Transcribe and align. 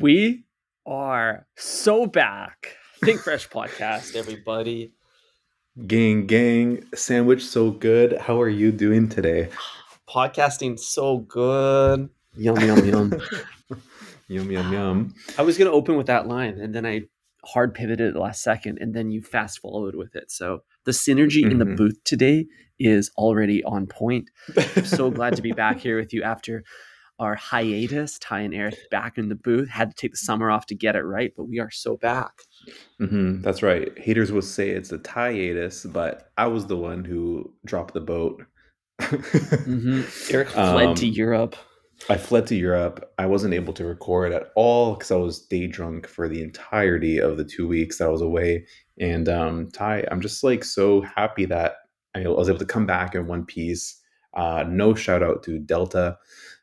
We 0.00 0.44
are 0.86 1.46
so 1.56 2.06
back. 2.06 2.76
Think 3.04 3.20
Fresh 3.20 3.48
podcast, 3.50 4.16
everybody. 4.16 4.92
Gang, 5.86 6.26
gang, 6.26 6.84
sandwich 6.94 7.44
so 7.44 7.70
good. 7.70 8.16
How 8.18 8.40
are 8.40 8.48
you 8.48 8.72
doing 8.72 9.08
today? 9.08 9.48
Podcasting 10.08 10.78
so 10.78 11.18
good. 11.18 12.08
Yum, 12.36 12.58
yum, 12.60 12.86
yum. 12.86 13.12
yum, 14.28 14.50
yum, 14.50 14.72
yum. 14.72 15.14
I 15.38 15.42
was 15.42 15.56
gonna 15.58 15.70
open 15.70 15.96
with 15.96 16.06
that 16.06 16.26
line, 16.26 16.58
and 16.58 16.74
then 16.74 16.86
I 16.86 17.02
hard 17.44 17.74
pivoted 17.74 18.08
at 18.08 18.14
the 18.14 18.20
last 18.20 18.42
second, 18.42 18.78
and 18.80 18.94
then 18.94 19.10
you 19.10 19.22
fast 19.22 19.60
followed 19.60 19.94
with 19.94 20.14
it. 20.16 20.30
So 20.30 20.60
the 20.84 20.92
synergy 20.92 21.42
in 21.50 21.58
the 21.58 21.64
Mhm. 21.64 21.76
booth 21.76 22.02
today 22.04 22.46
is 22.78 23.10
already 23.16 23.62
on 23.64 23.86
point. 23.86 24.30
I'm 24.76 24.84
so 24.84 25.10
glad 25.10 25.36
to 25.36 25.42
be 25.42 25.52
back 25.52 25.78
here 25.80 25.98
with 25.98 26.12
you 26.12 26.22
after 26.22 26.64
our 27.20 27.36
hiatus. 27.36 28.18
Ty 28.18 28.40
and 28.40 28.54
Eric 28.54 28.76
back 28.90 29.18
in 29.18 29.28
the 29.28 29.36
booth. 29.36 29.68
Had 29.68 29.90
to 29.90 29.96
take 29.96 30.10
the 30.12 30.16
summer 30.16 30.50
off 30.50 30.66
to 30.66 30.74
get 30.74 30.96
it 30.96 31.02
right, 31.02 31.32
but 31.36 31.44
we 31.44 31.60
are 31.60 31.70
so 31.70 31.96
back. 31.98 32.32
hmm 32.98 33.40
that's 33.42 33.62
right. 33.62 33.96
Haters 33.98 34.32
will 34.32 34.42
say 34.42 34.70
it's 34.70 34.90
a 34.92 35.00
hiatus, 35.06 35.84
but 35.86 36.30
I 36.36 36.48
was 36.48 36.66
the 36.66 36.76
one 36.76 37.04
who 37.04 37.52
dropped 37.64 37.94
the 37.94 38.00
boat. 38.00 38.42
hmm 39.00 40.02
Eric 40.30 40.48
fled 40.48 40.96
to 40.96 41.06
Um, 41.06 41.12
Europe. 41.12 41.56
I 42.08 42.16
fled 42.16 42.46
to 42.48 42.56
Europe. 42.56 43.12
I 43.18 43.26
wasn't 43.26 43.52
able 43.54 43.74
to 43.74 43.84
record 43.84 44.32
at 44.32 44.50
all 44.56 44.94
because 44.94 45.10
I 45.10 45.16
was 45.16 45.42
day 45.46 45.66
drunk 45.66 46.06
for 46.06 46.28
the 46.28 46.42
entirety 46.42 47.18
of 47.18 47.36
the 47.36 47.44
two 47.44 47.68
weeks 47.68 47.98
that 47.98 48.06
I 48.06 48.10
was 48.10 48.22
away. 48.22 48.66
And 48.98 49.28
um, 49.28 49.70
Ty, 49.70 50.06
I'm 50.10 50.20
just 50.22 50.42
like 50.42 50.64
so 50.64 51.02
happy 51.02 51.44
that 51.46 51.74
I 52.14 52.26
was 52.26 52.48
able 52.48 52.58
to 52.58 52.64
come 52.64 52.86
back 52.86 53.14
in 53.14 53.26
one 53.26 53.44
piece. 53.44 54.00
Uh, 54.34 54.64
no 54.66 54.94
shout 54.94 55.22
out 55.22 55.42
to 55.44 55.58
Delta, 55.58 56.16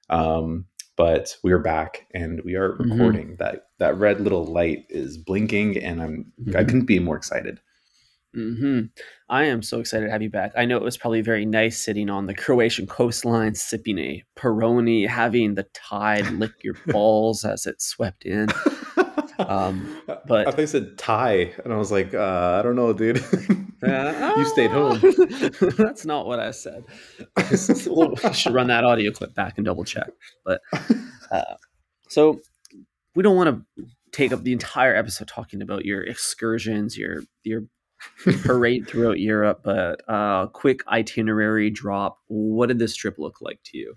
um, 0.09 0.65
but 0.95 1.35
we 1.43 1.51
are 1.51 1.59
back 1.59 2.07
and 2.13 2.41
we 2.43 2.55
are 2.55 2.73
Mhm. 2.73 2.91
recording. 2.91 3.35
That 3.39 3.67
that 3.79 3.97
red 3.97 4.19
little 4.21 4.45
light 4.45 4.85
is 4.89 5.17
blinking, 5.17 5.77
and 5.77 6.01
I'm 6.01 6.31
I 6.47 6.49
Mhm. 6.49 6.65
couldn't 6.65 6.85
be 6.85 6.99
more 6.99 7.15
excited. 7.17 7.59
Mm-hmm. 8.35 8.87
I 9.29 9.45
am 9.45 9.63
so 9.63 9.79
excited 9.79 10.05
to 10.05 10.11
have 10.11 10.21
you 10.21 10.29
back. 10.29 10.51
I 10.55 10.65
know 10.65 10.77
it 10.77 10.83
was 10.83 10.97
probably 10.97 11.21
very 11.21 11.45
nice 11.45 11.79
sitting 11.79 12.09
on 12.09 12.27
the 12.27 12.35
Croatian 12.35 12.85
coastline, 12.85 13.55
sipping 13.55 13.97
a 13.97 14.23
Peroni, 14.37 15.07
having 15.07 15.55
the 15.55 15.65
tide 15.73 16.29
lick 16.33 16.51
your 16.63 16.75
balls 16.87 17.43
as 17.45 17.65
it 17.65 17.81
swept 17.81 18.25
in. 18.25 18.47
Um, 19.39 20.01
but- 20.27 20.47
I 20.47 20.51
think 20.51 20.59
I 20.59 20.65
said 20.65 20.97
Thai, 20.97 21.53
and 21.63 21.73
I 21.73 21.77
was 21.77 21.91
like, 21.91 22.13
uh, 22.13 22.57
I 22.59 22.61
don't 22.61 22.75
know, 22.75 22.93
dude. 22.93 23.23
Uh, 23.83 24.33
you 24.37 24.45
stayed 24.45 24.71
home. 24.71 24.99
That's 25.77 26.05
not 26.05 26.25
what 26.25 26.39
I 26.39 26.51
said. 26.51 26.83
We'll- 27.85 28.15
we 28.23 28.33
should 28.33 28.53
run 28.53 28.67
that 28.67 28.83
audio 28.83 29.11
clip 29.11 29.33
back 29.35 29.57
and 29.57 29.65
double 29.65 29.83
check. 29.83 30.09
But 30.45 30.61
uh, 31.31 31.55
so 32.09 32.39
we 33.15 33.23
don't 33.23 33.35
want 33.35 33.65
to 33.77 33.85
take 34.11 34.31
up 34.31 34.43
the 34.43 34.53
entire 34.53 34.95
episode 34.95 35.27
talking 35.27 35.61
about 35.61 35.85
your 35.85 36.01
excursions, 36.03 36.97
your 36.97 37.23
your 37.43 37.63
parade 38.43 38.87
throughout 38.87 39.19
Europe, 39.19 39.61
but 39.63 40.01
uh, 40.07 40.47
quick 40.47 40.81
itinerary 40.87 41.69
drop. 41.69 42.19
What 42.27 42.67
did 42.67 42.77
this 42.79 42.95
trip 42.95 43.15
look 43.17 43.41
like 43.41 43.59
to 43.65 43.77
you? 43.77 43.95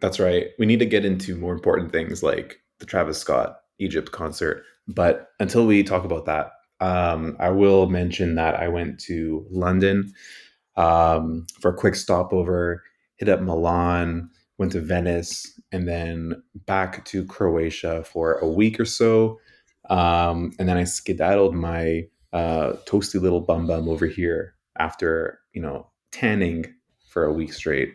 That's 0.00 0.18
right. 0.20 0.48
We 0.58 0.66
need 0.66 0.80
to 0.80 0.86
get 0.86 1.04
into 1.04 1.36
more 1.36 1.54
important 1.54 1.92
things 1.92 2.22
like 2.22 2.60
the 2.78 2.86
Travis 2.86 3.18
Scott 3.18 3.56
Egypt 3.78 4.12
concert. 4.12 4.64
But 4.88 5.30
until 5.40 5.66
we 5.66 5.82
talk 5.82 6.04
about 6.04 6.26
that, 6.26 6.52
um, 6.80 7.36
I 7.40 7.50
will 7.50 7.88
mention 7.88 8.34
that 8.34 8.54
I 8.54 8.68
went 8.68 9.00
to 9.00 9.46
London 9.50 10.12
um, 10.76 11.46
for 11.60 11.70
a 11.70 11.76
quick 11.76 11.94
stopover, 11.94 12.82
hit 13.16 13.28
up 13.28 13.40
Milan, 13.40 14.30
went 14.58 14.72
to 14.72 14.80
Venice, 14.80 15.58
and 15.72 15.88
then 15.88 16.42
back 16.66 17.04
to 17.06 17.24
Croatia 17.24 18.04
for 18.04 18.34
a 18.34 18.48
week 18.48 18.78
or 18.78 18.84
so. 18.84 19.38
Um, 19.88 20.52
and 20.58 20.68
then 20.68 20.76
I 20.76 20.84
skedaddled 20.84 21.54
my 21.54 22.04
uh, 22.32 22.74
toasty 22.86 23.20
little 23.20 23.40
bum 23.40 23.66
bum 23.66 23.88
over 23.88 24.06
here 24.06 24.54
after, 24.78 25.40
you 25.52 25.62
know, 25.62 25.90
tanning 26.12 26.66
for 27.08 27.24
a 27.24 27.32
week 27.32 27.52
straight. 27.52 27.92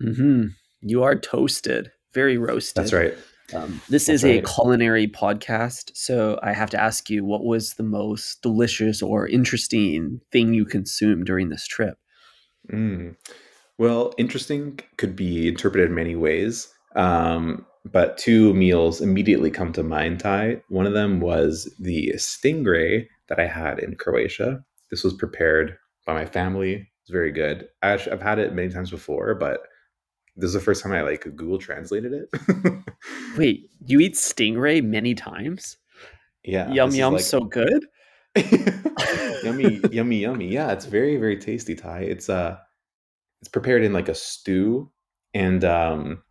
hmm 0.00 0.46
You 0.80 1.02
are 1.02 1.16
toasted, 1.16 1.90
very 2.14 2.38
roasted. 2.38 2.82
That's 2.82 2.92
right. 2.92 3.14
Um, 3.54 3.80
this 3.88 4.06
That's 4.06 4.22
is 4.22 4.24
a 4.24 4.42
culinary 4.42 5.08
podcast, 5.08 5.90
so 5.94 6.38
I 6.42 6.52
have 6.52 6.70
to 6.70 6.80
ask 6.80 7.08
you, 7.08 7.24
what 7.24 7.44
was 7.44 7.74
the 7.74 7.82
most 7.82 8.42
delicious 8.42 9.02
or 9.02 9.26
interesting 9.26 10.20
thing 10.30 10.52
you 10.52 10.64
consumed 10.64 11.26
during 11.26 11.48
this 11.48 11.66
trip? 11.66 11.98
Mm. 12.70 13.16
Well, 13.78 14.12
interesting 14.18 14.80
could 14.96 15.16
be 15.16 15.48
interpreted 15.48 15.88
in 15.88 15.94
many 15.94 16.16
ways. 16.16 16.68
Um, 16.94 17.64
but 17.84 18.18
two 18.18 18.52
meals 18.54 19.00
immediately 19.00 19.50
come 19.50 19.72
to 19.72 19.82
mind, 19.82 20.20
Ty. 20.20 20.62
One 20.68 20.86
of 20.86 20.92
them 20.92 21.20
was 21.20 21.72
the 21.78 22.12
stingray 22.16 23.06
that 23.28 23.38
I 23.38 23.46
had 23.46 23.78
in 23.78 23.94
Croatia. 23.94 24.62
This 24.90 25.04
was 25.04 25.14
prepared 25.14 25.78
by 26.04 26.14
my 26.14 26.26
family. 26.26 26.88
It's 27.02 27.10
very 27.10 27.32
good. 27.32 27.68
I've 27.82 28.20
had 28.20 28.38
it 28.38 28.54
many 28.54 28.68
times 28.68 28.90
before, 28.90 29.34
but 29.34 29.60
this 30.38 30.48
is 30.48 30.54
the 30.54 30.60
first 30.60 30.82
time 30.82 30.92
I 30.92 31.02
like 31.02 31.22
Google 31.22 31.58
translated 31.58 32.12
it. 32.12 32.28
Wait, 33.36 33.68
you 33.86 34.00
eat 34.00 34.14
stingray 34.14 34.82
many 34.82 35.14
times? 35.14 35.76
yeah. 36.44 36.72
yum 36.72 36.92
yum, 36.92 37.12
like- 37.14 37.22
so 37.22 37.40
good. 37.40 37.84
yummy, 39.44 39.80
yummy, 39.90 40.18
yummy. 40.18 40.48
Yeah, 40.48 40.72
it's 40.72 40.86
very, 40.86 41.16
very 41.16 41.36
tasty, 41.36 41.74
Ty. 41.74 42.00
It's 42.00 42.28
uh 42.28 42.56
it's 43.40 43.48
prepared 43.48 43.82
in 43.84 43.92
like 43.92 44.08
a 44.08 44.14
stew 44.14 44.90
and 45.34 45.64
um 45.64 46.22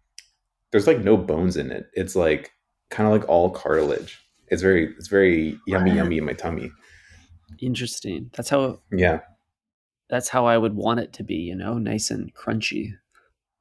there's 0.72 0.88
like 0.88 1.00
no 1.00 1.18
bones 1.18 1.57
in 1.57 1.72
it. 1.72 1.88
It's 1.94 2.16
like 2.16 2.51
kind 2.89 3.07
of 3.07 3.13
like 3.19 3.28
all 3.29 3.50
cartilage. 3.51 4.19
It's 4.47 4.62
very 4.62 4.94
it's 4.97 5.07
very 5.07 5.57
yummy, 5.68 5.94
yummy 5.95 6.18
in 6.18 6.25
my 6.25 6.34
tummy. 6.34 6.72
Interesting. 7.59 8.29
That's 8.34 8.50
how 8.50 8.79
Yeah. 8.91 9.19
that's 10.09 10.29
how 10.29 10.45
I 10.45 10.57
would 10.57 10.75
want 10.75 11.00
it 11.00 11.13
to 11.13 11.24
be. 11.24 11.35
You 11.35 11.56
know, 11.56 11.78
nice 11.78 12.12
and 12.12 12.34
crunchy. 12.34 12.91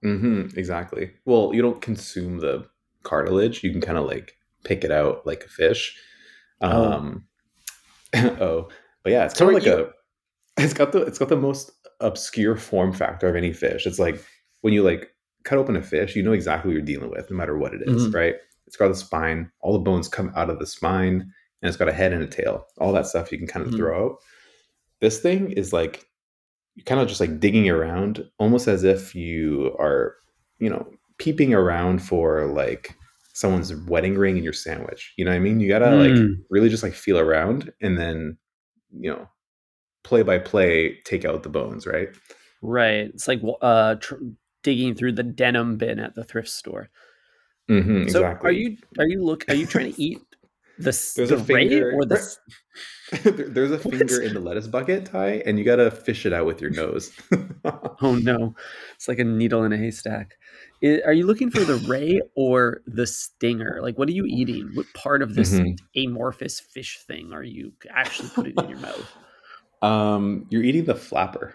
Hmm 0.06 0.46
exactly. 0.56 1.12
Well, 1.24 1.50
you 1.54 1.62
don't 1.62 1.80
consume 1.82 2.38
the 2.38 2.66
cartilage. 3.02 3.62
You 3.64 3.72
can 3.72 3.80
kind 3.80 3.98
of 3.98 4.04
like 4.06 4.34
pick 4.64 4.84
it 4.84 4.90
out 4.90 5.26
like 5.26 5.44
a 5.44 5.48
fish. 5.48 5.98
Oh. 6.60 6.92
Um 6.92 7.26
oh, 8.14 8.68
but 9.02 9.12
yeah, 9.12 9.24
it's 9.26 9.36
So 9.38 9.46
kind 9.46 9.56
of 9.56 9.64
like 9.64 9.72
a 9.72 9.90
it's 10.62 10.72
got 10.74 10.92
the 10.92 11.02
it's 11.02 11.18
got 11.18 11.28
the 11.28 11.36
most 11.36 11.70
obscure 12.00 12.56
form 12.56 12.92
factor 12.92 13.28
of 13.28 13.36
any 13.36 13.52
fish. 13.52 13.86
It's 13.86 13.98
like 13.98 14.22
when 14.60 14.72
you 14.72 14.82
like 14.82 15.10
cut 15.44 15.58
open 15.58 15.76
a 15.76 15.82
fish, 15.82 16.16
you 16.16 16.22
know 16.22 16.32
exactly 16.32 16.68
what 16.68 16.74
you're 16.74 16.82
dealing 16.82 17.10
with, 17.10 17.30
no 17.30 17.36
matter 17.36 17.56
what 17.56 17.74
it 17.74 17.82
is, 17.82 18.08
Mhm. 18.08 18.14
right? 18.14 18.34
It's 18.66 18.76
got 18.76 18.88
the 18.88 18.94
spine, 18.96 19.50
all 19.60 19.72
the 19.72 19.78
bones 19.78 20.08
come 20.08 20.32
out 20.34 20.50
of 20.50 20.58
the 20.58 20.66
spine, 20.66 21.20
and 21.62 21.68
it's 21.68 21.76
got 21.76 21.88
a 21.88 21.92
head 21.92 22.12
and 22.12 22.22
a 22.22 22.26
tail. 22.26 22.66
All 22.78 22.92
that 22.92 23.06
stuff 23.06 23.30
you 23.30 23.38
can 23.38 23.46
kind 23.46 23.64
of 23.64 23.72
Mhm. 23.72 23.76
throw 23.76 24.06
out. 24.06 24.16
This 25.00 25.20
thing 25.20 25.52
is 25.52 25.72
like 25.72 26.04
you're 26.76 26.84
kind 26.84 27.00
of 27.00 27.08
just 27.08 27.20
like 27.20 27.40
digging 27.40 27.68
around, 27.68 28.24
almost 28.38 28.68
as 28.68 28.84
if 28.84 29.14
you 29.14 29.74
are, 29.78 30.16
you 30.58 30.70
know, 30.70 30.86
peeping 31.18 31.54
around 31.54 32.00
for 32.02 32.46
like 32.46 32.94
someone's 33.32 33.74
wedding 33.86 34.16
ring 34.16 34.36
in 34.36 34.44
your 34.44 34.52
sandwich. 34.52 35.12
You 35.16 35.24
know 35.24 35.30
what 35.30 35.36
I 35.36 35.40
mean? 35.40 35.60
You 35.60 35.68
gotta 35.68 35.96
like 35.96 36.12
Mm. 36.12 36.44
really 36.50 36.68
just 36.68 36.82
like 36.82 36.94
feel 36.94 37.18
around 37.18 37.72
and 37.80 37.98
then, 37.98 38.38
you 38.92 39.10
know, 39.10 39.28
play 40.04 40.22
by 40.22 40.38
play, 40.38 40.98
take 41.04 41.24
out 41.24 41.42
the 41.42 41.48
bones, 41.48 41.86
right? 41.86 42.08
Right. 42.62 43.10
It's 43.12 43.28
like 43.28 43.40
uh, 43.60 43.96
tr- 43.96 44.14
digging 44.62 44.94
through 44.94 45.12
the 45.12 45.22
denim 45.22 45.76
bin 45.76 45.98
at 45.98 46.14
the 46.14 46.24
thrift 46.24 46.48
store. 46.48 46.90
Mm-hmm, 47.70 48.02
So 48.08 48.20
exactly. 48.20 48.48
are 48.48 48.52
you 48.52 48.76
are 48.98 49.08
you 49.08 49.24
look 49.24 49.44
are 49.48 49.54
you 49.54 49.66
trying 49.66 49.92
to 49.92 50.02
eat 50.02 50.20
the 50.78 51.12
There's 51.16 51.30
the 51.30 51.36
a 51.36 51.38
ray 51.38 51.68
finger- 51.68 51.92
or 51.94 52.04
the 52.04 52.36
There's 53.48 53.70
a 53.70 53.78
finger 53.78 54.20
in 54.20 54.34
the 54.34 54.40
lettuce 54.40 54.66
bucket, 54.66 55.06
Ty, 55.06 55.42
and 55.46 55.58
you 55.58 55.64
gotta 55.64 55.90
fish 55.92 56.26
it 56.26 56.32
out 56.32 56.44
with 56.46 56.60
your 56.60 56.70
nose. 56.70 57.12
Oh 58.02 58.14
no, 58.16 58.54
it's 58.94 59.08
like 59.08 59.18
a 59.18 59.24
needle 59.24 59.64
in 59.64 59.72
a 59.72 59.76
haystack. 59.76 60.34
Are 61.04 61.12
you 61.14 61.26
looking 61.26 61.50
for 61.50 61.60
the 61.64 61.76
ray 61.88 62.20
or 62.36 62.82
the 62.86 63.06
stinger? 63.06 63.78
Like, 63.82 63.96
what 63.98 64.08
are 64.08 64.12
you 64.12 64.24
eating? 64.26 64.70
What 64.74 64.86
part 64.94 65.22
of 65.22 65.34
this 65.34 65.54
Mhm. 65.54 65.78
amorphous 65.96 66.60
fish 66.60 66.98
thing 67.06 67.32
are 67.32 67.42
you 67.42 67.72
actually 67.90 68.28
putting 68.34 68.54
in 68.62 68.68
your 68.68 68.78
mouth? 68.80 69.10
Um, 69.82 70.46
you're 70.50 70.62
eating 70.62 70.84
the 70.84 70.94
flapper. 70.94 71.54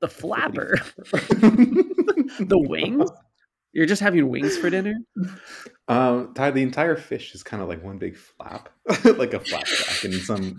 The 0.00 0.08
flapper, 0.08 0.78
the 1.02 2.64
wings. 2.68 3.10
You're 3.78 3.86
just 3.86 4.02
having 4.02 4.28
wings 4.28 4.58
for 4.58 4.70
dinner. 4.70 4.94
Um, 5.90 6.34
Ty, 6.34 6.50
the 6.50 6.62
entire 6.62 6.96
fish 6.96 7.34
is 7.34 7.42
kind 7.42 7.62
of 7.62 7.68
like 7.70 7.82
one 7.82 7.96
big 7.96 8.14
flap, 8.14 8.68
like 9.16 9.32
a 9.32 9.40
flapjack 9.40 10.04
in 10.04 10.20
some 10.20 10.58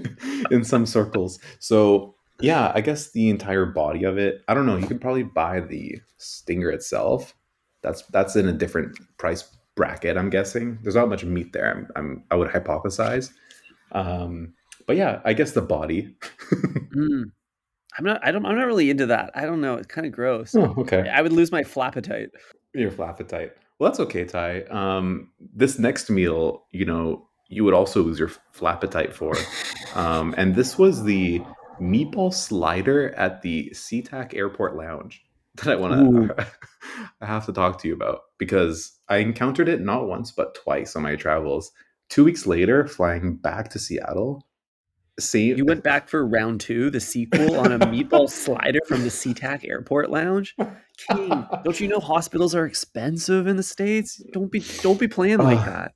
in 0.50 0.64
some 0.64 0.84
circles. 0.84 1.38
So 1.60 2.14
yeah, 2.42 2.72
I 2.74 2.82
guess 2.82 3.10
the 3.12 3.30
entire 3.30 3.64
body 3.64 4.04
of 4.04 4.18
it. 4.18 4.42
I 4.48 4.52
don't 4.52 4.66
know. 4.66 4.76
You 4.76 4.86
could 4.86 5.00
probably 5.00 5.22
buy 5.22 5.60
the 5.60 5.98
stinger 6.18 6.68
itself. 6.68 7.34
That's 7.80 8.02
that's 8.08 8.36
in 8.36 8.48
a 8.48 8.52
different 8.52 8.98
price 9.16 9.48
bracket. 9.76 10.18
I'm 10.18 10.28
guessing 10.28 10.78
there's 10.82 10.96
not 10.96 11.08
much 11.08 11.24
meat 11.24 11.54
there. 11.54 11.70
I'm, 11.70 11.88
I'm 11.96 12.24
I 12.30 12.34
would 12.36 12.50
hypothesize. 12.50 13.32
Um, 13.92 14.52
but 14.86 14.96
yeah, 14.96 15.22
I 15.24 15.32
guess 15.32 15.52
the 15.52 15.62
body. 15.62 16.14
Mm. 16.94 17.32
I'm 17.98 18.04
not. 18.04 18.20
I 18.24 18.30
don't. 18.30 18.44
I'm 18.44 18.56
not 18.56 18.66
really 18.66 18.90
into 18.90 19.06
that. 19.06 19.30
I 19.34 19.42
don't 19.42 19.60
know. 19.60 19.74
It's 19.74 19.86
kind 19.86 20.06
of 20.06 20.12
gross. 20.12 20.54
oh, 20.54 20.74
okay. 20.78 21.08
I 21.08 21.22
would 21.22 21.32
lose 21.32 21.50
my 21.50 21.62
flappetite. 21.62 22.28
Your 22.74 22.90
flappetite. 22.90 23.52
Well, 23.78 23.90
that's 23.90 24.00
okay, 24.00 24.24
Ty. 24.24 24.62
Um, 24.62 25.30
this 25.54 25.78
next 25.78 26.08
meal, 26.10 26.64
you 26.72 26.84
know, 26.84 27.28
you 27.48 27.64
would 27.64 27.74
also 27.74 28.02
lose 28.02 28.18
your 28.18 28.30
flappetite 28.54 29.12
for. 29.12 29.34
Um, 29.94 30.34
and 30.36 30.54
this 30.54 30.78
was 30.78 31.04
the 31.04 31.42
meatball 31.80 32.32
slider 32.32 33.14
at 33.14 33.42
the 33.42 33.70
SeaTac 33.74 34.34
Airport 34.34 34.76
Lounge 34.76 35.24
that 35.56 35.68
I 35.68 35.76
want 35.76 35.94
to 36.36 36.46
I 37.20 37.26
have 37.26 37.46
to 37.46 37.52
talk 37.52 37.80
to 37.80 37.88
you 37.88 37.94
about 37.94 38.20
because 38.38 38.98
I 39.08 39.18
encountered 39.18 39.68
it 39.68 39.80
not 39.80 40.06
once 40.06 40.32
but 40.32 40.54
twice 40.54 40.96
on 40.96 41.02
my 41.02 41.16
travels. 41.16 41.72
Two 42.08 42.24
weeks 42.24 42.46
later, 42.46 42.86
flying 42.86 43.36
back 43.36 43.68
to 43.70 43.78
Seattle, 43.78 44.46
same 45.18 45.56
You 45.56 45.64
went 45.64 45.82
back 45.82 46.08
for 46.08 46.26
round 46.26 46.60
two, 46.60 46.90
the 46.90 47.00
sequel 47.00 47.58
on 47.58 47.72
a 47.72 47.78
meatball 47.78 48.28
slider 48.30 48.80
from 48.86 49.02
the 49.02 49.08
SeaTac 49.08 49.68
Airport 49.68 50.10
Lounge. 50.10 50.54
King, 51.08 51.46
don't 51.64 51.80
you 51.80 51.88
know 51.88 52.00
hospitals 52.00 52.54
are 52.54 52.66
expensive 52.66 53.46
in 53.46 53.56
the 53.56 53.62
states? 53.62 54.22
Don't 54.32 54.50
be 54.50 54.64
don't 54.82 55.00
be 55.00 55.08
playing 55.08 55.38
like 55.38 55.64
that. 55.64 55.92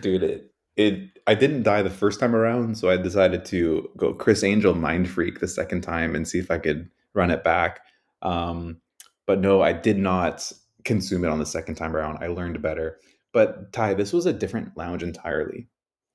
dude 0.00 0.22
it 0.22 0.52
it 0.76 1.18
i 1.26 1.34
didn't 1.34 1.62
die 1.62 1.82
the 1.82 1.90
first 1.90 2.20
time 2.20 2.34
around 2.34 2.76
so 2.76 2.90
i 2.90 2.96
decided 2.96 3.44
to 3.44 3.88
go 3.96 4.12
Criss 4.12 4.44
Angel 4.44 4.74
mind 4.74 5.08
freak 5.08 5.40
the 5.40 5.48
second 5.48 5.80
time 5.80 6.14
and 6.14 6.28
see 6.28 6.38
if 6.38 6.50
i 6.50 6.58
could 6.58 6.88
run 7.14 7.30
it 7.30 7.42
back 7.42 7.80
um 8.22 8.80
but 9.26 9.40
no 9.40 9.62
i 9.62 9.72
did 9.72 9.98
not 9.98 10.52
consume 10.84 11.24
it 11.24 11.30
on 11.30 11.38
the 11.38 11.46
second 11.46 11.74
time 11.76 11.96
around 11.96 12.18
i 12.22 12.26
learned 12.26 12.60
better 12.62 12.98
but 13.32 13.72
ty 13.72 13.94
this 13.94 14.12
was 14.12 14.26
a 14.26 14.32
different 14.32 14.76
lounge 14.76 15.02
entirely 15.02 15.68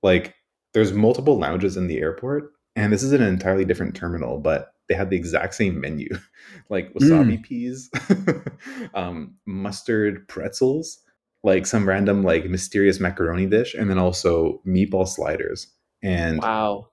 like 0.04 0.36
there's 0.74 0.94
multiple 0.94 1.38
lounges 1.38 1.78
in 1.78 1.88
the 1.88 1.98
airport 2.00 2.52
and 2.76 2.92
this 2.94 3.04
is 3.04 3.12
an 3.12 3.22
entirely 3.22 3.66
different 3.66 3.96
terminal 3.96 4.40
but 4.40 4.74
they 4.88 4.96
had 4.96 5.10
the 5.10 5.16
exact 5.18 5.54
same 5.56 5.80
menu 5.80 6.08
like 6.70 6.94
wasabi 6.94 7.42
peas 7.44 7.90
um 8.94 9.36
mustard 9.46 10.28
pretzels 10.28 11.00
like 11.44 11.66
some 11.66 11.88
random 11.88 12.24
like 12.24 12.46
mysterious 12.46 13.00
macaroni 13.00 13.46
dish 13.46 13.74
and 13.74 13.90
then 13.90 13.98
also 13.98 14.62
meatball 14.66 15.08
sliders 15.08 15.68
and 16.04 16.42
Wow. 16.42 16.88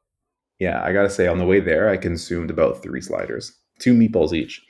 yeah 0.58 0.82
i 0.84 0.92
gotta 0.92 1.10
say 1.10 1.26
on 1.26 1.38
the 1.38 1.46
way 1.46 1.60
there 1.60 1.88
i 1.88 1.96
consumed 1.96 2.50
about 2.50 2.82
three 2.82 3.00
sliders 3.00 3.52
two 3.78 3.94
meatballs 3.94 4.32
each 4.32 4.62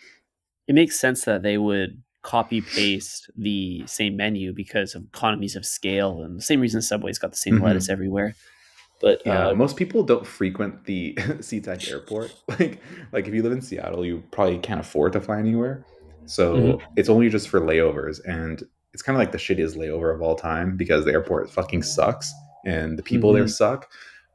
It 0.66 0.74
makes 0.74 0.98
sense 1.00 1.24
that 1.24 1.42
they 1.42 1.56
would 1.58 2.02
copy 2.22 2.60
paste 2.60 3.30
the 3.36 3.84
same 3.86 4.16
menu 4.16 4.52
because 4.52 4.94
of 4.94 5.04
economies 5.04 5.56
of 5.56 5.64
scale 5.64 6.22
and 6.22 6.36
the 6.36 6.42
same 6.42 6.60
reason 6.60 6.82
Subway's 6.82 7.18
got 7.18 7.30
the 7.30 7.36
same 7.38 7.54
Mhm. 7.58 7.62
lettuce 7.62 7.88
everywhere. 7.88 8.34
But 9.00 9.22
yeah 9.24 9.48
uh, 9.48 9.54
most 9.54 9.76
people 9.76 10.02
don't 10.02 10.26
frequent 10.26 10.84
the 10.84 11.14
SeaTac 11.18 11.88
airport. 11.90 12.34
Like 12.58 12.80
like 13.12 13.28
if 13.28 13.34
you 13.34 13.42
live 13.42 13.52
in 13.52 13.60
seattle 13.62 14.04
you 14.04 14.22
probably 14.32 14.58
can't 14.58 14.80
afford 14.80 15.12
to 15.14 15.20
fly 15.20 15.38
anywhere. 15.38 15.84
So 16.26 16.54
Mhm. 16.56 16.80
it's 16.96 17.08
only 17.08 17.28
just 17.28 17.48
for 17.48 17.60
layovers 17.60 18.20
and 18.26 18.62
it's 18.92 19.02
kind 19.02 19.16
of 19.16 19.20
like 19.20 19.32
the 19.32 19.38
shittiest 19.38 19.76
layover 19.76 20.14
of 20.14 20.20
all 20.22 20.34
time 20.34 20.76
because 20.76 21.04
the 21.04 21.12
airport 21.12 21.50
fucking 21.50 21.82
sucks 21.82 22.32
and 22.66 22.98
the 22.98 23.02
people 23.02 23.32
there 23.32 23.44
Mhm. 23.44 23.50
suck. 23.50 23.90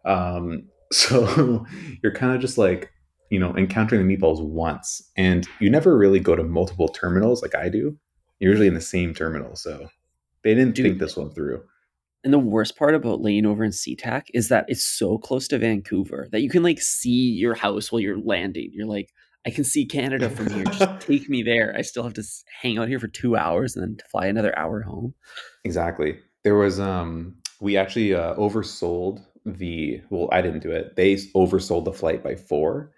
Um 0.06 0.70
so 0.94 1.66
you're 2.04 2.14
kind 2.14 2.34
of 2.36 2.40
just 2.42 2.58
like 2.58 2.92
you 3.30 3.40
know 3.40 3.56
encountering 3.58 4.06
the 4.08 4.16
meatballs 4.18 4.44
once 4.44 5.02
and 5.18 5.48
you 5.60 5.70
never 5.70 5.98
really 5.98 6.20
go 6.20 6.36
to 6.36 6.44
multiple 6.44 6.88
terminals 6.88 7.42
like 7.42 7.56
i 7.56 7.68
do. 7.70 7.98
You're 8.40 8.52
usually 8.52 8.68
in 8.68 8.74
the 8.76 8.82
same 8.82 9.14
terminal 9.14 9.56
so 9.56 9.88
they 10.44 10.54
didn't 10.54 10.76
Dude, 10.76 10.86
think 10.86 11.00
this 11.00 11.16
one 11.18 11.32
through 11.34 11.64
and 12.24 12.34
the 12.34 12.40
worst 12.40 12.78
part 12.78 12.96
about 12.96 13.22
laying 13.22 13.46
over 13.46 13.64
in 13.64 13.72
SeaTac 13.72 14.24
is 14.34 14.48
that 14.48 14.66
it's 14.68 14.84
so 14.84 15.18
close 15.18 15.48
to 15.50 15.58
Vancouver 15.58 16.28
that 16.32 16.42
you 16.42 16.50
can 16.50 16.64
like 16.64 16.82
see 16.82 17.32
your 17.32 17.54
house 17.54 17.92
while 17.92 18.00
you're 18.00 18.20
landing. 18.20 18.70
You're 18.74 18.88
like, 18.88 19.10
I 19.46 19.50
can 19.50 19.66
see 19.66 19.86
Canada 19.86 20.30
from 20.30 20.50
here. 20.50 20.64
Just 20.64 21.00
take 21.02 21.30
me 21.30 21.44
there. 21.44 21.76
I 21.78 21.82
still 21.82 22.04
have 22.04 22.14
to 22.14 22.24
hang 22.62 22.78
out 22.78 22.88
here 22.88 23.00
for 23.00 23.10
two 23.10 23.36
hours 23.36 23.76
and 23.76 23.84
then 23.84 23.98
fly 24.10 24.28
another 24.28 24.58
hour 24.58 24.82
home. 24.82 25.14
Exactly. 25.66 26.18
There 26.44 26.56
was 26.56 26.80
um 26.80 27.36
we 27.60 27.78
actually 27.78 28.14
uh, 28.14 28.36
oversold 28.36 29.24
the 29.46 30.02
well 30.10 30.30
I 30.32 30.42
didn't 30.42 30.62
do 30.62 30.72
it. 30.72 30.96
They 30.96 31.16
oversold 31.16 31.86
the 31.86 31.94
flight 31.94 32.24
by 32.24 32.36
4 32.36 32.92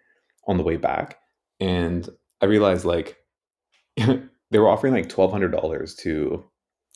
on 0.47 0.57
the 0.57 0.63
way 0.63 0.77
back 0.77 1.17
and 1.59 2.07
I 2.41 2.45
realized 2.45 2.85
like 2.85 3.17
they 3.97 4.59
were 4.59 4.69
offering 4.69 4.93
like 4.93 5.09
$1200 5.09 5.97
to 5.97 6.43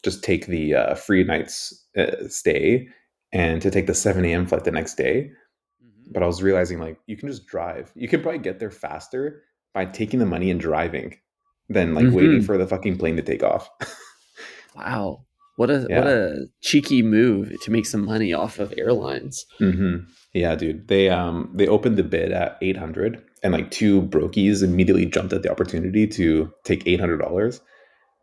just 0.03 0.23
take 0.23 0.47
the 0.47 0.73
uh, 0.75 0.95
free 0.95 1.23
night's 1.23 1.73
uh, 1.97 2.27
stay 2.27 2.87
and 3.31 3.61
to 3.61 3.69
take 3.71 3.87
the 3.87 3.93
7 3.93 4.23
a.m. 4.25 4.45
flight 4.47 4.63
the 4.63 4.71
next 4.71 4.95
day. 4.95 5.29
But 6.11 6.23
I 6.23 6.25
was 6.25 6.41
realizing 6.41 6.79
like 6.79 6.97
you 7.05 7.15
can 7.17 7.29
just 7.29 7.45
drive. 7.45 7.91
You 7.95 8.07
can 8.07 8.21
probably 8.21 8.39
get 8.39 8.59
there 8.59 8.71
faster 8.71 9.43
by 9.73 9.85
taking 9.85 10.19
the 10.19 10.25
money 10.25 10.49
and 10.49 10.59
driving 10.59 11.15
than 11.69 11.93
like 11.93 12.11
waiting 12.11 12.39
Mhm. 12.39 12.45
for 12.45 12.57
the 12.57 12.65
fucking 12.65 12.97
plane 12.97 13.15
to 13.17 13.21
take 13.21 13.43
off. 13.43 13.69
Wow. 14.75 15.25
What 15.57 15.69
a 15.69 15.79
what 15.89 16.07
a 16.07 16.45
cheeky 16.61 17.01
move 17.03 17.51
to 17.63 17.71
make 17.71 17.85
some 17.85 18.05
money 18.05 18.31
off 18.33 18.59
of 18.59 18.73
airlines. 18.77 19.45
hmm 19.57 19.97
Yeah, 20.33 20.55
dude. 20.55 20.87
They 20.87 21.09
um 21.09 21.51
they 21.53 21.67
opened 21.67 21.97
the 21.97 22.03
bid 22.03 22.31
at 22.31 22.57
eight 22.61 22.77
hundred, 22.77 23.21
and 23.43 23.51
like 23.51 23.69
two 23.69 24.01
brokies 24.03 24.63
immediately 24.63 25.05
jumped 25.05 25.33
at 25.33 25.43
the 25.43 25.51
opportunity 25.51 26.07
to 26.07 26.49
take 26.63 26.87
eight 26.87 26.99
hundred 27.01 27.17
dollars. 27.17 27.59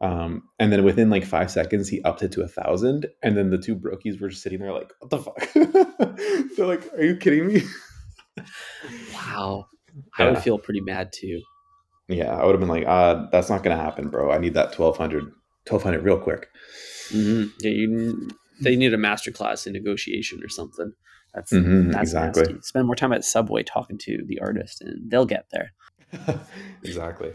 Um, 0.00 0.42
and 0.58 0.72
then 0.72 0.84
within 0.84 1.08
like 1.08 1.24
five 1.24 1.50
seconds, 1.50 1.88
he 1.88 2.02
upped 2.02 2.22
it 2.22 2.32
to 2.32 2.42
a 2.42 2.48
thousand, 2.48 3.06
and 3.22 3.36
then 3.36 3.50
the 3.50 3.58
two 3.58 3.74
brokies 3.74 4.20
were 4.20 4.28
just 4.28 4.42
sitting 4.42 4.58
there 4.58 4.72
like, 4.72 4.92
"What 5.00 5.10
the 5.10 5.18
fuck?" 5.18 5.52
They're 6.56 6.66
like, 6.66 6.92
"Are 6.94 7.02
you 7.02 7.16
kidding 7.16 7.46
me?" 7.46 7.62
Wow. 9.14 9.66
I 10.18 10.28
would 10.28 10.38
feel 10.38 10.58
pretty 10.58 10.80
mad 10.82 11.10
too. 11.12 11.40
Yeah, 12.08 12.34
I 12.36 12.44
would 12.44 12.52
have 12.52 12.60
been 12.60 12.68
like, 12.68 12.84
"Uh, 12.86 13.26
that's 13.32 13.48
not 13.48 13.62
gonna 13.62 13.76
happen, 13.76 14.08
bro. 14.10 14.30
I 14.30 14.38
need 14.38 14.54
that 14.54 14.72
1200 14.78 15.24
1200 15.68 16.02
real 16.04 16.18
quick." 16.18 16.48
Mhm. 17.10 17.50
Yeah, 17.60 17.70
you 17.70 18.28
they 18.60 18.76
need 18.76 18.94
a 18.94 18.98
master 18.98 19.30
class 19.30 19.66
in 19.66 19.72
negotiation 19.72 20.42
or 20.42 20.48
something. 20.48 20.92
That's 21.34 21.52
Mhm, 21.52 21.92
that's 21.92 22.02
exactly. 22.10 22.42
nasty. 22.42 22.62
Spend 22.62 22.86
more 22.86 22.94
time 22.96 23.12
at 23.12 23.24
Subway 23.24 23.62
talking 23.62 23.98
to 23.98 24.22
the 24.26 24.38
artist, 24.40 24.82
and 24.82 25.10
they'll 25.10 25.26
get 25.26 25.46
there. 25.50 25.72
exactly. 26.82 27.32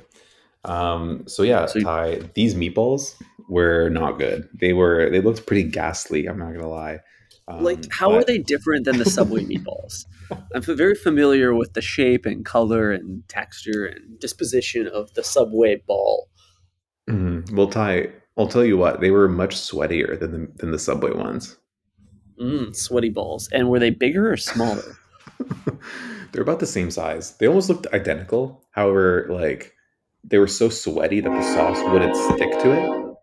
Um, 0.63 1.23
so 1.27 1.43
yeah, 1.43 1.65
So 1.65 1.79
Ty, 1.79 2.29
these 2.35 2.55
meatballs 2.55 3.15
were 3.49 3.89
not 3.89 4.19
good. 4.19 4.47
They 4.53 4.73
were 4.73 5.09
they 5.09 5.21
looked 5.21 5.45
pretty 5.45 5.63
ghastly. 5.63 6.27
I'm 6.27 6.37
not 6.37 6.53
gonna 6.53 6.69
lie. 6.69 6.99
Um, 7.47 7.63
like, 7.63 7.91
how 7.91 8.13
are 8.13 8.23
they 8.23 8.37
different 8.37 8.85
than 8.85 8.97
the 8.97 9.05
Subway 9.05 9.43
meatballs? 9.45 10.05
I'm 10.53 10.61
very 10.61 10.95
familiar 10.95 11.53
with 11.53 11.73
the 11.73 11.81
shape 11.81 12.25
and 12.25 12.45
color 12.45 12.91
and 12.91 13.27
texture 13.27 13.85
and 13.85 14.19
disposition 14.19 14.87
of 14.87 15.13
the 15.15 15.23
Subway 15.23 15.81
ball. 15.87 16.29
Mm-hmm. 17.09 17.55
Well, 17.55 17.67
Ty, 17.67 18.09
I'll 18.37 18.47
tell 18.47 18.63
you 18.63 18.77
what. 18.77 19.01
They 19.01 19.11
were 19.11 19.27
much 19.27 19.55
sweatier 19.55 20.19
than 20.19 20.31
the 20.31 20.51
than 20.57 20.71
the 20.71 20.79
Subway 20.79 21.11
ones. 21.11 21.57
Mm, 22.39 22.75
sweaty 22.75 23.09
balls. 23.09 23.49
And 23.51 23.69
were 23.69 23.79
they 23.79 23.89
bigger 23.89 24.31
or 24.31 24.37
smaller? 24.37 24.97
They're 26.31 26.41
about 26.41 26.59
the 26.59 26.65
same 26.65 26.89
size. 26.89 27.37
They 27.37 27.47
almost 27.47 27.69
looked 27.69 27.87
identical. 27.93 28.63
However, 28.71 29.27
like 29.29 29.73
they 30.23 30.37
were 30.37 30.47
so 30.47 30.69
sweaty 30.69 31.19
that 31.19 31.29
the 31.29 31.41
sauce 31.41 31.81
wouldn't 31.91 32.15
stick 32.15 32.51
to 32.59 32.71
it. 32.71 33.15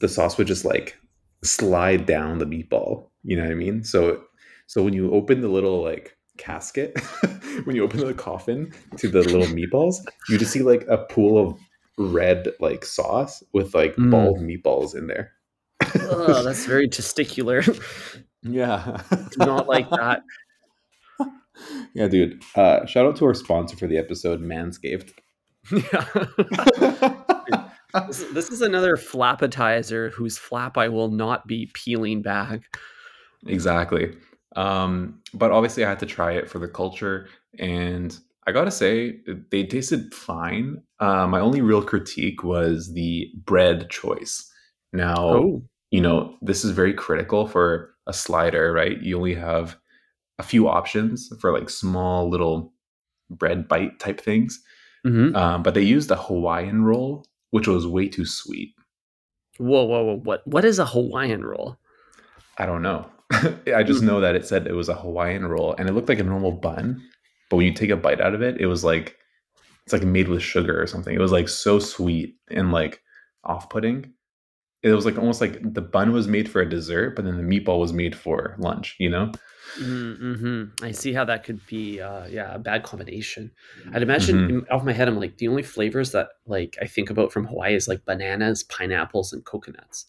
The 0.00 0.08
sauce 0.08 0.38
would 0.38 0.46
just 0.46 0.64
like 0.64 0.96
slide 1.44 2.06
down 2.06 2.38
the 2.38 2.46
meatball. 2.46 3.08
You 3.22 3.36
know 3.36 3.42
what 3.42 3.52
I 3.52 3.54
mean? 3.54 3.84
So 3.84 4.22
so 4.66 4.82
when 4.82 4.94
you 4.94 5.10
open 5.12 5.40
the 5.40 5.48
little 5.48 5.82
like 5.82 6.16
casket, 6.38 6.98
when 7.64 7.76
you 7.76 7.84
open 7.84 8.00
the 8.00 8.14
coffin 8.14 8.72
to 8.98 9.08
the 9.08 9.22
little 9.22 9.46
meatballs, 9.56 9.96
you 10.28 10.38
just 10.38 10.52
see 10.52 10.62
like 10.62 10.84
a 10.88 10.98
pool 10.98 11.38
of 11.38 11.58
red 11.98 12.48
like 12.60 12.84
sauce 12.84 13.42
with 13.52 13.74
like 13.74 13.94
Mm. 13.96 14.10
bald 14.10 14.38
meatballs 14.38 14.94
in 14.96 15.06
there. 15.06 15.32
oh, 16.02 16.42
that's 16.44 16.64
very 16.66 16.88
testicular. 16.88 17.62
yeah. 18.42 19.02
Not 19.38 19.66
like 19.68 19.88
that. 19.90 20.22
Yeah, 21.94 22.08
dude. 22.08 22.42
Uh, 22.54 22.86
shout 22.86 23.04
out 23.06 23.16
to 23.16 23.26
our 23.26 23.34
sponsor 23.34 23.76
for 23.76 23.86
the 23.86 23.98
episode, 23.98 24.40
Manscaped. 24.40 25.12
Yeah. 25.70 26.04
this, 28.06 28.24
this 28.32 28.50
is 28.50 28.62
another 28.62 28.96
flappetizer 28.96 30.12
whose 30.12 30.38
flap 30.38 30.78
I 30.78 30.88
will 30.88 31.10
not 31.10 31.46
be 31.46 31.70
peeling 31.74 32.22
back. 32.22 32.62
exactly. 33.46 34.16
Um, 34.56 35.20
but 35.32 35.50
obviously, 35.50 35.84
I 35.84 35.88
had 35.88 36.00
to 36.00 36.06
try 36.06 36.32
it 36.32 36.50
for 36.50 36.58
the 36.58 36.68
culture, 36.68 37.28
and 37.58 38.18
I 38.46 38.52
gotta 38.52 38.70
say, 38.70 39.20
they 39.50 39.64
tasted 39.64 40.12
fine. 40.12 40.82
Uh, 40.98 41.26
my 41.26 41.40
only 41.40 41.60
real 41.60 41.82
critique 41.82 42.42
was 42.42 42.92
the 42.92 43.30
bread 43.44 43.90
choice. 43.90 44.50
Now, 44.92 45.28
Oh, 45.28 45.62
you 45.90 46.00
know, 46.00 46.36
this 46.42 46.64
is 46.64 46.72
very 46.72 46.94
critical 46.94 47.46
for 47.46 47.94
a 48.06 48.12
slider, 48.12 48.72
right? 48.72 49.00
You 49.00 49.16
only 49.16 49.34
have 49.34 49.76
a 50.38 50.42
few 50.42 50.68
options 50.68 51.30
for 51.40 51.52
like 51.52 51.68
small 51.68 52.28
little 52.28 52.72
bread 53.28 53.68
bite 53.68 53.98
type 53.98 54.20
things. 54.20 54.60
Hmm 55.04 55.34
Um, 55.34 55.62
but 55.62 55.74
they 55.74 55.82
used 55.82 56.10
a 56.10 56.16
Hawaiian 56.16 56.84
roll, 56.84 57.24
which 57.50 57.66
was 57.68 57.86
way 57.86 58.08
too 58.08 58.24
sweet. 58.26 58.74
whoa, 59.58 59.84
whoa, 59.84 60.04
whoa! 60.04 60.16
What? 60.16 60.46
What 60.46 60.64
is 60.64 60.78
a 60.78 60.86
Hawaiian 60.86 61.44
roll? 61.44 61.78
I 62.58 62.66
don't 62.66 62.82
know. 62.82 63.10
I 63.74 63.82
just 63.82 64.02
know 64.02 64.20
that 64.20 64.34
it 64.34 64.46
said 64.46 64.66
it 64.66 64.74
was 64.74 64.88
a 64.88 64.94
Hawaiian 64.94 65.46
roll 65.46 65.74
and 65.78 65.88
it 65.88 65.92
looked 65.92 66.08
like 66.08 66.18
a 66.18 66.24
normal 66.24 66.52
bun. 66.52 67.00
But 67.48 67.56
when 67.56 67.66
you 67.66 67.72
take 67.72 67.90
a 67.90 67.96
bite 67.96 68.20
out 68.20 68.34
of 68.34 68.42
it, 68.42 68.60
it 68.60 68.66
was 68.66 68.84
like 68.84 69.16
it's 69.84 69.92
like 69.92 70.02
made 70.02 70.28
with 70.28 70.42
sugar 70.42 70.80
or 70.80 70.86
something. 70.86 71.14
It 71.14 71.20
was 71.20 71.32
like 71.32 71.48
so 71.48 71.78
sweet 71.78 72.36
and 72.50 72.72
like 72.72 73.00
off 73.44 73.70
putting. 73.70 74.12
it 74.82 74.92
was 74.92 75.04
like 75.06 75.18
almost 75.18 75.40
like 75.40 75.58
the 75.74 75.80
bun 75.80 76.12
was 76.12 76.26
made 76.28 76.48
for 76.50 76.60
a 76.60 76.68
dessert, 76.68 77.16
but 77.16 77.24
then 77.24 77.36
the 77.36 77.42
meatball 77.60 77.80
was 77.80 77.92
made 77.92 78.16
for 78.16 78.56
lunch. 78.58 78.96
You 78.98 79.10
know? 79.10 79.32
Mm-hmm. 79.78 80.84
I 80.84 80.92
see 80.92 81.12
how 81.12 81.24
that 81.24 81.44
could 81.44 81.64
be, 81.66 82.00
uh, 82.00 82.26
yeah, 82.26 82.54
a 82.54 82.58
bad 82.58 82.82
combination. 82.82 83.50
I'd 83.92 84.02
imagine 84.02 84.36
mm-hmm. 84.36 84.74
off 84.74 84.84
my 84.84 84.92
head, 84.92 85.08
I'm 85.08 85.18
like 85.18 85.36
the 85.38 85.48
only 85.48 85.62
flavors 85.62 86.12
that 86.12 86.28
like 86.46 86.76
I 86.80 86.86
think 86.86 87.10
about 87.10 87.32
from 87.32 87.46
Hawaii 87.46 87.74
is 87.74 87.88
like 87.88 88.04
bananas, 88.04 88.62
pineapples, 88.64 89.32
and 89.32 89.44
coconuts. 89.44 90.06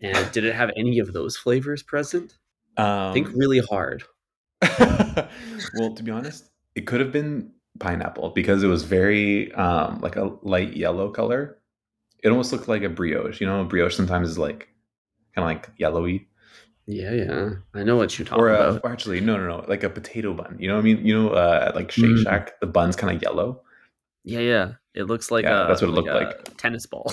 And 0.00 0.30
did 0.32 0.44
it 0.44 0.54
have 0.54 0.70
any 0.76 0.98
of 0.98 1.12
those 1.12 1.36
flavors 1.36 1.82
present? 1.82 2.36
Um, 2.76 3.14
think 3.14 3.28
really 3.34 3.60
hard. 3.60 4.02
well, 4.78 5.94
to 5.94 6.02
be 6.02 6.10
honest, 6.10 6.50
it 6.74 6.86
could 6.86 7.00
have 7.00 7.12
been 7.12 7.52
pineapple 7.78 8.30
because 8.30 8.62
it 8.62 8.68
was 8.68 8.82
very 8.84 9.52
um, 9.54 10.00
like 10.00 10.16
a 10.16 10.36
light 10.42 10.76
yellow 10.76 11.10
color. 11.10 11.58
It 12.22 12.30
almost 12.30 12.52
looked 12.52 12.68
like 12.68 12.82
a 12.82 12.88
brioche. 12.88 13.40
You 13.40 13.46
know, 13.46 13.60
a 13.60 13.64
brioche 13.64 13.94
sometimes 13.94 14.28
is 14.28 14.38
like 14.38 14.68
kind 15.34 15.44
of 15.44 15.56
like 15.56 15.70
yellowy. 15.78 16.28
Yeah, 16.88 17.12
yeah, 17.12 17.50
I 17.74 17.82
know 17.82 17.96
what 17.96 18.16
you're 18.16 18.26
talking 18.26 18.44
or, 18.44 18.50
uh, 18.50 18.70
about. 18.70 18.80
Or 18.84 18.92
actually, 18.92 19.20
no, 19.20 19.36
no, 19.36 19.46
no, 19.48 19.64
like 19.66 19.82
a 19.82 19.90
potato 19.90 20.32
bun. 20.32 20.56
You 20.60 20.68
know 20.68 20.74
what 20.74 20.80
I 20.80 20.84
mean? 20.84 21.04
You 21.04 21.20
know, 21.20 21.30
uh, 21.30 21.72
like 21.74 21.90
Shake 21.90 22.04
mm. 22.04 22.22
Shack, 22.22 22.60
the 22.60 22.66
bun's 22.66 22.94
kind 22.94 23.16
of 23.16 23.20
yellow. 23.20 23.62
Yeah, 24.22 24.38
yeah, 24.38 24.72
it 24.94 25.04
looks 25.04 25.32
like 25.32 25.44
yeah, 25.44 25.64
a, 25.64 25.68
that's 25.68 25.82
what 25.82 25.90
it 25.90 25.94
like 25.94 26.04
looked 26.04 26.48
like. 26.48 26.56
Tennis 26.58 26.86
ball. 26.86 27.12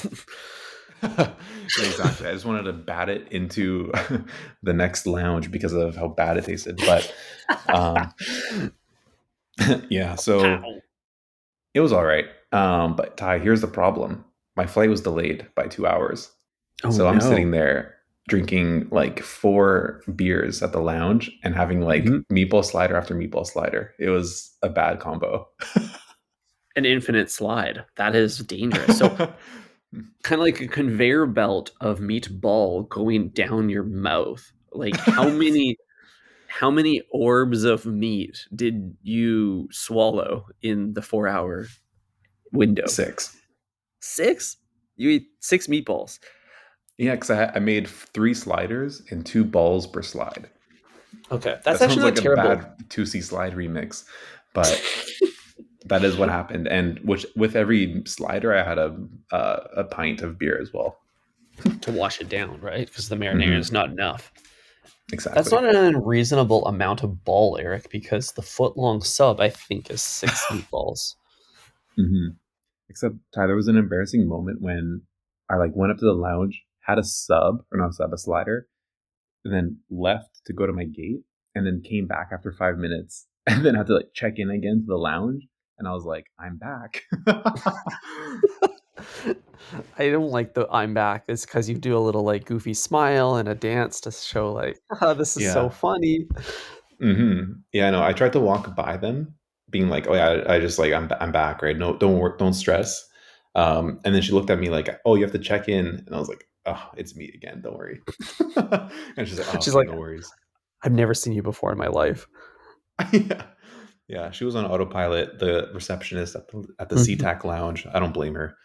exactly. 1.04 2.28
I 2.28 2.34
just 2.34 2.46
wanted 2.46 2.64
to 2.64 2.74
bat 2.74 3.10
it 3.10 3.32
into 3.32 3.92
the 4.64 4.74
next 4.74 5.08
lounge 5.08 5.50
because 5.50 5.74
of 5.74 5.96
how 5.96 6.08
bad 6.08 6.38
it 6.38 6.46
tasted. 6.46 6.78
But 6.78 7.14
um, 7.68 8.72
yeah, 9.90 10.16
so 10.16 10.62
it 11.74 11.82
was 11.82 11.92
all 11.92 12.06
right. 12.06 12.26
Um, 12.52 12.96
but 12.96 13.18
Ty, 13.18 13.40
here's 13.40 13.62
the 13.62 13.68
problem: 13.68 14.24
my 14.56 14.68
flight 14.68 14.90
was 14.90 15.02
delayed 15.02 15.48
by 15.56 15.68
two 15.68 15.88
hours. 15.88 16.32
Oh, 16.84 16.92
so 16.92 17.08
I'm 17.08 17.22
sitting 17.22 17.52
there 17.52 17.96
drinking 18.28 18.88
like 18.90 19.22
four 19.22 20.02
beers 20.16 20.64
at 20.64 20.72
the 20.72 20.80
lounge 20.80 21.32
and 21.44 21.56
having 21.56 21.82
like 21.82 22.06
mm-hmm. 22.06 22.34
meatball 22.34 22.64
slider 22.64 22.96
after 22.96 23.16
meatball 23.16 23.46
slider. 23.46 23.94
It 24.00 24.10
was 24.10 24.56
a 24.62 24.70
bad 24.70 25.00
combo. 25.00 25.48
An 26.76 26.86
infinite 26.86 27.30
slide. 27.30 27.84
That 27.98 28.16
is 28.16 28.40
dangerous. 28.40 28.98
So 28.98 29.10
kind 30.24 30.40
of 30.40 30.40
like 30.40 30.62
a 30.62 30.68
conveyor 30.68 31.28
belt 31.28 31.72
of 31.82 32.00
meatball 32.00 32.88
going 32.90 33.30
down 33.30 33.70
your 33.70 33.84
mouth. 33.84 34.52
Like 34.72 34.96
how 34.98 35.30
many 35.30 35.78
how 36.48 36.70
many 36.70 37.02
orbs 37.12 37.64
of 37.64 37.86
meat 37.86 38.46
did 38.56 38.96
you 39.02 39.68
swallow 39.72 40.46
in 40.62 40.94
the 40.94 41.02
4 41.02 41.28
hour 41.28 41.66
window? 42.52 42.86
6. 42.86 43.36
6? 44.02 44.58
You 44.96 45.10
eat 45.10 45.28
6 45.40 45.68
meatballs. 45.68 46.20
Yeah, 46.98 47.16
because 47.16 47.32
I, 47.32 47.52
I, 47.56 47.60
made 47.60 47.88
three 47.88 48.34
sliders 48.34 49.02
and 49.10 49.26
two 49.26 49.44
balls 49.44 49.88
per 49.88 50.02
slide. 50.02 50.50
Okay, 51.32 51.58
that's 51.64 51.80
that 51.80 51.90
actually 51.90 52.04
like 52.04 52.16
terrible. 52.16 52.52
a 52.52 52.56
bad 52.58 52.90
two 52.90 53.06
C 53.06 53.22
slide 53.22 53.54
remix, 53.54 54.06
but 54.54 54.82
that 55.86 56.04
is 56.04 56.18
what 56.18 56.30
happened. 56.30 56.68
And 56.68 57.00
which 57.00 57.26
with 57.36 57.56
every 57.56 58.04
slider, 58.06 58.54
I 58.56 58.64
had 58.64 58.78
a 58.78 58.96
uh, 59.32 59.60
a 59.78 59.84
pint 59.86 60.22
of 60.22 60.38
beer 60.38 60.60
as 60.62 60.72
well 60.72 61.00
to 61.82 61.92
wash 61.92 62.22
it 62.22 62.30
down, 62.30 62.60
right? 62.62 62.88
Because 62.88 63.10
the 63.10 63.16
marinara 63.16 63.46
mm-hmm. 63.46 63.54
is 63.54 63.72
not 63.72 63.90
enough. 63.90 64.32
Exactly. 65.12 65.40
That's 65.40 65.52
not 65.52 65.66
an 65.66 65.76
unreasonable 65.76 66.66
amount 66.66 67.04
of 67.04 67.24
ball, 67.26 67.58
Eric, 67.60 67.90
because 67.90 68.32
the 68.32 68.42
foot 68.42 68.78
long 68.78 69.02
sub 69.02 69.40
I 69.40 69.50
think 69.50 69.90
is 69.90 70.02
six 70.02 70.46
meatballs. 70.52 71.16
Mm-hmm. 72.00 72.36
Except 72.90 73.16
Ty, 73.34 73.48
there 73.48 73.56
was 73.56 73.68
an 73.68 73.78
embarrassing 73.78 74.28
moment 74.28 74.62
when 74.62 75.02
I 75.50 75.56
like 75.56 75.72
went 75.76 75.92
up 75.92 75.98
to 75.98 76.06
the 76.06 76.14
lounge 76.14 76.64
had 76.86 77.00
a 77.00 77.04
sub 77.04 77.64
or 77.72 77.80
not 77.80 77.90
a 77.90 77.94
sub, 77.94 78.14
a 78.14 78.18
slider, 78.18 78.68
and 79.44 79.54
then 79.54 79.78
left 79.90 80.42
to 80.46 80.54
go 80.54 80.66
to 80.66 80.74
my 80.74 80.86
gate, 80.86 81.24
and 81.56 81.66
then 81.66 81.82
came 81.84 82.08
back 82.08 82.30
after 82.32 82.52
five 82.52 82.78
minutes, 82.78 83.28
and 83.48 83.66
then 83.66 83.76
had 83.76 83.88
to 83.88 83.96
like 83.96 84.14
check 84.14 84.34
in 84.38 84.50
again 84.50 84.82
to 84.82 84.86
the 84.88 84.98
lounge, 84.98 85.44
and 85.78 85.88
I 85.88 85.92
was 85.92 86.06
like, 86.06 86.26
I'm 86.40 86.58
back. 86.58 87.02
I 89.98 90.10
don't 90.10 90.30
like 90.30 90.54
the 90.54 90.68
I'm 90.72 90.94
back. 90.94 91.24
It's 91.28 91.46
because 91.46 91.70
you 91.70 91.76
do 91.78 91.98
a 91.98 92.00
little 92.00 92.24
like 92.24 92.46
goofy 92.46 92.74
smile 92.74 93.36
and 93.36 93.50
a 93.50 93.56
dance 93.56 94.00
to 94.02 94.12
show 94.12 94.52
like, 94.52 94.80
oh, 95.02 95.14
this 95.14 95.38
is 95.38 95.44
yeah. 95.44 95.54
so 95.54 95.70
funny. 95.70 96.28
Mm-hmm. 97.02 97.54
Yeah, 97.72 97.90
no, 97.90 98.04
I 98.04 98.14
tried 98.14 98.34
to 98.34 98.40
walk 98.40 98.76
by 98.76 98.98
them, 98.98 99.34
being 99.70 99.90
like, 99.90 100.08
oh 100.08 100.14
yeah, 100.14 100.30
I, 100.30 100.56
I 100.56 100.60
just 100.60 100.80
like 100.80 100.94
I'm 100.94 101.10
I'm 101.20 101.32
back, 101.32 101.62
right? 101.62 101.78
No, 101.78 101.98
don't 101.98 102.20
work, 102.20 102.40
don't 102.40 102.54
stress. 102.54 103.06
Um, 103.56 104.00
and 104.04 104.16
then 104.16 104.22
she 104.22 104.32
looked 104.32 104.50
at 104.50 104.60
me 104.60 104.70
like, 104.70 104.90
oh, 105.06 105.16
you 105.16 105.24
have 105.24 105.32
to 105.34 105.40
check 105.40 105.70
in, 105.70 105.86
and 105.86 106.16
I 106.16 106.20
was 106.20 106.30
like, 106.30 106.48
oh, 106.66 106.90
it's 106.96 107.16
me 107.16 107.32
again. 107.34 107.62
Don't 107.62 107.78
worry. 107.78 108.02
and 109.18 109.28
she's 109.28 109.40
like, 109.40 109.56
oh, 109.56 109.60
she's 109.60 109.76
like, 109.76 109.88
no 109.88 109.96
worries. 109.96 110.32
I've 110.84 110.92
never 110.92 111.14
seen 111.14 111.34
you 111.34 111.44
before 111.44 111.72
in 111.72 111.78
my 111.78 111.88
life. 111.88 112.28
yeah. 113.12 113.44
Yeah. 114.08 114.32
She 114.32 114.46
was 114.46 114.56
on 114.56 114.66
autopilot, 114.66 115.40
the 115.40 115.70
receptionist 115.74 116.36
at 116.36 116.48
the, 116.50 116.68
at 116.80 116.90
the 116.90 116.96
mm-hmm. 116.96 117.24
SeaTac 117.24 117.44
lounge. 117.44 117.88
I 117.94 118.00
don't 118.00 118.14
blame 118.14 118.36
her. 118.36 118.58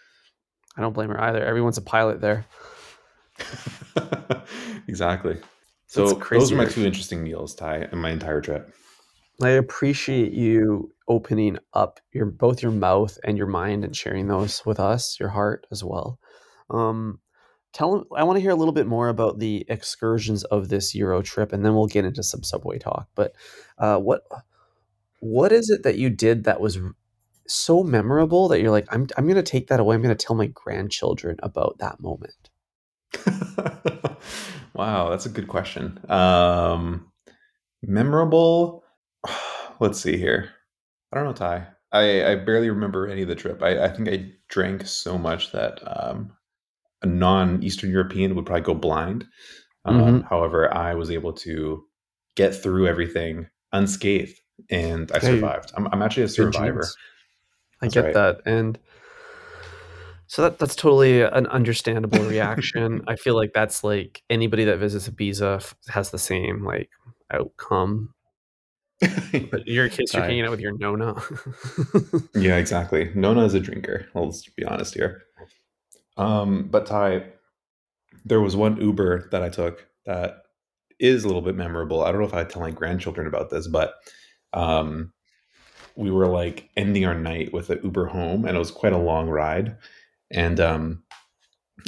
I 0.76 0.80
don't 0.80 0.92
blame 0.92 1.10
her 1.10 1.20
either. 1.20 1.44
Everyone's 1.44 1.78
a 1.78 1.82
pilot 1.82 2.20
there. 2.20 2.44
exactly. 4.88 5.38
So 5.86 6.12
those 6.14 6.52
are 6.52 6.56
my 6.56 6.66
two 6.66 6.84
interesting 6.84 7.22
meals, 7.22 7.54
Ty, 7.54 7.88
in 7.90 7.98
my 7.98 8.10
entire 8.10 8.40
trip. 8.40 8.74
I 9.42 9.50
appreciate 9.50 10.32
you 10.32 10.92
opening 11.06 11.58
up 11.72 12.00
your 12.12 12.26
both 12.26 12.62
your 12.62 12.72
mouth 12.72 13.16
and 13.24 13.38
your 13.38 13.46
mind 13.46 13.84
and 13.84 13.96
sharing 13.96 14.26
those 14.26 14.64
with 14.66 14.80
us, 14.80 15.18
your 15.18 15.28
heart 15.28 15.66
as 15.70 15.84
well. 15.84 16.18
Um, 16.70 17.20
tell 17.72 18.06
i 18.16 18.22
want 18.22 18.36
to 18.36 18.40
hear 18.40 18.50
a 18.50 18.56
little 18.56 18.72
bit 18.72 18.86
more 18.86 19.08
about 19.08 19.38
the 19.38 19.64
excursions 19.68 20.44
of 20.44 20.68
this 20.68 20.94
euro 20.94 21.22
trip 21.22 21.52
and 21.52 21.64
then 21.64 21.74
we'll 21.74 21.86
get 21.86 22.04
into 22.04 22.22
some 22.22 22.42
subway 22.42 22.78
talk 22.78 23.08
but 23.14 23.34
uh, 23.78 23.98
what 23.98 24.22
what 25.20 25.52
is 25.52 25.70
it 25.70 25.82
that 25.82 25.98
you 25.98 26.08
did 26.10 26.44
that 26.44 26.60
was 26.60 26.78
so 27.46 27.82
memorable 27.82 28.48
that 28.48 28.60
you're 28.60 28.70
like 28.70 28.86
i'm, 28.90 29.06
I'm 29.16 29.24
going 29.24 29.36
to 29.36 29.42
take 29.42 29.68
that 29.68 29.80
away 29.80 29.94
i'm 29.94 30.02
going 30.02 30.16
to 30.16 30.26
tell 30.26 30.36
my 30.36 30.46
grandchildren 30.46 31.36
about 31.42 31.78
that 31.78 32.00
moment 32.00 32.50
wow 34.74 35.08
that's 35.10 35.26
a 35.26 35.30
good 35.30 35.48
question. 35.48 35.98
Um 36.10 37.10
memorable 37.82 38.84
let's 39.80 40.00
see 40.00 40.16
here. 40.16 40.50
I 41.12 41.16
don't 41.16 41.24
know 41.24 41.32
ty. 41.32 41.66
I, 41.90 42.32
I 42.32 42.34
barely 42.34 42.68
remember 42.68 43.08
any 43.08 43.22
of 43.22 43.28
the 43.28 43.34
trip. 43.34 43.62
I, 43.62 43.84
I 43.84 43.88
think 43.88 44.08
I 44.08 44.30
drank 44.48 44.86
so 44.86 45.16
much 45.16 45.52
that 45.52 45.80
um, 45.86 46.32
a 47.02 47.06
non-Eastern 47.06 47.90
European 47.90 48.34
would 48.34 48.46
probably 48.46 48.62
go 48.62 48.74
blind. 48.74 49.24
Um, 49.84 50.00
mm-hmm. 50.00 50.26
however, 50.26 50.72
I 50.72 50.94
was 50.94 51.10
able 51.10 51.32
to 51.34 51.84
get 52.36 52.54
through 52.54 52.88
everything 52.88 53.48
unscathed, 53.72 54.40
and 54.70 55.10
I 55.12 55.18
survived. 55.18 55.72
I'm, 55.76 55.86
I'm 55.92 56.02
actually 56.02 56.24
a 56.24 56.28
survivor. 56.28 56.86
I 57.80 57.88
get 57.88 58.04
right. 58.04 58.14
that, 58.14 58.40
and 58.44 58.78
so 60.28 60.42
that 60.42 60.58
that's 60.58 60.76
totally 60.76 61.22
an 61.22 61.46
understandable 61.46 62.18
reaction. 62.24 63.02
I 63.08 63.16
feel 63.16 63.34
like 63.34 63.52
that's 63.54 63.82
like 63.82 64.22
anybody 64.28 64.64
that 64.64 64.78
visits 64.78 65.08
Ibiza 65.08 65.74
has 65.88 66.10
the 66.10 66.18
same 66.18 66.64
like 66.64 66.90
outcome. 67.30 68.14
but 69.00 69.10
you're 69.66 69.86
a 69.86 69.90
you're 69.90 70.22
hanging 70.22 70.44
out 70.44 70.50
with 70.50 70.60
your 70.60 70.76
Nona. 70.76 71.14
yeah, 72.34 72.56
exactly. 72.56 73.10
Nona 73.14 73.44
is 73.44 73.54
a 73.54 73.60
drinker. 73.60 74.06
Let's 74.14 74.46
be 74.50 74.64
honest 74.64 74.94
here. 74.94 75.22
Um, 76.18 76.68
but 76.70 76.86
Ty, 76.86 77.24
there 78.24 78.40
was 78.40 78.56
one 78.56 78.80
Uber 78.80 79.28
that 79.30 79.42
I 79.42 79.48
took 79.48 79.86
that 80.06 80.42
is 80.98 81.24
a 81.24 81.26
little 81.26 81.42
bit 81.42 81.54
memorable. 81.54 82.02
I 82.02 82.10
don't 82.10 82.20
know 82.20 82.26
if 82.26 82.34
I 82.34 82.44
tell 82.44 82.62
my 82.62 82.70
grandchildren 82.70 83.26
about 83.26 83.50
this, 83.50 83.68
but 83.68 83.94
um, 84.52 85.12
we 85.96 86.10
were 86.10 86.26
like 86.26 86.68
ending 86.76 87.04
our 87.04 87.14
night 87.14 87.52
with 87.52 87.70
an 87.70 87.80
Uber 87.82 88.06
home, 88.06 88.44
and 88.44 88.56
it 88.56 88.58
was 88.58 88.70
quite 88.70 88.92
a 88.92 88.98
long 88.98 89.28
ride. 89.28 89.76
And 90.30 90.60
um, 90.60 91.02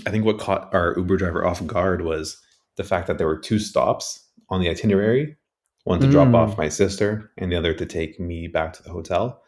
I 0.06 0.10
think 0.10 0.24
what 0.24 0.38
caught 0.38 0.72
our 0.72 0.94
Uber 0.96 1.16
driver 1.16 1.46
off 1.46 1.66
guard 1.66 2.02
was 2.02 2.40
the 2.76 2.84
fact 2.84 3.06
that 3.08 3.18
there 3.18 3.26
were 3.26 3.38
two 3.38 3.58
stops 3.58 4.28
on 4.48 4.60
the 4.60 4.68
itinerary 4.68 5.36
one 5.84 6.00
to 6.00 6.06
mm. 6.06 6.10
drop 6.10 6.34
off 6.34 6.54
mm. 6.54 6.58
my 6.58 6.68
sister, 6.68 7.30
and 7.38 7.50
the 7.50 7.56
other 7.56 7.74
to 7.74 7.86
take 7.86 8.20
me 8.20 8.46
back 8.46 8.72
to 8.74 8.82
the 8.82 8.90
hotel. 8.90 9.42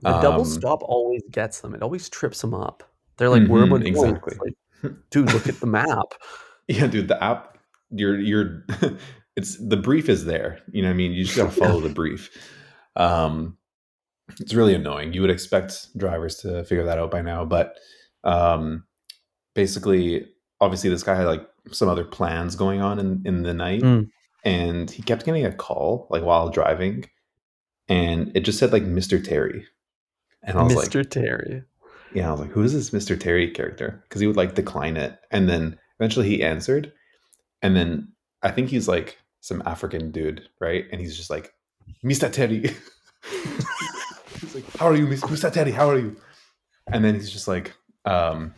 The 0.00 0.20
double 0.20 0.42
um, 0.42 0.46
stop 0.46 0.82
always 0.82 1.22
gets 1.30 1.60
them, 1.60 1.74
it 1.74 1.82
always 1.82 2.08
trips 2.08 2.40
them 2.40 2.54
up. 2.54 2.82
They're 3.16 3.28
like, 3.28 3.42
mm-hmm, 3.42 3.70
where 3.70 3.80
I? 3.80 3.84
Exactly. 3.84 4.36
Like, 4.44 4.94
dude, 5.10 5.32
look 5.32 5.48
at 5.48 5.60
the 5.60 5.66
map. 5.66 6.14
yeah, 6.68 6.86
dude, 6.86 7.08
the 7.08 7.22
app, 7.22 7.58
you're, 7.90 8.18
you're, 8.18 8.64
it's 9.36 9.56
the 9.56 9.76
brief 9.76 10.08
is 10.08 10.24
there. 10.24 10.60
You 10.72 10.82
know 10.82 10.88
what 10.88 10.94
I 10.94 10.96
mean? 10.96 11.12
You 11.12 11.24
just 11.24 11.36
got 11.36 11.52
to 11.52 11.60
follow 11.60 11.80
the 11.80 11.88
brief. 11.94 12.30
Um, 12.96 13.56
it's 14.40 14.54
really 14.54 14.74
annoying. 14.74 15.12
You 15.12 15.20
would 15.20 15.30
expect 15.30 15.96
drivers 15.96 16.36
to 16.36 16.64
figure 16.64 16.84
that 16.84 16.98
out 16.98 17.10
by 17.10 17.22
now, 17.22 17.44
but 17.44 17.76
um, 18.24 18.84
basically, 19.54 20.26
obviously, 20.60 20.90
this 20.90 21.02
guy 21.02 21.14
had 21.14 21.26
like 21.26 21.46
some 21.70 21.88
other 21.88 22.04
plans 22.04 22.56
going 22.56 22.80
on 22.80 22.98
in, 22.98 23.22
in 23.24 23.42
the 23.42 23.54
night, 23.54 23.82
mm. 23.82 24.08
and 24.44 24.90
he 24.90 25.02
kept 25.02 25.26
getting 25.26 25.44
a 25.44 25.52
call 25.52 26.06
like 26.10 26.22
while 26.22 26.48
driving, 26.48 27.04
and 27.88 28.32
it 28.34 28.40
just 28.40 28.58
said 28.58 28.72
like 28.72 28.84
Mr. 28.84 29.22
Terry, 29.22 29.66
and 30.42 30.58
I 30.58 30.62
was 30.62 30.74
Mr. 30.74 30.96
like, 30.96 31.10
Terry 31.10 31.64
yeah, 32.14 32.28
I 32.28 32.30
was 32.30 32.40
like, 32.40 32.50
who 32.50 32.62
is 32.62 32.72
this 32.72 32.90
Mr. 32.90 33.18
Terry 33.18 33.50
character? 33.50 34.02
Because 34.04 34.20
he 34.20 34.26
would 34.26 34.36
like 34.36 34.54
decline 34.54 34.96
it 34.96 35.18
and 35.30 35.48
then 35.48 35.78
Eventually, 36.00 36.28
he 36.28 36.42
answered, 36.42 36.92
and 37.62 37.76
then 37.76 38.08
I 38.42 38.50
think 38.50 38.68
he's 38.68 38.88
like 38.88 39.18
some 39.40 39.62
African 39.64 40.10
dude, 40.10 40.48
right? 40.60 40.86
And 40.90 41.00
he's 41.00 41.16
just 41.16 41.30
like, 41.30 41.54
"Mr. 42.04 42.30
Terry." 42.32 42.60
he's 44.40 44.54
like, 44.54 44.76
"How 44.76 44.88
are 44.88 44.96
you, 44.96 45.06
Mr. 45.06 45.52
Terry? 45.52 45.70
How 45.70 45.88
are 45.88 45.98
you?" 45.98 46.16
And 46.88 47.04
then 47.04 47.14
he's 47.14 47.30
just 47.30 47.46
like, 47.46 47.74
um, 48.04 48.54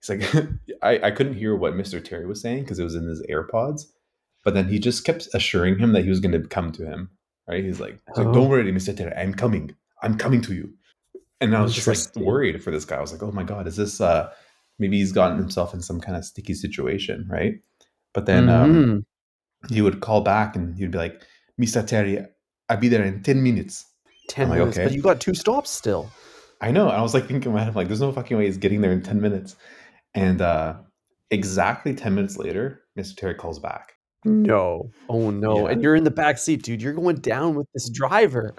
he's 0.00 0.10
like, 0.10 0.48
I, 0.82 1.06
I 1.06 1.10
couldn't 1.12 1.34
hear 1.34 1.54
what 1.54 1.74
Mr. 1.74 2.04
Terry 2.04 2.26
was 2.26 2.42
saying 2.42 2.64
because 2.64 2.78
it 2.78 2.84
was 2.84 2.96
in 2.96 3.06
his 3.06 3.22
AirPods, 3.30 3.84
but 4.44 4.54
then 4.54 4.68
he 4.68 4.78
just 4.78 5.04
kept 5.04 5.28
assuring 5.32 5.78
him 5.78 5.92
that 5.92 6.02
he 6.02 6.10
was 6.10 6.20
going 6.20 6.32
to 6.32 6.46
come 6.48 6.72
to 6.72 6.84
him. 6.84 7.10
Right? 7.48 7.64
He's 7.64 7.80
like, 7.80 8.00
he's 8.08 8.18
like, 8.18 8.26
Oh. 8.26 8.34
"Don't 8.34 8.48
worry, 8.48 8.70
Mr. 8.72 8.96
Terry, 8.96 9.14
I'm 9.16 9.32
coming. 9.32 9.76
I'm 10.02 10.18
coming 10.18 10.42
to 10.42 10.54
you." 10.54 10.74
And 11.40 11.56
I 11.56 11.62
was 11.62 11.74
just 11.74 12.16
like 12.16 12.24
worried 12.24 12.62
for 12.62 12.70
this 12.70 12.84
guy. 12.84 12.96
I 12.96 13.00
was 13.00 13.12
like, 13.12 13.22
"Oh 13.22 13.32
my 13.32 13.42
god, 13.44 13.66
is 13.66 13.76
this 13.76 14.00
uh 14.00 14.30
maybe 14.78 14.98
he's 14.98 15.12
gotten 15.12 15.38
himself 15.38 15.72
in 15.74 15.80
some 15.82 16.00
kind 16.00 16.16
of 16.16 16.24
sticky 16.24 16.54
situation, 16.54 17.26
right?" 17.30 17.54
But 18.12 18.26
then 18.26 18.48
um, 18.48 18.74
Mhm. 18.74 19.04
he 19.72 19.80
would 19.82 20.00
call 20.00 20.20
back 20.20 20.56
and 20.56 20.76
he'd 20.76 20.90
be 20.90 20.98
like, 20.98 21.22
"Mr. 21.60 21.86
Terry, 21.86 22.18
I'll 22.68 22.76
be 22.76 22.88
there 22.88 23.04
in 23.04 23.22
ten 23.22 23.42
minutes." 23.42 23.86
10 24.28 24.44
I'm 24.44 24.50
like, 24.50 24.58
minutes, 24.60 24.78
but 24.78 24.92
you 24.92 25.02
got 25.02 25.20
two 25.20 25.34
stops 25.34 25.70
still. 25.70 26.08
I 26.60 26.70
know. 26.70 26.88
I 26.88 27.02
was 27.02 27.14
like 27.14 27.26
thinking 27.26 27.50
in 27.50 27.54
my 27.54 27.60
head, 27.60 27.70
I'm 27.70 27.74
like, 27.74 27.88
there's 27.88 28.00
no 28.00 28.12
fucking 28.12 28.36
way 28.36 28.46
he's 28.46 28.58
getting 28.58 28.80
there 28.80 28.92
in 28.92 29.02
10 29.02 29.20
minutes. 29.20 29.56
And 30.14 30.40
uh 30.40 30.74
exactly 31.30 31.94
10 31.94 32.14
minutes 32.14 32.36
later, 32.36 32.82
Mr. 32.98 33.16
Terry 33.16 33.34
calls 33.34 33.58
back. 33.58 33.94
No. 34.24 34.90
Oh 35.08 35.30
no. 35.30 35.64
Yeah. 35.66 35.72
And 35.72 35.82
you're 35.82 35.96
in 35.96 36.04
the 36.04 36.10
back 36.12 36.38
seat, 36.38 36.62
dude. 36.62 36.80
You're 36.82 36.92
going 36.92 37.16
down 37.16 37.54
with 37.56 37.66
this 37.74 37.88
driver. 37.90 38.54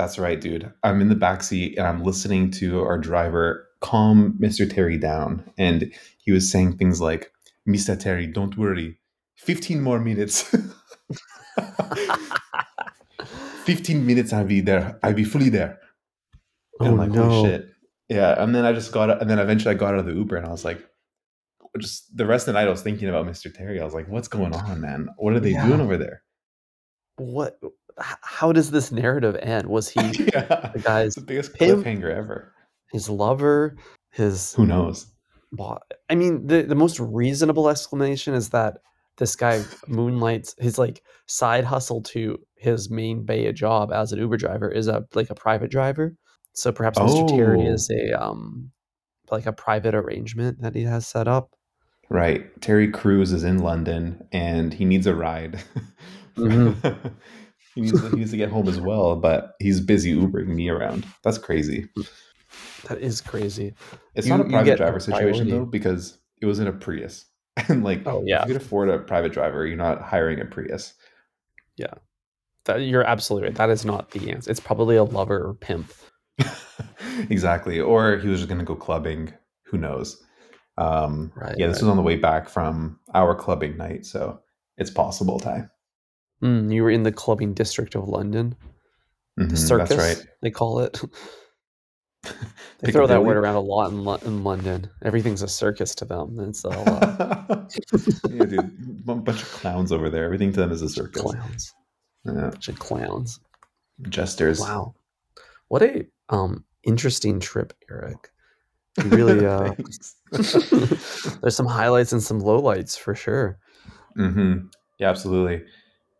That's 0.00 0.18
right, 0.18 0.40
dude. 0.40 0.72
I'm 0.82 1.02
in 1.02 1.10
the 1.10 1.14
back 1.14 1.42
seat 1.42 1.76
and 1.76 1.86
I'm 1.86 2.02
listening 2.02 2.50
to 2.52 2.80
our 2.80 2.96
driver 2.96 3.68
calm 3.82 4.38
Mr. 4.40 4.64
Terry 4.72 4.96
down. 4.96 5.44
And 5.58 5.92
he 6.16 6.32
was 6.32 6.50
saying 6.50 6.78
things 6.78 7.02
like, 7.02 7.30
Mr. 7.68 8.00
Terry, 8.00 8.26
don't 8.26 8.56
worry. 8.56 8.98
15 9.36 9.82
more 9.82 9.98
minutes. 10.00 10.54
15 13.64 14.06
minutes 14.06 14.32
I'll 14.32 14.46
be 14.46 14.62
there. 14.62 14.98
I'll 15.02 15.12
be 15.12 15.24
fully 15.24 15.50
there. 15.50 15.78
And 16.80 16.88
Oh 16.88 16.92
I'm 16.92 16.96
like, 16.96 17.10
no. 17.10 17.28
holy 17.28 17.48
shit. 17.50 17.68
Yeah. 18.08 18.42
And 18.42 18.54
then 18.54 18.64
I 18.64 18.72
just 18.72 18.92
got 18.92 19.20
and 19.20 19.28
then 19.28 19.38
eventually 19.38 19.74
I 19.74 19.78
got 19.78 19.92
out 19.92 20.00
of 20.00 20.06
the 20.06 20.14
Uber 20.14 20.36
and 20.36 20.46
I 20.46 20.50
was 20.50 20.64
like, 20.64 20.82
just 21.78 22.16
the 22.16 22.24
rest 22.24 22.48
of 22.48 22.54
the 22.54 22.60
night 22.60 22.68
I 22.68 22.70
was 22.70 22.80
thinking 22.80 23.08
about 23.10 23.26
Mr. 23.26 23.52
Terry. 23.52 23.80
I 23.80 23.84
was 23.84 23.92
like, 23.92 24.08
what's 24.08 24.28
going 24.28 24.54
on, 24.54 24.80
man? 24.80 25.10
What 25.18 25.34
are 25.34 25.40
they 25.40 25.50
Yeah. 25.52 25.66
doing 25.66 25.82
over 25.82 25.98
there? 25.98 26.22
What 27.16 27.60
how 28.00 28.52
does 28.52 28.70
this 28.70 28.90
narrative 28.92 29.36
end? 29.42 29.66
Was 29.68 29.88
he 29.94 30.00
yeah. 30.00 30.70
the 30.74 30.80
guy's 30.82 31.14
the 31.14 31.20
biggest 31.22 31.54
cliffhanger 31.54 32.10
ever. 32.14 32.52
his 32.92 33.08
lover, 33.08 33.76
his 34.10 34.54
Who 34.54 34.66
knows? 34.66 35.06
I 36.08 36.14
mean, 36.14 36.46
the 36.46 36.62
the 36.62 36.74
most 36.74 36.98
reasonable 37.00 37.68
explanation 37.68 38.34
is 38.34 38.50
that 38.50 38.78
this 39.18 39.36
guy 39.36 39.62
moonlights 39.88 40.54
his 40.58 40.78
like 40.78 41.02
side 41.26 41.64
hustle 41.64 42.02
to 42.04 42.38
his 42.56 42.88
main 42.90 43.24
bay 43.24 43.52
job 43.52 43.92
as 43.92 44.12
an 44.12 44.18
Uber 44.18 44.36
driver 44.38 44.70
is 44.70 44.88
a 44.88 45.04
like 45.14 45.28
a 45.30 45.34
private 45.34 45.70
driver. 45.70 46.14
So 46.52 46.72
perhaps 46.72 46.98
Mr. 46.98 47.28
Terry 47.28 47.66
Oh. 47.68 47.72
is 47.74 47.90
a 47.90 48.12
um 48.22 48.70
like 49.30 49.46
a 49.46 49.52
private 49.52 49.94
arrangement 49.94 50.60
that 50.62 50.74
he 50.74 50.82
has 50.84 51.06
set 51.06 51.28
up. 51.28 51.54
Right. 52.08 52.60
Terry 52.60 52.90
Crews 52.90 53.32
is 53.32 53.44
in 53.44 53.58
London 53.58 54.26
and 54.32 54.72
he 54.74 54.84
needs 54.84 55.06
a 55.06 55.14
ride. 55.14 55.62
Mhm. 56.36 57.12
he, 57.74 57.82
needs, 57.82 58.00
he 58.10 58.16
needs 58.16 58.30
to 58.32 58.36
get 58.36 58.50
home 58.50 58.68
as 58.68 58.80
well, 58.80 59.16
but 59.16 59.54
he's 59.60 59.80
busy 59.80 60.14
Ubering 60.14 60.48
me 60.48 60.68
around. 60.68 61.06
That's 61.24 61.38
crazy. 61.38 61.88
That 62.88 63.00
is 63.00 63.20
crazy. 63.20 63.74
It's 64.14 64.26
You- 64.26 64.36
not 64.36 64.46
a 64.46 64.48
private 64.48 64.76
driver 64.76 64.98
situation 65.00 65.46
priority. 65.46 65.50
though, 65.52 65.64
because 65.66 66.18
it 66.42 66.46
was 66.46 66.58
in 66.58 66.66
a 66.66 66.72
Prius. 66.72 67.26
And 67.68 67.84
like, 67.84 68.06
Oh, 68.06 68.22
if 68.22 68.28
yeah. 68.28 68.40
you 68.42 68.48
can 68.48 68.56
afford 68.56 68.88
a 68.88 68.98
private 68.98 69.32
driver, 69.32 69.66
you're 69.66 69.76
not 69.76 70.00
hiring 70.02 70.40
a 70.40 70.44
Prius. 70.46 70.94
That 72.66 72.82
you're 72.82 73.04
absolutely 73.04 73.48
right. 73.48 73.56
That 73.56 73.70
is 73.70 73.84
not 73.86 74.10
the 74.10 74.30
answer. 74.30 74.50
It's 74.50 74.60
probably 74.60 74.96
a 74.96 75.04
lover 75.04 75.48
or 75.48 75.54
pimp. 75.54 75.90
exactly. 77.30 77.80
Or 77.80 78.18
he 78.18 78.28
was 78.28 78.40
just 78.40 78.48
going 78.48 78.58
to 78.58 78.64
go 78.66 78.76
clubbing. 78.76 79.32
Who 79.64 79.78
knows? 79.78 80.22
Um, 80.76 81.32
Right, 81.34 81.54
yeah, 81.58 81.66
this 81.68 81.76
right. 81.76 81.82
was 81.84 81.90
on 81.90 81.96
the 81.96 82.02
way 82.02 82.16
back 82.16 82.48
from 82.50 82.98
our 83.14 83.34
clubbing 83.34 83.76
night, 83.78 84.04
so 84.06 84.40
it's 84.76 84.90
possible, 84.90 85.38
Ty. 85.40 85.68
Mm, 86.42 86.72
you 86.72 86.82
were 86.82 86.90
in 86.90 87.02
the 87.02 87.12
clubbing 87.12 87.54
district 87.54 87.94
of 87.94 88.08
London. 88.08 88.54
Mhm, 89.38 89.50
The 89.50 89.56
circus, 89.56 89.96
right. 89.98 90.26
they 90.42 90.50
call 90.50 90.80
it. 90.80 91.00
they 92.80 92.92
throw 92.92 93.06
that 93.06 93.24
word 93.24 93.36
around 93.36 93.54
a 93.56 93.60
lot 93.60 93.90
in, 93.90 94.04
Lo- 94.04 94.18
in 94.24 94.44
London. 94.44 94.90
Everything's 95.02 95.42
a 95.42 95.48
circus 95.48 95.94
to 95.96 96.04
them. 96.04 96.38
It's 96.40 96.64
uh, 96.64 97.66
yeah, 98.30 98.44
dude, 98.46 99.04
a 99.08 99.14
bunch 99.14 99.42
of 99.42 99.50
clowns 99.52 99.92
over 99.92 100.10
there. 100.10 100.24
Everything 100.24 100.52
to 100.52 100.60
them 100.60 100.72
is 100.72 100.82
a 100.82 100.88
circus. 100.88 101.22
clowns. 101.22 101.72
Yeah, 102.24 102.32
Bunch 102.50 102.68
of 102.68 102.78
clowns. 102.78 103.40
jesters. 104.08 104.60
Wow. 104.60 104.94
What 105.68 105.82
a 105.82 106.06
um 106.28 106.64
interesting 106.84 107.40
trip, 107.40 107.72
Eric. 107.90 108.30
You 109.02 109.10
really 109.10 109.46
uh 109.46 109.74
there's 111.40 111.56
some 111.56 111.66
highlights 111.66 112.12
and 112.12 112.22
some 112.22 112.40
lowlights 112.40 112.98
for 112.98 113.14
sure. 113.14 113.58
hmm 114.16 114.58
Yeah, 114.98 115.08
absolutely. 115.10 115.64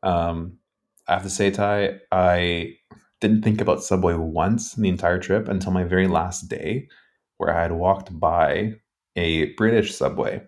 Um, 0.02 0.58
I 1.06 1.14
have 1.14 1.22
to 1.24 1.30
say, 1.30 1.50
Ty, 1.50 2.00
I 2.12 2.76
didn't 3.20 3.42
think 3.42 3.60
about 3.60 3.82
Subway 3.82 4.14
once 4.14 4.76
in 4.76 4.82
the 4.82 4.88
entire 4.88 5.18
trip 5.18 5.48
until 5.48 5.72
my 5.72 5.84
very 5.84 6.08
last 6.08 6.48
day, 6.48 6.88
where 7.36 7.54
I 7.54 7.62
had 7.62 7.72
walked 7.72 8.18
by 8.18 8.74
a 9.16 9.52
British 9.54 9.94
Subway 9.94 10.42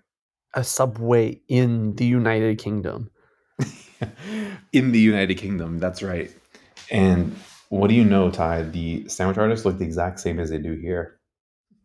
A 0.55 0.65
subway 0.65 1.41
in 1.49 1.97
the 1.97 2.07
United 2.07 2.59
Kingdom. 2.59 3.11
in 4.73 4.93
the 4.93 5.01
United 5.01 5.35
Kingdom. 5.35 5.79
That's 5.79 6.03
right. 6.03 6.35
And 6.91 7.37
what 7.69 7.89
do 7.89 7.95
you 7.95 8.05
know, 8.05 8.31
Ty? 8.31 8.63
The 8.63 9.09
sandwich 9.09 9.39
artists 9.39 9.65
look 9.65 9.79
the 9.79 9.85
exact 9.85 10.21
same 10.21 10.39
as 10.39 10.51
they 10.51 10.59
do 10.59 10.75
here. 10.75 11.19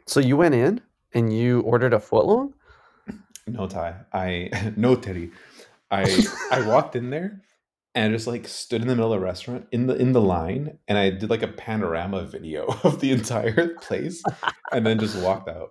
So 0.06 0.20
you 0.20 0.38
went 0.38 0.56
in 0.56 0.82
and 1.14 1.36
you 1.36 1.62
ordered 1.62 1.94
a 1.94 2.00
footlong? 2.00 2.54
No, 3.48 3.68
Ty. 3.68 3.96
I 4.14 4.74
no 4.76 4.96
Teddy. 4.96 5.32
I 5.90 6.26
I 6.52 6.68
walked 6.68 6.96
in 6.96 7.10
there 7.10 7.42
and 7.96 8.12
I 8.14 8.16
just 8.16 8.28
like 8.28 8.48
stood 8.48 8.82
in 8.82 8.88
the 8.88 8.96
middle 8.96 9.12
of 9.14 9.20
the 9.20 9.26
restaurant 9.26 9.68
in 9.72 9.88
the 9.88 9.96
in 9.96 10.12
the 10.12 10.22
line 10.22 10.78
and 10.88 10.98
I 10.98 11.10
did 11.10 11.30
like 11.30 11.42
a 11.44 11.48
panorama 11.48 12.26
video 12.26 12.66
of 12.84 13.00
the 13.00 13.12
entire 13.12 13.70
place 13.82 14.22
and 14.72 14.86
then 14.86 15.00
just 15.00 15.22
walked 15.22 15.50
out. 15.50 15.70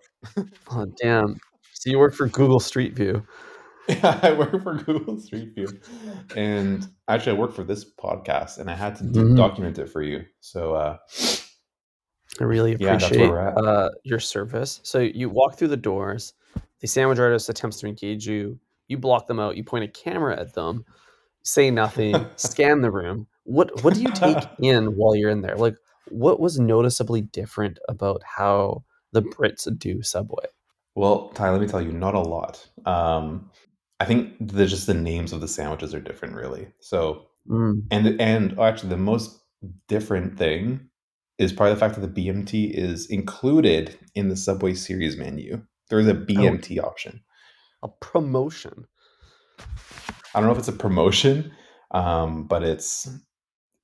Oh 0.70 0.86
damn. 1.00 1.36
So 1.72 1.90
you 1.90 1.98
work 1.98 2.14
for 2.14 2.26
Google 2.28 2.60
Street 2.60 2.94
View. 2.94 3.24
Yeah, 3.88 4.18
I 4.24 4.32
work 4.32 4.62
for 4.62 4.74
Google 4.74 5.20
Street 5.20 5.54
View. 5.54 5.68
And 6.34 6.86
actually 7.08 7.36
I 7.36 7.40
work 7.40 7.54
for 7.54 7.62
this 7.64 7.84
podcast 7.84 8.58
and 8.58 8.70
I 8.70 8.74
had 8.74 8.96
to 8.96 9.04
Mhm. 9.04 9.36
document 9.36 9.78
it 9.78 9.88
for 9.88 10.02
you. 10.02 10.24
So 10.40 10.74
uh 10.74 10.96
I 12.40 12.44
really 12.44 12.76
Yeah, 12.78 12.94
appreciate 12.96 13.30
we're 13.30 13.56
uh, 13.56 13.88
your 14.02 14.18
service. 14.20 14.80
So 14.82 14.98
you 14.98 15.30
walk 15.30 15.56
through 15.56 15.68
the 15.68 15.76
doors. 15.76 16.34
The 16.80 16.86
sandwich 16.86 17.18
artist 17.18 17.48
attempts 17.48 17.78
to 17.80 17.86
engage 17.86 18.26
you. 18.26 18.58
You 18.88 18.98
block 18.98 19.26
them 19.26 19.40
out. 19.40 19.56
You 19.56 19.64
point 19.64 19.84
a 19.84 19.88
camera 19.88 20.38
at 20.38 20.52
them. 20.54 20.84
Say 21.46 21.70
nothing. 21.70 22.26
scan 22.36 22.80
the 22.80 22.90
room. 22.90 23.28
What 23.44 23.84
What 23.84 23.94
do 23.94 24.02
you 24.02 24.10
take 24.12 24.44
in 24.60 24.96
while 24.96 25.14
you're 25.14 25.30
in 25.30 25.42
there? 25.42 25.56
Like, 25.56 25.76
what 26.08 26.40
was 26.40 26.58
noticeably 26.58 27.20
different 27.20 27.78
about 27.88 28.20
how 28.24 28.82
the 29.12 29.22
Brits 29.22 29.66
do 29.78 30.02
Subway? 30.02 30.46
Well, 30.96 31.28
Ty, 31.30 31.50
let 31.50 31.60
me 31.60 31.68
tell 31.68 31.80
you, 31.80 31.92
not 31.92 32.14
a 32.16 32.20
lot. 32.20 32.66
Um 32.84 33.50
I 34.00 34.04
think 34.04 34.34
the 34.40 34.66
just 34.66 34.86
the 34.88 34.94
names 34.94 35.32
of 35.32 35.40
the 35.40 35.48
sandwiches 35.48 35.94
are 35.94 36.00
different 36.00 36.34
really. 36.34 36.66
So 36.80 37.28
Mm, 37.48 37.84
And 37.92 38.20
and 38.20 38.58
actually, 38.58 38.88
the 38.88 38.96
most 38.96 39.38
different 39.86 40.36
thing 40.36 40.88
is 41.38 41.52
probably 41.52 41.74
the 41.74 41.80
fact 41.80 41.94
that 41.94 42.14
the 42.14 42.26
BMT 42.28 42.72
is 42.74 43.06
included 43.06 43.96
in 44.16 44.28
the 44.30 44.36
Subway 44.36 44.74
series 44.74 45.16
menu. 45.16 45.62
There's 45.88 46.08
a 46.08 46.14
BMT 46.14 46.82
option. 46.82 47.22
a 47.84 47.88
promotion. 47.88 48.86
I 50.36 50.40
don't 50.40 50.46
know 50.48 50.52
if 50.52 50.58
it's 50.58 50.68
a 50.68 50.72
promotion, 50.72 51.50
um, 51.92 52.44
but 52.46 52.62
it's 52.62 53.08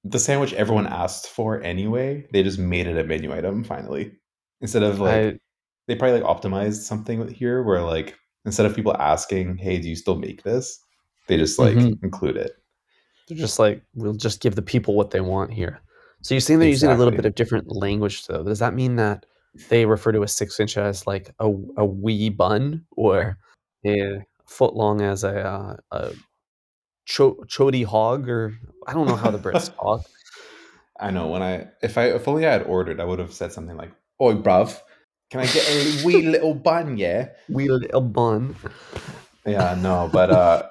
the 0.05 0.19
sandwich 0.19 0.53
everyone 0.53 0.87
asked 0.87 1.29
for 1.29 1.63
anyway. 1.63 2.27
They 2.33 2.43
just 2.43 2.59
made 2.59 2.87
it 2.87 2.99
a 2.99 3.05
menu 3.05 3.33
item 3.33 3.65
finally, 3.65 4.13
instead 4.61 4.83
of 4.83 5.01
like 5.01 5.35
I, 5.35 5.39
they 5.89 5.97
probably 5.97 6.21
like 6.21 6.29
optimized 6.37 6.83
something 6.83 7.27
here 7.29 7.63
where 7.63 7.83
like 7.83 8.17
instead 8.45 8.67
of 8.67 8.77
people 8.77 8.97
asking, 8.99 9.57
"Hey, 9.57 9.79
do 9.79 9.89
you 9.89 9.97
still 9.97 10.17
make 10.17 10.43
this?" 10.43 10.79
They 11.29 11.37
just 11.37 11.59
like 11.59 11.77
Mhm. 11.77 12.03
include 12.03 12.37
it. 12.37 12.53
they're 13.29 13.39
just 13.39 13.59
like, 13.59 13.83
we'll 13.95 14.13
just 14.15 14.41
give 14.41 14.57
the 14.57 14.63
people 14.63 14.95
what 14.95 15.11
they 15.13 15.21
want 15.21 15.53
here. 15.53 15.81
So 16.23 16.35
you're 16.35 16.41
saying 16.41 16.59
they're 16.61 16.69
using 16.69 16.91
a 16.91 16.99
little 16.99 17.13
bit 17.13 17.25
of 17.25 17.35
different 17.35 17.75
language, 17.75 18.27
though. 18.27 18.43
Does 18.45 18.59
that 18.59 18.75
mean 18.75 18.97
that 18.97 19.25
they 19.69 19.87
refer 19.87 20.13
to 20.13 20.23
a 20.23 20.29
six 20.29 20.59
inch 20.61 20.77
as 20.77 21.07
like 21.07 21.33
a, 21.39 21.47
a 21.77 21.85
wee 21.85 22.29
bun 22.31 22.85
or 22.97 23.39
a 23.87 24.25
foot 24.47 24.75
long 24.75 25.01
as 25.01 25.23
a, 25.25 25.39
uh, 25.39 25.77
a 25.93 26.13
cho- 27.13 27.45
chody 27.47 27.85
hog? 27.85 28.29
Or 28.29 28.59
I 28.87 28.93
don't 28.93 29.07
know 29.07 29.17
how 29.17 29.31
the 29.31 29.39
Brits 29.39 29.75
talk. 29.81 30.03
I 30.99 31.11
know 31.11 31.29
when 31.29 31.43
I 31.43 31.69
if 31.83 31.99
I 31.99 32.05
if 32.07 32.27
only 32.29 32.47
I 32.47 32.53
had 32.53 32.63
ordered, 32.63 33.01
I 33.01 33.05
would 33.05 33.19
have 33.19 33.33
said 33.33 33.53
something 33.53 33.77
like, 33.77 33.93
"Oi, 34.21 34.35
bruv, 34.35 34.79
can 35.31 35.41
I 35.41 35.47
get 35.47 35.69
a 35.69 36.05
wee 36.07 36.23
little 36.23 36.55
bun, 36.55 36.97
yeah?" 36.97 37.29
Wee 37.49 37.69
little 37.69 38.01
bun. 38.01 38.57
Yeah, 39.45 39.77
no, 39.81 40.09
but 40.13 40.31
uh, 40.31 40.63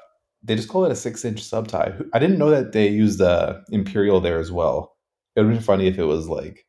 they 0.43 0.55
just 0.55 0.69
call 0.69 0.85
it 0.85 0.91
a 0.91 0.95
six-inch 0.95 1.43
sub 1.43 1.67
Ty. 1.67 1.93
I 2.13 2.19
didn't 2.19 2.37
know 2.37 2.49
that 2.49 2.71
they 2.71 2.87
use 2.87 3.17
the 3.17 3.63
imperial 3.69 4.21
there 4.21 4.39
as 4.39 4.51
well. 4.51 4.95
It 5.35 5.41
would 5.41 5.51
be 5.51 5.59
funny 5.59 5.87
if 5.87 5.97
it 5.97 6.05
was 6.05 6.27
like 6.29 6.65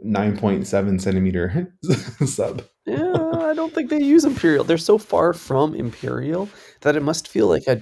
nine 0.00 0.36
point 0.36 0.66
seven 0.66 0.98
centimeter 0.98 1.72
sub. 2.26 2.64
Yeah, 2.86 3.14
I 3.50 3.54
don't 3.54 3.72
think 3.72 3.90
they 3.90 4.02
use 4.02 4.24
imperial. 4.24 4.64
They're 4.64 4.78
so 4.78 4.98
far 4.98 5.32
from 5.32 5.74
imperial 5.74 6.48
that 6.80 6.96
it 6.96 7.02
must 7.02 7.28
feel 7.28 7.46
like 7.46 7.66
a 7.68 7.80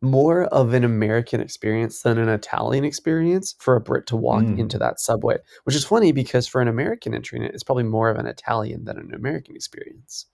more 0.00 0.44
of 0.44 0.74
an 0.74 0.84
American 0.84 1.40
experience 1.40 2.02
than 2.02 2.18
an 2.18 2.28
Italian 2.28 2.84
experience 2.84 3.54
for 3.58 3.74
a 3.76 3.80
Brit 3.80 4.06
to 4.06 4.16
walk 4.16 4.42
Mm. 4.44 4.58
into 4.58 4.78
that 4.78 5.00
subway. 5.00 5.38
Which 5.64 5.74
is 5.74 5.84
funny 5.84 6.12
because 6.12 6.46
for 6.46 6.60
an 6.60 6.68
American 6.68 7.14
entering 7.14 7.42
it, 7.42 7.52
it's 7.54 7.64
probably 7.64 7.82
more 7.84 8.08
of 8.08 8.16
an 8.16 8.26
Italian 8.26 8.84
than 8.84 8.98
an 8.98 9.12
American 9.14 9.56
experience. 9.56 10.26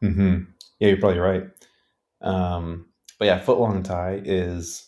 hmm 0.00 0.38
Yeah, 0.78 0.88
you're 0.88 0.96
probably 0.98 1.18
right. 1.18 1.44
Um, 2.22 2.86
but 3.18 3.26
yeah, 3.26 3.40
footlong 3.40 3.82
Ty 3.84 4.22
is 4.24 4.86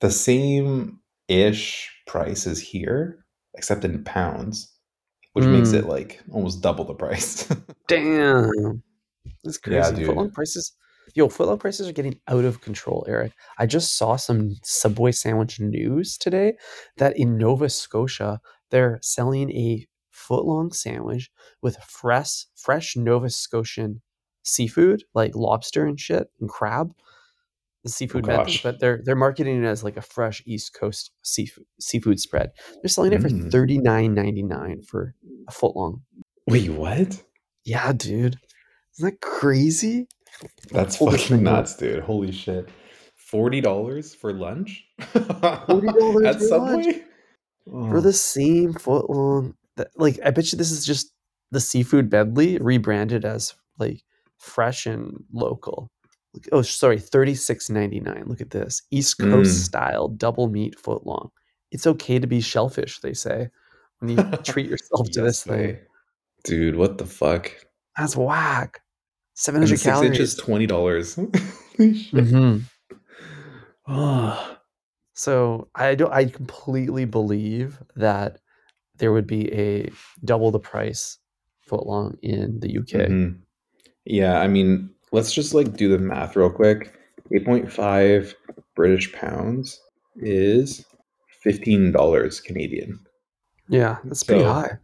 the 0.00 0.10
same 0.10 1.00
ish 1.28 1.90
price 2.06 2.46
as 2.46 2.60
here, 2.60 3.24
except 3.54 3.84
in 3.84 4.02
pounds, 4.04 4.72
which 5.34 5.44
makes 5.46 5.70
Mm. 5.70 5.74
it 5.80 5.84
like 5.86 6.20
almost 6.32 6.62
double 6.62 6.84
the 6.84 6.94
price. 6.94 7.48
Damn. 7.88 8.82
That's 9.44 9.58
crazy. 9.58 9.76
Yeah, 9.78 9.90
dude. 9.92 10.08
Footlong 10.08 10.32
prices. 10.32 10.72
Yo, 11.14 11.28
footlong 11.28 11.58
prices 11.58 11.88
are 11.88 11.92
getting 11.92 12.18
out 12.28 12.44
of 12.44 12.60
control, 12.60 13.04
Eric. 13.08 13.32
I 13.58 13.66
just 13.66 13.96
saw 13.96 14.16
some 14.16 14.56
Subway 14.62 15.12
sandwich 15.12 15.58
news 15.58 16.16
today 16.16 16.54
that 16.98 17.16
in 17.18 17.36
Nova 17.36 17.68
Scotia 17.68 18.40
they're 18.70 18.98
selling 19.02 19.50
a 19.50 19.86
footlong 20.14 20.72
sandwich 20.74 21.30
with 21.62 21.76
fresh 21.78 22.46
fresh 22.54 22.96
Nova 22.96 23.30
Scotian 23.30 24.02
seafood 24.42 25.02
like 25.14 25.34
lobster 25.34 25.84
and 25.84 25.98
shit 25.98 26.28
and 26.40 26.48
crab. 26.48 26.92
The 27.82 27.90
seafood 27.90 28.26
medley, 28.26 28.44
gosh. 28.52 28.62
but 28.62 28.78
they're 28.78 29.00
they're 29.04 29.16
marketing 29.16 29.64
it 29.64 29.66
as 29.66 29.82
like 29.82 29.96
a 29.96 30.02
fresh 30.02 30.42
East 30.46 30.74
Coast 30.74 31.12
seafood 31.22 31.64
seafood 31.80 32.20
spread. 32.20 32.50
They're 32.82 32.88
selling 32.90 33.12
it 33.14 33.22
for 33.22 33.30
Mm. 33.30 33.50
thirty 33.50 33.78
nine 33.78 34.14
ninety 34.14 34.42
nine 34.42 34.82
for 34.82 35.14
a 35.48 35.52
footlong. 35.52 36.02
Wait, 36.46 36.68
what? 36.70 37.22
Yeah, 37.64 37.92
dude. 37.92 38.36
Isn't 38.98 39.10
that 39.14 39.20
crazy? 39.22 40.08
That's 40.70 40.98
this 40.98 41.08
fucking 41.28 41.42
nuts, 41.42 41.76
dude. 41.76 42.02
Holy 42.02 42.32
shit. 42.32 42.68
Forty 43.16 43.60
dollars 43.60 44.14
for 44.14 44.32
lunch? 44.32 44.84
$40 45.00 46.26
at 46.26 46.36
for 46.38 46.40
Subway? 46.44 47.02
For 47.66 47.98
Oh. 47.98 48.00
the 48.00 48.12
same 48.12 48.72
foot 48.72 49.08
long 49.10 49.54
that 49.76 49.88
like 49.96 50.18
I 50.24 50.30
bet 50.30 50.50
you 50.50 50.58
this 50.58 50.70
is 50.72 50.84
just 50.84 51.12
the 51.50 51.60
seafood 51.60 52.10
medley 52.10 52.58
rebranded 52.58 53.24
as 53.24 53.54
like 53.78 54.02
fresh 54.38 54.86
and 54.86 55.22
local. 55.32 55.88
Look, 56.34 56.44
oh 56.52 56.62
sorry, 56.62 56.98
thirty 56.98 57.34
six 57.34 57.68
ninety 57.70 58.00
nine. 58.00 58.24
Look 58.26 58.40
at 58.40 58.50
this. 58.50 58.82
East 58.90 59.18
Coast 59.18 59.50
Mm. 59.60 59.64
style 59.64 60.08
double 60.08 60.48
meat 60.48 60.78
foot 60.78 61.06
long. 61.06 61.30
It's 61.70 61.86
okay 61.86 62.18
to 62.18 62.26
be 62.26 62.40
shellfish, 62.40 63.00
they 63.00 63.12
say. 63.12 63.48
When 64.00 64.16
you 64.16 64.22
treat 64.44 64.68
yourself 64.68 65.08
to 65.10 65.22
this 65.22 65.44
thing. 65.44 65.78
Dude, 66.44 66.74
what 66.76 66.98
the 66.98 67.06
fuck? 67.06 67.52
That's 67.96 68.16
whack. 68.16 68.80
Seven 69.40 69.62
And 69.62 69.68
the 69.70 69.72
hundred 69.72 69.78
six 69.78 69.90
calories. 69.90 70.10
inches, 70.10 70.34
twenty 70.34 70.66
dollars. 70.66 71.14
Holy 71.78 71.94
shit. 71.94 72.12
Mhm. 72.12 72.62
Oh. 73.88 74.56
So 75.14 75.68
I 75.74 75.94
don't. 75.94 76.12
I 76.12 76.26
completely 76.26 77.06
believe 77.06 77.78
that 77.96 78.38
there 78.98 79.12
would 79.12 79.26
be 79.26 79.50
a 79.54 79.90
double 80.26 80.50
the 80.50 80.58
price 80.58 81.16
foot 81.62 81.86
long 81.86 82.18
in 82.22 82.60
the 82.60 82.68
UK. 82.78 83.08
Mhm. 83.08 83.38
Yeah, 84.04 84.40
I 84.40 84.46
mean, 84.46 84.90
let's 85.10 85.32
just 85.32 85.54
like 85.54 85.74
do 85.74 85.88
the 85.88 85.98
math 85.98 86.36
real 86.36 86.50
quick. 86.50 86.94
8.5 87.32 88.34
British 88.74 89.10
pounds 89.14 89.80
is 90.16 90.84
$15 91.42 92.44
Canadian. 92.44 92.98
Yeah, 93.68 93.96
that's 94.04 94.22
pretty 94.24 94.44
high. 94.44 94.78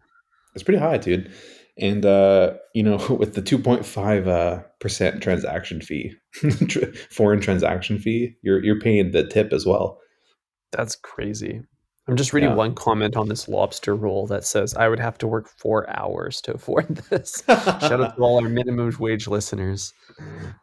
It's 0.54 0.62
pretty 0.62 0.78
high, 0.78 0.96
dude. 0.96 1.30
And 1.78 2.06
uh, 2.06 2.54
you 2.74 2.82
know, 2.82 2.96
with 3.18 3.34
the 3.34 3.42
2.5 3.42 4.26
uh, 4.28 4.62
percent 4.80 5.22
transaction 5.22 5.80
fee, 5.80 6.14
foreign 7.10 7.40
transaction 7.40 7.98
fee, 7.98 8.34
you're 8.42 8.62
you're 8.64 8.80
paying 8.80 9.12
the 9.12 9.26
tip 9.26 9.52
as 9.52 9.66
well. 9.66 9.98
That's 10.72 10.96
crazy. 10.96 11.62
I'm 12.08 12.14
just 12.16 12.32
reading 12.32 12.50
Yeah. 12.50 12.54
one 12.56 12.74
comment 12.76 13.16
on 13.16 13.28
this 13.28 13.48
lobster 13.48 13.96
roll 13.96 14.28
that 14.28 14.44
says 14.44 14.74
I 14.74 14.88
would 14.88 15.00
have 15.00 15.18
to 15.18 15.26
work 15.26 15.48
four 15.58 15.90
hours 15.90 16.40
to 16.42 16.54
afford 16.54 16.86
this. 17.10 17.42
Shout 17.48 17.66
out 18.00 18.16
to 18.16 18.22
all 18.22 18.40
our 18.40 18.48
minimum 18.48 18.94
wage 19.00 19.26
listeners. 19.26 19.92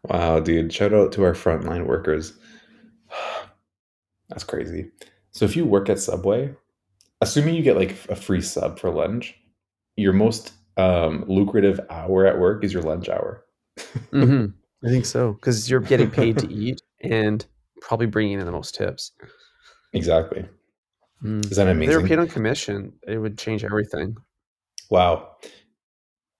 Wow, 0.05 0.39
dude. 0.39 0.71
Shout 0.71 0.93
out 0.93 1.11
to 1.13 1.23
our 1.25 1.33
frontline 1.33 1.85
workers. 1.85 2.31
That's 4.29 4.43
crazy. 4.45 4.89
So 5.31 5.45
if 5.45 5.55
you 5.55 5.65
work 5.65 5.89
at 5.89 5.99
Subway, 5.99 6.53
assuming 7.21 7.55
you 7.55 7.61
get 7.61 7.75
like 7.75 7.97
a 8.09 8.15
free 8.15 8.41
sub 8.41 8.79
for 8.79 8.89
lunch, 8.89 9.35
your 9.95 10.13
most 10.13 10.53
um, 10.77 11.25
lucrative 11.27 11.79
hour 11.89 12.25
at 12.25 12.39
work 12.39 12.63
is 12.63 12.73
your 12.73 12.83
lunch 12.83 13.09
hour. 13.09 13.43
hmm 14.11 14.45
I 14.85 14.89
think 14.89 15.05
so 15.05 15.33
because 15.33 15.69
you're 15.69 15.79
getting 15.79 16.11
paid 16.11 16.37
to 16.39 16.51
eat 16.53 16.81
and 17.01 17.45
probably 17.81 18.05
bringing 18.05 18.39
in 18.39 18.45
the 18.45 18.51
most 18.51 18.75
tips. 18.75 19.11
Exactly. 19.93 20.45
Mm. 21.23 21.49
Is 21.49 21.55
that 21.57 21.67
If 21.67 21.79
they 21.79 21.87
were 21.87 21.99
amazing? 21.99 22.07
paid 22.07 22.19
on 22.19 22.27
commission, 22.27 22.93
it 23.07 23.17
would 23.17 23.37
change 23.37 23.63
everything. 23.63 24.17
Wow. 24.89 25.37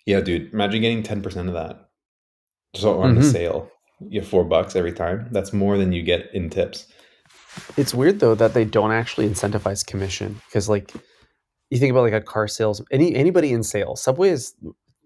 Yeah, 0.06 0.19
dude. 0.19 0.52
Imagine 0.52 0.82
getting 0.82 1.04
10% 1.04 1.48
of 1.48 1.54
that. 1.54 1.89
Just 2.74 2.86
on 2.86 3.15
the 3.15 3.22
Mhm. 3.22 3.32
sale. 3.32 3.72
You 4.10 4.19
have 4.19 4.30
four 4.30 4.43
bucks 4.43 4.76
every 4.76 4.91
time. 4.91 5.30
That's 5.32 5.54
more 5.54 5.78
than 5.78 5.93
you 5.93 6.04
get 6.04 6.30
in 6.34 6.50
tips. 6.50 6.88
It's 7.78 7.93
weird 7.93 8.19
though 8.19 8.36
that 8.36 8.54
they 8.54 8.65
don't 8.65 8.91
actually 8.91 9.30
incentivize 9.30 9.86
commission 9.86 10.41
because 10.48 10.67
like 10.67 10.91
you 11.73 11.79
think 11.79 11.91
about 11.91 12.01
like 12.01 12.13
a 12.13 12.21
car 12.21 12.47
sales 12.47 12.81
any 12.91 13.15
anybody 13.15 13.51
in 13.51 13.63
sales 13.63 14.01
subway 14.01 14.29
is 14.29 14.55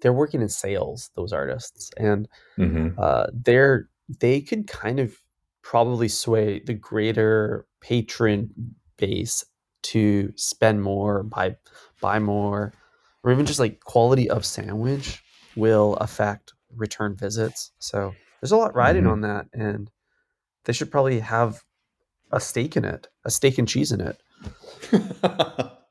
they're 0.02 0.14
working 0.14 0.42
in 0.42 0.50
sales 0.50 1.10
those 1.16 1.34
artists 1.34 1.90
and 1.98 2.28
hmm 2.56 2.90
uh 2.98 3.28
they're 3.34 3.90
they 4.20 4.42
could 4.42 4.68
kind 4.68 5.00
of 5.00 5.16
probably 5.62 6.08
sway 6.08 6.60
the 6.66 6.74
greater 6.74 7.66
patron 7.82 8.50
base 8.98 9.44
to 9.84 10.32
spend 10.36 10.82
more 10.82 11.24
buy 11.24 11.56
buy 12.02 12.20
more 12.20 12.74
or 13.24 13.32
even 13.32 13.46
just 13.46 13.60
like 13.60 13.80
quality 13.82 14.30
of 14.30 14.46
sandwich 14.46 15.24
will 15.56 15.96
affect 15.96 16.54
return 16.76 17.16
visits. 17.16 17.72
So 17.80 18.16
there's 18.40 18.52
a 18.52 18.58
lot 18.58 18.76
riding 18.76 19.04
Mhm. 19.04 19.12
on 19.12 19.22
that 19.22 19.48
and 19.54 19.90
they 20.66 20.74
should 20.74 20.92
probably 20.92 21.20
have 21.20 21.64
a 22.32 22.40
stake 22.40 22.78
in 22.78 22.86
it 22.86 23.08
a 23.26 23.30
steak 23.30 23.58
and 23.58 23.68
cheese 23.68 23.92
in 23.92 24.02
it 24.02 24.22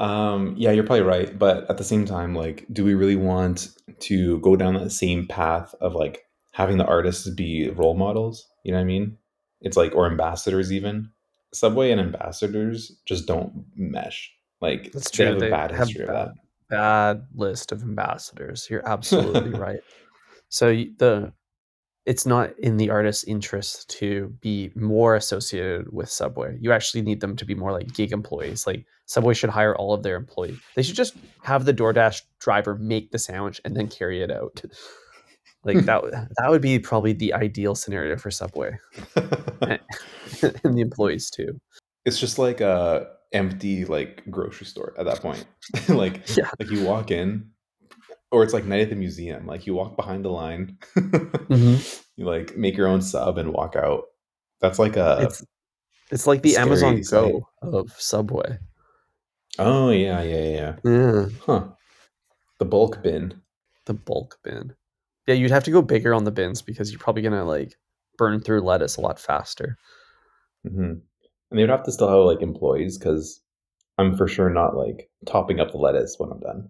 um, 0.00 0.54
yeah, 0.56 0.70
you're 0.72 0.84
probably 0.84 1.02
right. 1.04 1.38
But 1.38 1.68
at 1.70 1.76
the 1.78 1.84
same 1.84 2.04
time, 2.06 2.34
like, 2.34 2.66
do 2.72 2.84
we 2.84 2.94
really 2.94 3.16
want 3.16 3.68
to 4.00 4.38
go 4.40 4.56
down 4.56 4.74
that 4.74 4.90
same 4.90 5.26
path 5.28 5.74
of 5.80 5.94
like 5.94 6.24
having 6.52 6.78
the 6.78 6.86
artists 6.86 7.28
be 7.28 7.68
role 7.70 7.94
models? 7.94 8.46
You 8.64 8.72
know 8.72 8.78
what 8.78 8.82
I 8.82 8.86
mean? 8.86 9.18
It's 9.60 9.76
like, 9.76 9.94
or 9.94 10.06
ambassadors 10.06 10.72
even. 10.72 11.10
Subway 11.52 11.90
and 11.90 12.00
ambassadors 12.00 12.98
just 13.06 13.26
don't 13.26 13.64
mesh. 13.76 14.32
Like, 14.60 14.90
That's 14.92 15.10
they 15.10 15.24
true. 15.24 15.34
have 15.34 15.42
a 15.42 15.50
bad 15.50 15.70
have 15.72 15.88
history 15.88 16.04
of 16.04 16.08
bad- 16.08 16.28
that. 16.28 16.34
bad 16.70 17.26
list 17.34 17.72
of 17.72 17.82
ambassadors. 17.82 18.68
You're 18.70 18.88
absolutely 18.88 19.50
right. 19.58 19.80
So 20.48 20.68
the 20.70 21.32
it's 22.06 22.24
not 22.26 22.58
in 22.58 22.76
the 22.78 22.90
artist's 22.90 23.24
interest 23.24 23.88
to 23.98 24.34
be 24.40 24.70
more 24.74 25.14
associated 25.16 25.92
with 25.92 26.08
Subway. 26.10 26.56
You 26.60 26.72
actually 26.72 27.02
need 27.02 27.20
them 27.20 27.36
to 27.36 27.44
be 27.44 27.54
more 27.54 27.72
like 27.72 27.92
gig 27.92 28.12
employees. 28.12 28.66
Like 28.66 28.86
Subway 29.06 29.34
should 29.34 29.50
hire 29.50 29.76
all 29.76 29.92
of 29.92 30.02
their 30.02 30.16
employees. 30.16 30.58
They 30.74 30.82
should 30.82 30.96
just 30.96 31.14
have 31.42 31.64
the 31.66 31.74
DoorDash 31.74 32.22
driver 32.40 32.74
make 32.76 33.10
the 33.10 33.18
sandwich 33.18 33.60
and 33.64 33.76
then 33.76 33.88
carry 33.88 34.22
it 34.22 34.30
out. 34.30 34.62
Like 35.62 35.84
that 35.84 36.02
would- 36.02 36.14
that 36.14 36.48
would 36.48 36.62
be 36.62 36.78
probably 36.78 37.12
the 37.12 37.34
ideal 37.34 37.74
scenario 37.74 38.16
for 38.16 38.30
Subway 38.30 38.78
and 39.60 39.78
the 40.64 40.80
employees 40.80 41.28
too. 41.30 41.60
it's 42.06 42.18
just 42.18 42.38
like 42.38 42.62
a 42.62 43.08
empty 43.32 43.84
like 43.84 44.22
grocery 44.30 44.64
store 44.66 44.94
at 44.98 45.04
that 45.04 45.20
point 45.20 45.44
like 45.90 46.34
Yeah. 46.34 46.50
like 46.58 46.70
you 46.70 46.82
walk 46.84 47.10
in 47.10 47.50
or 48.32 48.42
it's 48.44 48.52
like 48.52 48.64
night 48.64 48.80
at 48.82 48.90
the 48.90 48.96
museum 48.96 49.46
like 49.46 49.66
you 49.66 49.74
walk 49.74 49.96
behind 49.96 50.24
the 50.24 50.28
line 50.30 50.78
you 52.16 52.24
like 52.24 52.56
make 52.56 52.76
your 52.76 52.86
own 52.88 53.00
sub 53.02 53.38
and 53.38 53.52
walk 53.52 53.76
out 53.76 54.04
that's 54.60 54.78
like 54.78 54.96
a 54.96 55.18
It's 55.22 55.44
it's 56.10 56.26
like 56.26 56.42
the 56.42 56.56
Amazon 56.56 57.02
scary 57.02 57.32
Go 57.32 57.48
of 57.62 57.92
Subway. 57.92 58.58
oh 59.58 59.90
yeah 59.90 60.22
yeah 60.22 60.44
yeah 60.44 60.76
Yeah. 60.84 61.26
huh 61.46 61.68
the 62.58 62.64
bulk 62.64 63.02
bin 63.02 63.40
the 63.86 63.94
bulk 63.94 64.38
bin. 64.44 64.74
Yeah, 65.26 65.34
you'd 65.34 65.50
have 65.50 65.64
to 65.64 65.70
go 65.70 65.82
bigger 65.82 66.14
on 66.14 66.24
the 66.24 66.30
bins 66.30 66.62
because 66.62 66.90
you're 66.90 66.98
probably 67.00 67.22
gonna 67.22 67.44
like 67.44 67.74
burn 68.18 68.40
through 68.40 68.60
lettuce 68.62 68.96
a 68.96 69.00
lot 69.00 69.18
faster. 69.18 69.76
hmm 70.68 70.94
and 71.50 71.58
they 71.58 71.62
would 71.62 71.70
have 71.70 71.82
to 71.84 71.90
still 71.92 72.08
have 72.08 72.24
like 72.26 72.42
employees 72.42 72.96
because 72.98 73.40
i'm 73.98 74.16
for 74.16 74.28
sure 74.28 74.50
not 74.50 74.76
like 74.76 75.10
topping 75.26 75.58
up 75.58 75.72
the 75.72 75.78
lettuce 75.78 76.14
when 76.18 76.30
i'm 76.30 76.38
done 76.40 76.68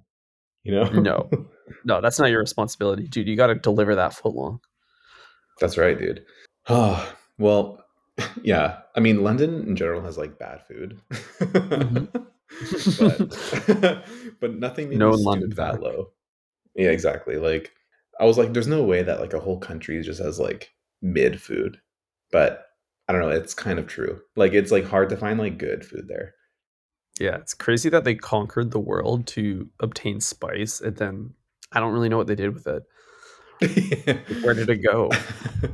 you 0.64 0.72
know 0.72 0.84
No. 0.84 1.30
No, 1.84 2.00
that's 2.00 2.18
not 2.18 2.30
your 2.30 2.40
responsibility, 2.40 3.06
dude. 3.06 3.28
You 3.28 3.36
got 3.36 3.46
to 3.46 3.54
deliver 3.54 3.94
that 3.94 4.12
foot 4.12 4.34
long. 4.34 4.60
That's 5.60 5.78
right, 5.78 5.98
dude. 5.98 6.24
Oh, 6.68 7.14
well, 7.38 7.84
yeah. 8.42 8.78
I 8.96 9.00
mean, 9.00 9.22
London 9.22 9.62
in 9.66 9.76
general 9.76 10.02
has 10.02 10.18
like 10.18 10.38
bad 10.38 10.66
food, 10.66 11.00
mm-hmm. 11.10 12.06
but 13.80 14.04
but 14.40 14.54
nothing 14.54 14.98
No 14.98 15.10
London 15.10 15.50
that 15.50 15.80
low. 15.80 16.10
Yeah, 16.74 16.90
exactly. 16.90 17.36
Like 17.36 17.72
I 18.18 18.24
was 18.24 18.36
like, 18.36 18.52
there's 18.52 18.66
no 18.66 18.82
way 18.82 19.02
that 19.02 19.20
like 19.20 19.32
a 19.32 19.40
whole 19.40 19.58
country 19.58 20.02
just 20.02 20.20
has 20.20 20.40
like 20.40 20.72
mid 21.00 21.40
food, 21.40 21.80
but 22.32 22.66
I 23.08 23.12
don't 23.12 23.22
know. 23.22 23.30
It's 23.30 23.54
kind 23.54 23.78
of 23.78 23.86
true. 23.86 24.20
Like 24.36 24.52
it's 24.54 24.72
like 24.72 24.84
hard 24.84 25.08
to 25.10 25.16
find 25.16 25.38
like 25.38 25.58
good 25.58 25.84
food 25.84 26.08
there. 26.08 26.34
Yeah, 27.20 27.36
it's 27.36 27.52
crazy 27.52 27.90
that 27.90 28.04
they 28.04 28.14
conquered 28.14 28.70
the 28.70 28.80
world 28.80 29.26
to 29.28 29.68
obtain 29.78 30.20
spice, 30.20 30.80
and 30.80 30.96
then 30.96 31.34
I 31.70 31.78
don't 31.78 31.92
really 31.92 32.08
know 32.08 32.16
what 32.16 32.26
they 32.26 32.34
did 32.34 32.54
with 32.54 32.66
it. 32.66 32.82
Where 34.42 34.54
did 34.54 34.70
it 34.70 34.82
go? 34.82 35.10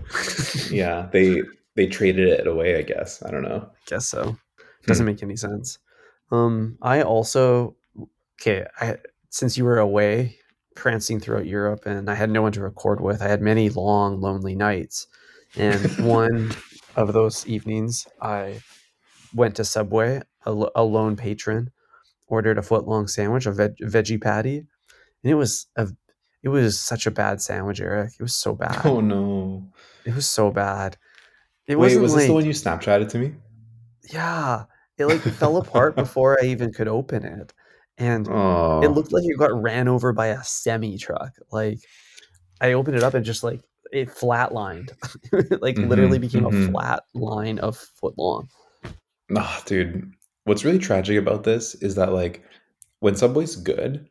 yeah, 0.71 1.09
they 1.13 1.43
they 1.77 1.87
traded 1.87 2.29
it 2.29 2.49
away. 2.49 2.77
I 2.77 2.83
guess 2.83 3.23
I 3.23 3.31
don't 3.31 3.43
know. 3.43 3.71
Guess 3.87 4.09
so. 4.09 4.37
Doesn't 4.87 5.07
make 5.07 5.23
any 5.23 5.37
sense. 5.37 5.79
Um, 6.33 6.79
I 6.83 7.03
also 7.03 7.77
okay. 8.41 8.67
I 8.81 8.97
since 9.31 9.57
you 9.57 9.65
were 9.65 9.79
away 9.79 10.39
prancing 10.75 11.21
throughout 11.21 11.47
Europe, 11.47 11.87
and 11.87 12.11
I 12.11 12.17
had 12.17 12.29
no 12.29 12.43
one 12.43 12.53
to 12.53 12.61
record 12.61 13.01
with. 13.01 13.23
I 13.23 13.29
had 13.29 13.41
many 13.41 13.69
long, 13.69 14.21
lonely 14.21 14.57
nights, 14.57 15.07
and 15.55 15.81
one 16.05 16.51
of 16.97 17.13
those 17.13 17.47
evenings, 17.47 18.05
I 18.21 18.63
went 19.33 19.55
to 19.57 19.65
Subway, 19.65 20.23
a, 20.47 20.85
lone 20.85 21.17
patron, 21.17 21.71
ordered 22.27 22.59
a 22.59 22.63
foot 22.63 22.87
long 22.87 23.07
sandwich, 23.09 23.47
a 23.47 23.53
veg, 23.53 23.77
veggie 23.83 24.21
patty, 24.21 24.59
and 24.59 25.31
it 25.31 25.35
was 25.35 25.67
a 25.77 25.89
it 26.43 26.49
was 26.49 26.79
such 26.81 27.07
a 27.07 27.11
bad 27.11 27.41
sandwich, 27.41 27.81
Eric. 27.81 28.13
It 28.19 28.23
was 28.23 28.35
so 28.37 28.55
bad. 28.55 28.83
Oh 28.85 29.01
no! 29.01 29.69
It 30.05 30.15
was 30.15 30.29
so 30.29 30.51
bad. 30.51 30.97
It 31.67 31.77
Wait, 31.77 31.97
wasn't 31.97 32.07
like 32.07 32.17
this 32.19 32.27
the 32.29 32.35
one 32.35 32.47
you 32.47 32.53
Snapchatted 32.53 33.09
to 33.11 33.19
me? 33.19 33.35
yeah, 34.13 34.65
it 34.99 35.07
like 35.07 35.21
fell 35.21 35.57
apart 35.59 35.97
before 35.97 36.39
I 36.41 36.47
even 36.47 36.73
could 36.73 36.89
open 36.89 37.25
it, 37.25 37.53
and 37.99 38.29
Oh, 38.29 38.83
it 38.83 38.89
looked 38.89 39.13
like 39.13 39.25
it 39.25 39.39
got 39.39 39.61
ran 39.61 39.89
over 39.89 40.13
by 40.13 40.29
a 40.29 40.43
semi 40.45 40.99
truck. 40.99 41.33
Like 41.51 41.79
I 42.61 42.73
opened 42.73 42.97
it 42.97 43.03
up 43.03 43.15
and 43.15 43.25
just 43.25 43.43
like 43.43 43.61
it 43.93 44.09
flatlined, 44.09 44.93
like 45.61 45.77
literally 45.79 46.19
Mhm, 46.19 46.21
became 46.21 46.45
mhm. 46.45 46.69
a 46.69 46.71
flat 46.71 47.03
line 47.15 47.59
of 47.59 47.77
foot 47.77 48.15
long. 48.17 48.49
Nah, 49.29 49.61
dude. 49.65 50.13
What's 50.47 50.65
really 50.65 50.79
tragic 50.79 51.19
about 51.19 51.45
this 51.45 51.75
is 51.77 51.95
that 51.97 52.13
like 52.13 52.43
when 53.01 53.15
Subway's 53.17 53.57
good, 53.57 54.09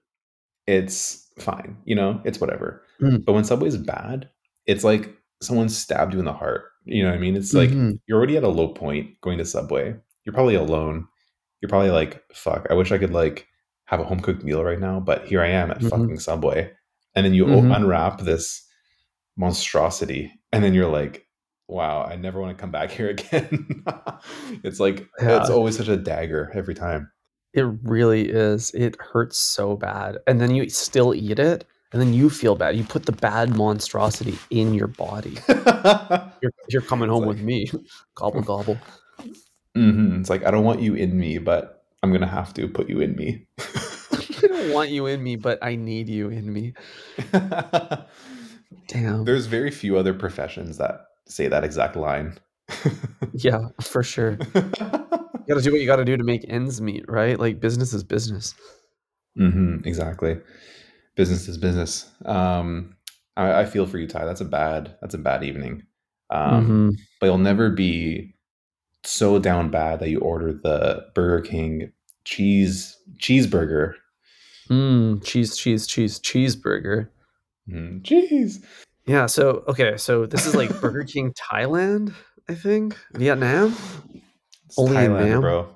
it's 0.68 1.30
fine, 1.40 1.78
you 1.86 1.96
know, 1.96 2.22
it's 2.26 2.40
whatever. 2.40 2.84
Mm. 3.02 3.26
But 3.26 3.34
when 3.34 3.44
Subway's 3.46 3.78
bad, 3.78 4.30
it's 4.66 4.84
like 4.84 5.16
someone 5.42 5.70
stabbed 5.70 6.14
you 6.14 6.20
in 6.20 6.26
the 6.26 6.34
heart. 6.34 6.66
You 6.86 7.04
know 7.04 7.10
what 7.10 7.18
I 7.18 7.20
mean? 7.22 7.36
It's 7.36 7.54
like 7.54 7.70
Mhm. 7.70 8.00
you're 8.08 8.18
already 8.18 8.38
at 8.38 8.44
a 8.44 8.50
low 8.50 8.68
point 8.70 9.20
going 9.22 9.38
to 9.38 9.46
Subway. 9.46 9.96
You're 10.24 10.34
probably 10.34 10.56
alone. 10.56 11.08
You're 11.62 11.70
probably 11.70 11.90
like, 11.92 12.22
fuck, 12.34 12.68
I 12.70 12.74
wish 12.74 12.92
I 12.92 12.98
could 12.98 13.14
like 13.14 13.48
have 13.86 14.00
a 14.00 14.04
home 14.04 14.20
cooked 14.20 14.44
meal 14.44 14.64
right 14.64 14.80
now, 14.80 15.00
but 15.00 15.26
here 15.26 15.42
I 15.42 15.48
am 15.48 15.72
at 15.72 15.80
Mhm. 15.80 15.90
fucking 15.90 16.20
Subway. 16.20 16.72
And 17.16 17.26
then 17.26 17.34
you 17.34 17.46
Mhm. 17.46 17.76
unwrap 17.76 18.22
this 18.22 18.62
monstrosity, 19.38 20.32
and 20.52 20.64
then 20.64 20.74
you're 20.74 20.88
like, 20.92 21.25
wow, 21.68 22.04
I 22.04 22.16
never 22.16 22.40
want 22.40 22.56
to 22.58 22.62
come 22.62 22.72
back 22.72 22.92
here 22.98 23.10
again. 23.10 23.84
it's 24.64 24.80
like 24.80 25.08
it's 25.20 25.50
always 25.50 25.78
such 25.78 25.88
a 25.88 25.98
dagger 25.98 26.52
every 26.54 26.76
time. 26.76 27.12
It 27.54 27.66
really 27.84 28.28
is. 28.30 28.72
It 28.74 28.98
hurts 29.00 29.38
so 29.38 29.78
bad. 29.78 30.18
And 30.28 30.42
then 30.42 30.54
you 30.54 30.68
still 30.70 31.16
eat 31.16 31.40
it, 31.40 31.66
and 31.94 32.02
then 32.02 32.14
you 32.14 32.30
feel 32.30 32.56
bad. 32.56 32.76
You 32.76 32.84
put 32.84 33.06
the 33.06 33.14
bad 33.14 33.56
monstrosity 33.56 34.38
in 34.50 34.74
your 34.74 34.88
body. 34.88 35.38
You're, 36.42 36.52
you're 36.68 36.82
coming 36.82 37.08
home 37.10 37.22
like- 37.22 37.30
with 37.30 37.42
me. 37.42 37.72
gobble, 38.16 38.42
gobble. 38.42 38.78
Mhm. 39.78 40.20
It's 40.20 40.30
like 40.30 40.46
I 40.46 40.52
don't 40.52 40.66
want 40.66 40.82
you 40.82 40.96
in 40.96 41.18
me, 41.18 41.38
but 41.38 41.84
I'm 42.04 42.12
gonna 42.12 42.28
have 42.28 42.54
to 42.56 42.68
put 42.68 42.90
you 42.90 43.00
in 43.00 43.16
me. 43.16 43.48
I 43.60 44.48
don't 44.48 44.74
want 44.74 44.90
you 44.90 45.06
in 45.08 45.24
me, 45.24 45.38
but 45.38 45.58
I 45.62 45.76
need 45.76 46.08
you 46.10 46.30
in 46.30 46.52
me. 46.52 46.74
Damn. 48.88 49.24
There's 49.26 49.46
very 49.48 49.72
few 49.72 49.98
other 49.98 50.14
professions 50.14 50.78
that 50.78 51.06
say 51.28 51.48
that 51.48 51.64
exact 51.64 51.96
line. 51.96 52.38
Yeah, 53.34 53.68
for 53.82 54.02
sure. 54.02 54.38
You 54.56 54.62
gotta 55.50 55.62
do 55.62 55.72
what 55.72 55.82
you 55.82 55.86
gotta 55.86 56.06
do 56.06 56.16
to 56.16 56.24
make 56.24 56.46
ends 56.48 56.80
meet, 56.80 57.04
right? 57.10 57.38
Like 57.40 57.60
business 57.60 57.94
is 57.94 58.04
business. 58.04 58.56
hmm 59.36 59.78
exactly. 59.84 60.40
Business 61.16 61.48
is 61.50 61.58
business. 61.58 62.10
Um, 62.26 62.96
I, 63.36 63.62
I 63.62 63.66
feel 63.66 63.86
for 63.88 63.98
you, 63.98 64.08
Ty. 64.08 64.26
That's 64.26 64.40
a 64.42 64.46
bad. 64.46 64.96
That's 65.02 65.14
a 65.16 65.18
bad 65.18 65.44
evening. 65.44 65.84
Um, 66.30 66.92
Mhm. 66.94 66.98
But 67.20 67.28
you'll 67.28 67.38
never 67.40 67.70
be 67.70 68.36
so 69.04 69.38
down 69.40 69.70
bad 69.70 70.00
that 70.00 70.10
you 70.10 70.20
order 70.20 70.54
the 70.54 71.06
Burger 71.14 71.42
King 71.42 71.92
cheese 72.24 72.98
cheeseburger. 73.22 73.94
Mm, 74.70 75.24
cheese, 75.26 75.58
cheese, 75.58 75.86
cheese, 75.88 76.20
cheeseburger. 76.20 77.10
Mm, 77.70 78.04
cheese. 78.04 78.64
Yeah, 79.06 79.28
so 79.28 79.64
okay, 79.68 79.98
so 79.98 80.26
this 80.26 80.46
is 80.46 80.56
like 80.56 80.70
Burger 80.82 81.04
King 81.04 81.34
Thailand, 81.34 82.14
I 82.50 82.56
think. 82.56 82.98
Vietnam? 83.14 83.76
It's 84.66 84.78
Only 84.80 84.96
Thailand, 84.96 85.30
Nam? 85.30 85.42
bro. 85.42 85.70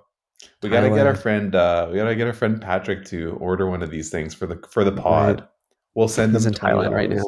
We 0.63 0.69
gotta 0.69 0.89
get 0.89 1.05
our 1.05 1.15
friend. 1.15 1.53
Uh, 1.55 1.87
we 1.91 1.97
gotta 1.97 2.15
get 2.15 2.27
our 2.27 2.33
friend 2.33 2.59
Patrick 2.61 3.05
to 3.05 3.37
order 3.39 3.69
one 3.69 3.83
of 3.83 3.91
these 3.91 4.09
things 4.09 4.33
for 4.33 4.47
the 4.47 4.59
for 4.71 4.83
the 4.83 4.91
pod. 4.91 5.47
We'll 5.95 6.07
send 6.07 6.33
He's 6.33 6.45
him 6.45 6.53
in 6.53 6.59
Thailand 6.59 6.91
right 6.91 7.09
now. 7.09 7.23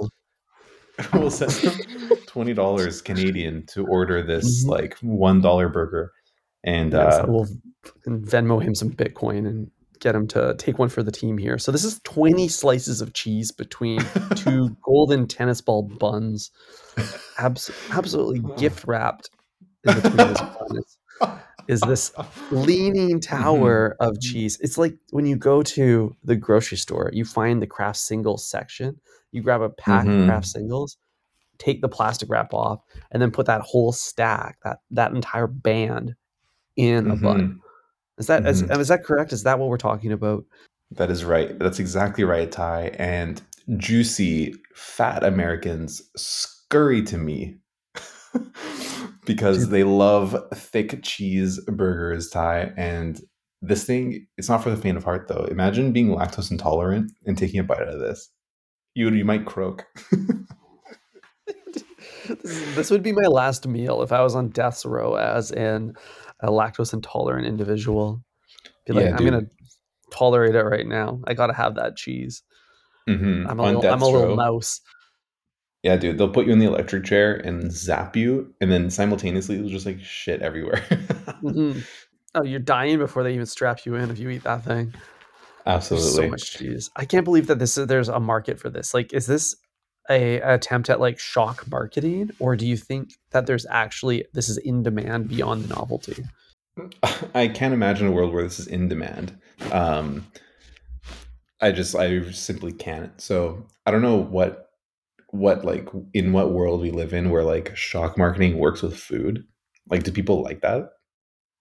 we'll 1.13 1.31
send 1.31 1.51
him 1.51 2.17
twenty 2.27 2.53
dollars 2.53 3.01
Canadian 3.01 3.65
to 3.67 3.85
order 3.87 4.21
this 4.23 4.65
Mhm. 4.65 4.69
like 4.69 4.97
one 5.01 5.39
dollar 5.41 5.69
burger, 5.69 6.11
and 6.63 6.93
Yes, 6.93 7.15
uh, 7.15 7.25
we'll 7.27 7.47
Venmo 8.07 8.61
him 8.61 8.75
some 8.75 8.89
Bitcoin 8.91 9.47
and 9.47 9.69
get 10.01 10.15
him 10.15 10.27
to 10.27 10.55
take 10.57 10.77
one 10.77 10.89
for 10.89 11.03
the 11.03 11.11
team 11.11 11.37
here. 11.37 11.57
So 11.57 11.71
this 11.71 11.85
is 11.85 12.01
20 12.03 12.47
slices 12.49 12.99
of 13.01 13.13
cheese 13.13 13.51
between 13.51 14.01
two 14.35 14.75
golden 14.83 15.27
tennis 15.27 15.61
ball 15.61 15.83
buns, 15.83 16.51
abs- 17.37 17.71
absolutely 17.91 18.41
gift 18.57 18.85
wrapped 18.85 19.29
in 19.85 19.95
between 19.95 20.17
this 20.17 20.41
bun. 20.41 20.77
Is, 20.77 20.97
is 21.67 21.81
this 21.81 22.11
leaning 22.49 23.19
tower 23.19 23.95
mm-hmm. 23.95 24.09
of 24.09 24.15
mm-hmm. 24.15 24.31
cheese. 24.31 24.59
It's 24.59 24.77
like 24.77 24.97
when 25.11 25.25
you 25.25 25.37
go 25.37 25.61
to 25.63 26.15
the 26.23 26.35
grocery 26.35 26.77
store, 26.77 27.11
you 27.13 27.23
find 27.23 27.61
the 27.61 27.67
Kraft 27.67 27.99
singles 27.99 28.45
section, 28.45 28.99
you 29.31 29.41
grab 29.41 29.61
a 29.61 29.69
pack 29.69 30.05
Mhm. 30.05 30.21
of 30.21 30.27
Kraft 30.27 30.47
mm-hmm. 30.47 30.59
singles, 30.59 30.97
take 31.59 31.81
the 31.81 31.87
plastic 31.87 32.29
wrap 32.29 32.53
off, 32.53 32.81
and 33.11 33.21
then 33.21 33.31
put 33.31 33.45
that 33.45 33.61
whole 33.61 33.91
stack, 33.91 34.57
that 34.63 34.79
that 34.89 35.13
entire 35.13 35.47
band 35.47 36.15
in 36.75 37.09
a 37.09 37.15
bun. 37.15 37.61
Is 38.21 38.27
that 38.27 38.45
is, 38.45 38.61
Mhm. 38.61 38.79
is 38.79 38.87
that 38.89 39.03
correct? 39.03 39.33
Is 39.33 39.41
that 39.41 39.57
what 39.57 39.67
we're 39.67 39.77
talking 39.77 40.11
about? 40.11 40.45
That 40.91 41.09
is 41.09 41.25
right. 41.25 41.57
That's 41.57 41.79
exactly 41.79 42.23
right, 42.23 42.51
Ty. 42.51 42.91
And 42.99 43.41
juicy, 43.77 44.53
fat 44.75 45.23
Americans 45.23 46.03
scurry 46.15 47.01
to 47.05 47.17
me 47.17 47.55
because 49.25 49.69
they 49.69 49.83
love 49.83 50.37
thick 50.53 50.99
cheese 51.01 51.59
burgers, 51.65 52.29
Ty. 52.29 52.73
And 52.77 53.19
this 53.63 53.85
thing, 53.85 54.27
it's 54.37 54.49
not 54.49 54.61
for 54.61 54.69
the 54.69 54.77
faint 54.77 54.97
of 54.97 55.03
heart, 55.03 55.27
though. 55.27 55.45
Imagine 55.45 55.91
being 55.91 56.09
lactose 56.09 56.51
intolerant 56.51 57.11
and 57.25 57.35
taking 57.35 57.59
a 57.59 57.63
bite 57.63 57.81
out 57.81 57.87
of 57.87 57.99
this. 57.99 58.29
You 58.93 59.09
you 59.09 59.25
might 59.25 59.47
croak. 59.47 59.85
this, 62.43 62.75
this 62.75 62.91
would 62.91 63.01
be 63.01 63.13
my 63.13 63.27
last 63.27 63.67
meal 63.67 64.03
if 64.03 64.11
I 64.11 64.21
was 64.21 64.35
on 64.35 64.49
death's 64.49 64.85
row 64.85 65.15
as 65.15 65.51
an 65.51 65.95
a 66.41 66.47
lactose 66.47 66.93
intolerant 66.93 67.45
individual. 67.47 68.23
Be 68.85 68.93
like, 68.93 69.05
Yeah, 69.05 69.11
I'm 69.11 69.17
dude. 69.17 69.31
gonna 69.31 69.45
tolerate 70.11 70.55
it 70.55 70.63
right 70.63 70.87
now. 70.87 71.19
I 71.25 71.33
gotta 71.33 71.53
have 71.53 71.75
that 71.75 71.95
cheese. 71.95 72.43
Mhm. 73.07 73.49
I'm 73.49 73.59
a 73.59 73.63
On 73.63 73.75
little, 73.75 73.91
I'm 73.93 74.01
a 74.01 74.05
little 74.05 74.27
row. 74.29 74.35
mouse. 74.35 74.81
Yeah, 75.83 75.95
dude, 75.97 76.17
they'll 76.19 76.29
put 76.29 76.45
you 76.45 76.53
in 76.53 76.59
the 76.59 76.67
electric 76.67 77.05
chair 77.05 77.33
and 77.35 77.71
zap 77.71 78.15
you, 78.15 78.53
and 78.61 78.71
then 78.71 78.89
simultaneously 78.91 79.55
it'll 79.57 79.69
just 79.69 79.85
like 79.85 79.99
shit 79.99 80.41
everywhere. 80.41 80.83
Mhm. 81.43 81.83
Oh, 82.33 82.43
you're 82.45 82.59
dying 82.61 82.97
before 82.97 83.23
they 83.23 83.33
even 83.33 83.45
strap 83.45 83.85
you 83.85 83.95
in 83.95 84.09
if 84.09 84.17
you 84.17 84.29
eat 84.29 84.43
that 84.43 84.63
thing. 84.63 84.91
There's 84.91 85.75
Absolutely. 85.91 86.11
so 86.11 86.29
much 86.29 86.51
cheese. 86.57 86.89
I 86.95 87.03
can't 87.03 87.25
believe 87.25 87.47
that 87.47 87.59
this 87.59 87.77
is 87.77 87.87
there's 87.87 88.07
a 88.07 88.21
market 88.21 88.57
for 88.57 88.69
this. 88.69 88.93
Like, 88.93 89.11
is 89.11 89.25
this 89.27 89.53
a 90.09 90.39
attempt 90.41 90.89
at 90.89 90.99
like 90.99 91.19
shock 91.19 91.69
marketing, 91.69 92.31
or 92.39 92.55
do 92.55 92.67
you 92.67 92.77
think 92.77 93.13
that 93.31 93.45
there's 93.45 93.65
actually 93.69 94.25
this 94.33 94.49
is 94.49 94.57
in 94.57 94.83
demand 94.83 95.29
beyond 95.29 95.63
the 95.63 95.73
novelty? 95.75 96.23
I 97.35 97.47
can't 97.47 97.73
imagine 97.73 98.07
a 98.07 98.11
world 98.11 98.33
where 98.33 98.43
this 98.43 98.59
is 98.59 98.67
in 98.67 98.87
demand. 98.87 99.37
Um, 99.71 100.25
I 101.59 101.71
just, 101.71 101.95
I 101.95 102.31
simply 102.31 102.71
can't. 102.71 103.19
So 103.21 103.65
I 103.85 103.91
don't 103.91 104.01
know 104.01 104.17
what, 104.17 104.69
what 105.29 105.63
like 105.63 105.87
in 106.13 106.33
what 106.33 106.51
world 106.51 106.81
we 106.81 106.91
live 106.91 107.13
in 107.13 107.29
where 107.29 107.43
like 107.43 107.75
shock 107.75 108.17
marketing 108.17 108.57
works 108.57 108.81
with 108.81 108.97
food. 108.97 109.45
Like, 109.89 110.03
do 110.03 110.11
people 110.11 110.41
like 110.41 110.61
that? 110.61 110.89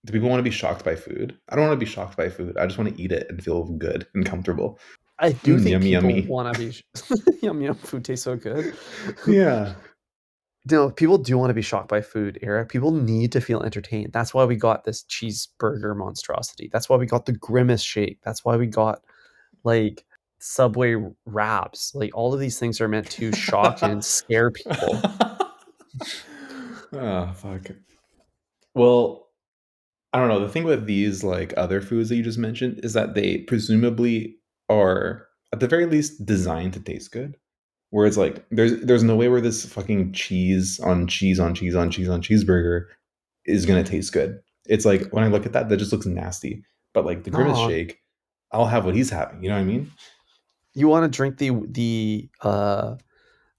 Do 0.06 0.12
people 0.12 0.28
want 0.28 0.40
to 0.40 0.44
be 0.44 0.50
shocked 0.50 0.84
by 0.84 0.96
food? 0.96 1.38
I 1.48 1.56
don't 1.56 1.66
want 1.66 1.78
to 1.78 1.84
be 1.84 1.90
shocked 1.90 2.16
by 2.16 2.30
food. 2.30 2.56
I 2.56 2.66
just 2.66 2.78
want 2.78 2.94
to 2.94 3.02
eat 3.02 3.12
it 3.12 3.26
and 3.28 3.42
feel 3.42 3.64
good 3.64 4.06
and 4.14 4.24
comfortable. 4.24 4.78
I 5.20 5.32
do 5.32 5.56
Mm, 5.56 5.62
think 5.62 5.84
yummy, 5.84 6.14
people 6.14 6.34
want 6.34 6.54
to 6.56 6.58
be 6.60 6.74
yum 7.42 7.60
yum. 7.60 7.74
Food 7.74 8.04
tastes 8.04 8.24
so 8.24 8.36
good. 8.36 8.74
Yeah. 9.26 9.74
No, 10.70 10.90
people 10.90 11.16
do 11.16 11.38
want 11.38 11.48
to 11.48 11.54
be 11.54 11.62
shocked 11.62 11.88
by 11.88 12.02
food, 12.02 12.38
Eric. 12.42 12.68
People 12.68 12.90
need 12.92 13.32
to 13.32 13.40
feel 13.40 13.62
entertained. 13.62 14.12
That's 14.12 14.34
why 14.34 14.44
we 14.44 14.56
got 14.56 14.84
this 14.84 15.04
cheeseburger 15.04 15.96
monstrosity. 15.96 16.68
That's 16.70 16.86
why 16.86 16.96
we 16.98 17.06
got 17.06 17.24
the 17.24 17.32
grimace 17.32 17.80
shake. 17.80 18.18
That's 18.22 18.44
why 18.44 18.56
we 18.56 18.66
got 18.66 19.00
like 19.64 20.04
Subway 20.38 20.96
wraps. 21.24 21.94
Like 21.94 22.10
all 22.14 22.34
of 22.34 22.40
these 22.40 22.58
things 22.58 22.78
are 22.78 22.88
meant 22.88 23.10
to 23.12 23.32
shock 23.32 23.82
and 23.82 24.04
scare 24.04 24.50
people. 24.50 25.00
oh 26.92 27.32
fuck. 27.34 27.70
Well, 28.74 29.28
I 30.12 30.18
don't 30.18 30.28
know. 30.28 30.40
The 30.40 30.48
thing 30.52 30.64
with 30.64 30.84
these 30.84 31.24
like 31.24 31.54
other 31.56 31.80
foods 31.80 32.10
that 32.10 32.16
you 32.16 32.22
just 32.22 32.38
mentioned 32.38 32.80
is 32.82 32.92
that 32.92 33.14
they 33.14 33.38
presumably 33.38 34.36
are 34.70 35.26
at 35.52 35.60
the 35.60 35.66
very 35.68 35.84
least 35.86 36.24
designed 36.24 36.72
to 36.74 36.80
taste 36.80 37.12
good. 37.12 37.36
Where 37.90 38.06
it's 38.06 38.16
like 38.16 38.44
there's 38.52 38.80
there's 38.82 39.02
no 39.02 39.16
way 39.16 39.28
where 39.28 39.40
this 39.40 39.66
fucking 39.66 40.12
cheese 40.12 40.78
on 40.80 41.08
cheese 41.08 41.40
on 41.40 41.54
cheese 41.56 41.74
on 41.74 41.90
cheese 41.90 42.08
on 42.08 42.22
cheeseburger 42.22 42.84
is 43.46 43.66
gonna 43.66 43.82
taste 43.82 44.12
good. 44.12 44.38
It's 44.66 44.84
like 44.84 45.10
when 45.10 45.24
I 45.24 45.26
look 45.26 45.44
at 45.44 45.52
that, 45.54 45.68
that 45.68 45.76
just 45.78 45.90
looks 45.92 46.06
nasty. 46.06 46.62
But 46.94 47.04
like 47.04 47.24
the 47.24 47.30
grimace 47.30 47.58
Aw. 47.58 47.68
shake, 47.68 47.98
I'll 48.52 48.66
have 48.66 48.84
what 48.84 48.94
he's 48.94 49.10
having. 49.10 49.42
You 49.42 49.48
know 49.48 49.56
what 49.56 49.62
I 49.62 49.64
mean? 49.64 49.90
You 50.74 50.86
want 50.86 51.10
to 51.10 51.16
drink 51.16 51.38
the 51.38 51.50
the 51.68 52.30
uh 52.42 52.94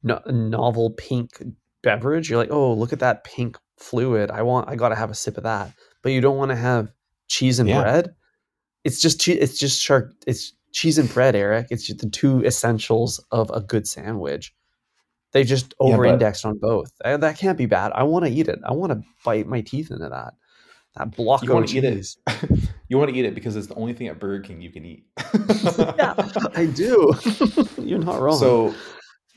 no, 0.03 0.21
novel 0.27 0.91
pink 0.91 1.43
beverage? 1.83 2.29
You're 2.29 2.39
like, 2.39 2.51
oh, 2.51 2.73
look 2.73 2.93
at 2.93 2.99
that 2.99 3.25
pink 3.25 3.57
fluid. 3.77 4.31
I 4.31 4.43
want. 4.43 4.69
I 4.69 4.75
got 4.77 4.89
to 4.89 4.95
have 4.95 5.11
a 5.11 5.15
sip 5.15 5.35
of 5.37 5.43
that. 5.43 5.73
But 6.03 6.13
you 6.13 6.21
don't 6.21 6.37
want 6.37 6.51
to 6.51 6.55
have 6.55 6.89
cheese 7.27 7.59
and 7.59 7.67
Yeah. 7.67 7.81
bread. 7.81 8.15
It's 8.85 9.01
just 9.01 9.19
che- 9.19 9.33
It's 9.37 9.57
just 9.57 9.81
shark. 9.81 10.13
It's 10.25 10.53
cheese 10.71 10.97
and 10.97 11.11
bread, 11.13 11.35
Eric. 11.35 11.67
It's 11.69 11.85
just 11.85 11.99
the 11.99 12.09
two 12.09 12.43
essentials 12.45 13.23
of 13.31 13.49
a 13.51 13.61
good 13.61 13.87
sandwich. 13.87 14.53
They 15.33 15.43
just 15.43 15.73
Yeah, 15.79 15.87
but- 15.87 15.93
over-indexed 15.93 16.45
on 16.45 16.57
both. 16.57 16.91
Uh, 17.05 17.17
that 17.17 17.37
can't 17.37 17.57
be 17.57 17.65
bad. 17.65 17.91
I 17.95 18.03
want 18.03 18.25
to 18.25 18.31
eat 18.31 18.47
it. 18.47 18.59
I 18.65 18.73
want 18.73 18.91
to 18.91 19.01
bite 19.23 19.47
my 19.47 19.61
teeth 19.61 19.89
into 19.91 20.09
that. 20.09 20.33
That 20.97 21.15
block 21.15 21.43
You 21.43 21.49
of 21.51 21.55
want 21.55 21.69
to 21.69 21.77
eat 21.77 21.83
it. 21.85 21.93
cheese. 21.95 22.17
you 22.89 22.97
want 22.97 23.09
to 23.11 23.15
eat 23.17 23.23
it 23.23 23.33
because 23.33 23.55
it's 23.55 23.67
the 23.67 23.75
only 23.75 23.93
thing 23.93 24.07
at 24.09 24.19
Burger 24.19 24.43
King 24.43 24.61
you 24.61 24.71
can 24.71 24.83
eat. 24.85 25.05
yeah, 25.17 26.15
I 26.55 26.65
do. 26.73 27.13
You're 27.77 27.99
not 27.99 28.19
wrong. 28.19 28.37
So, 28.37 28.75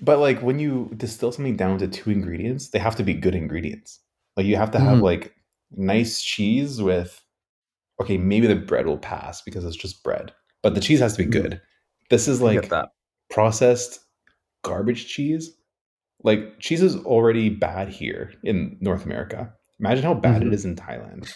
but 0.01 0.19
like 0.19 0.41
when 0.43 0.59
you 0.59 0.91
distill 0.97 1.31
something 1.31 1.57
down 1.57 1.79
to 1.79 1.87
two 1.87 2.11
ingredients, 2.11 2.71
they 2.71 2.81
have 2.81 2.97
to 2.97 3.05
be 3.05 3.15
good 3.15 3.37
ingredients. 3.37 4.01
Like 4.37 4.47
you 4.47 4.57
have 4.57 4.73
to 4.73 4.81
have 4.81 4.99
Mhm. 4.99 5.03
like 5.03 5.33
nice 5.71 6.21
cheese 6.23 6.83
with, 6.83 7.23
okay, 8.03 8.17
maybe 8.19 8.49
the 8.49 8.57
bread 8.57 8.87
will 8.87 8.99
pass 8.99 9.41
because 9.43 9.65
it's 9.65 9.77
just 9.77 10.03
bread, 10.03 10.33
but 10.65 10.75
the 10.75 10.81
cheese 10.81 10.99
has 10.99 11.17
to 11.17 11.23
be 11.25 11.29
Mhm. 11.29 11.33
good. 11.43 11.61
This 12.11 12.27
is 12.27 12.41
like 12.43 12.69
that. 12.71 12.89
processed 13.31 14.01
garbage 14.63 15.07
cheese. 15.07 15.51
Like 16.23 16.59
cheese 16.59 16.83
is 16.83 16.97
already 16.97 17.49
bad 17.51 17.89
here 17.89 18.33
in 18.43 18.77
North 18.81 19.05
America. 19.05 19.53
Imagine 19.81 20.05
how 20.05 20.15
bad 20.15 20.43
Mhm. 20.43 20.47
it 20.49 20.55
is 20.55 20.65
in 20.65 20.75
Thailand. 20.77 21.29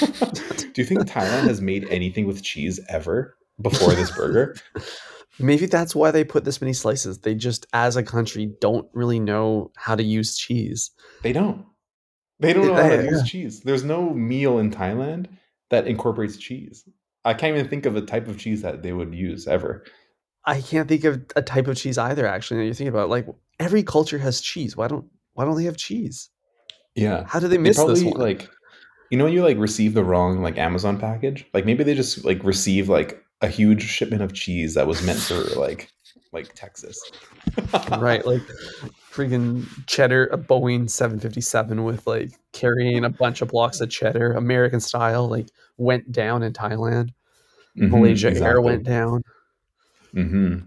Do 0.74 0.80
you 0.82 0.86
think 0.86 1.00
Thailand 1.00 1.48
has 1.48 1.60
made 1.60 1.86
anything 1.90 2.26
with 2.26 2.42
cheese 2.42 2.78
ever 2.88 3.36
before 3.60 3.92
this 3.94 4.10
burger? 4.10 4.54
Maybe 5.38 5.66
that's 5.66 5.94
why 5.94 6.10
they 6.10 6.22
put 6.24 6.44
this 6.44 6.60
many 6.60 6.74
slices. 6.74 7.18
They 7.20 7.34
just, 7.34 7.66
as 7.72 7.96
a 7.96 8.02
country, 8.02 8.52
don't 8.60 8.86
really 8.92 9.18
know 9.18 9.72
how 9.76 9.94
to 9.96 10.02
use 10.02 10.36
cheese. 10.36 10.90
They 11.22 11.32
don't. 11.32 11.64
They 12.40 12.52
don't 12.52 12.66
know 12.66 12.74
how 12.74 12.88
to 12.96 13.04
use 13.04 13.22
cheese. 13.22 13.60
There's 13.60 13.84
no 13.84 14.12
meal 14.12 14.58
in 14.58 14.70
Thailand 14.70 15.26
that 15.70 15.86
incorporates 15.86 16.36
cheese. 16.36 16.84
I 17.24 17.34
can't 17.34 17.56
even 17.56 17.68
think 17.68 17.86
of 17.86 17.96
a 17.96 18.00
type 18.02 18.28
of 18.28 18.38
cheese 18.38 18.62
that 18.62 18.82
they 18.82 18.92
would 18.92 19.14
use 19.14 19.46
ever. 19.46 19.84
I 20.44 20.60
can't 20.60 20.88
think 20.88 21.04
of 21.04 21.22
a 21.36 21.42
type 21.42 21.68
of 21.68 21.76
cheese 21.76 21.98
either. 21.98 22.26
Actually, 22.26 22.58
now 22.58 22.64
you're 22.64 22.74
thinking 22.74 22.88
about 22.88 23.04
it, 23.04 23.10
like 23.10 23.26
every 23.58 23.82
culture 23.82 24.18
has 24.18 24.40
cheese. 24.40 24.76
Why 24.76 24.88
don't 24.88 25.06
Why 25.34 25.44
don't 25.44 25.56
they 25.56 25.64
have 25.64 25.76
cheese? 25.76 26.30
Yeah. 26.94 27.24
How 27.26 27.38
do 27.40 27.48
they 27.48 27.56
They 27.56 27.62
miss 27.62 27.76
probably 27.76 27.94
this 27.94 28.04
one? 28.04 28.20
like 28.20 28.48
you 29.10 29.18
know 29.18 29.24
when 29.24 29.32
you 29.32 29.42
like 29.42 29.58
receive 29.58 29.94
the 29.94 30.04
wrong 30.04 30.42
like 30.42 30.56
Amazon 30.58 30.98
package? 30.98 31.44
Like 31.52 31.66
maybe 31.66 31.84
they 31.84 31.94
just 31.94 32.24
like 32.24 32.42
receive 32.44 32.88
like 32.88 33.22
a 33.42 33.48
huge 33.48 33.82
shipment 33.82 34.22
of 34.22 34.32
cheese 34.32 34.74
that 34.74 34.86
was 34.86 35.02
meant 35.02 35.18
for 35.20 35.40
like 35.58 35.90
like 36.32 36.54
Texas. 36.54 36.98
right, 37.98 38.24
like 38.24 38.42
freaking 39.12 39.66
cheddar, 39.86 40.26
a 40.26 40.38
Boeing 40.38 40.88
757 40.88 41.84
with 41.84 42.06
like 42.06 42.32
carrying 42.52 43.04
a 43.04 43.10
bunch 43.10 43.42
of 43.42 43.48
blocks 43.48 43.80
of 43.80 43.90
cheddar, 43.90 44.32
American 44.32 44.80
style, 44.80 45.28
like 45.28 45.48
went 45.76 46.10
down 46.12 46.42
in 46.42 46.52
Thailand. 46.52 47.10
Mhm, 47.76 47.90
Malaysia 47.90 48.30
Air 48.30 48.60
went 48.60 48.84
down. 48.84 49.22
hmm 50.12 50.58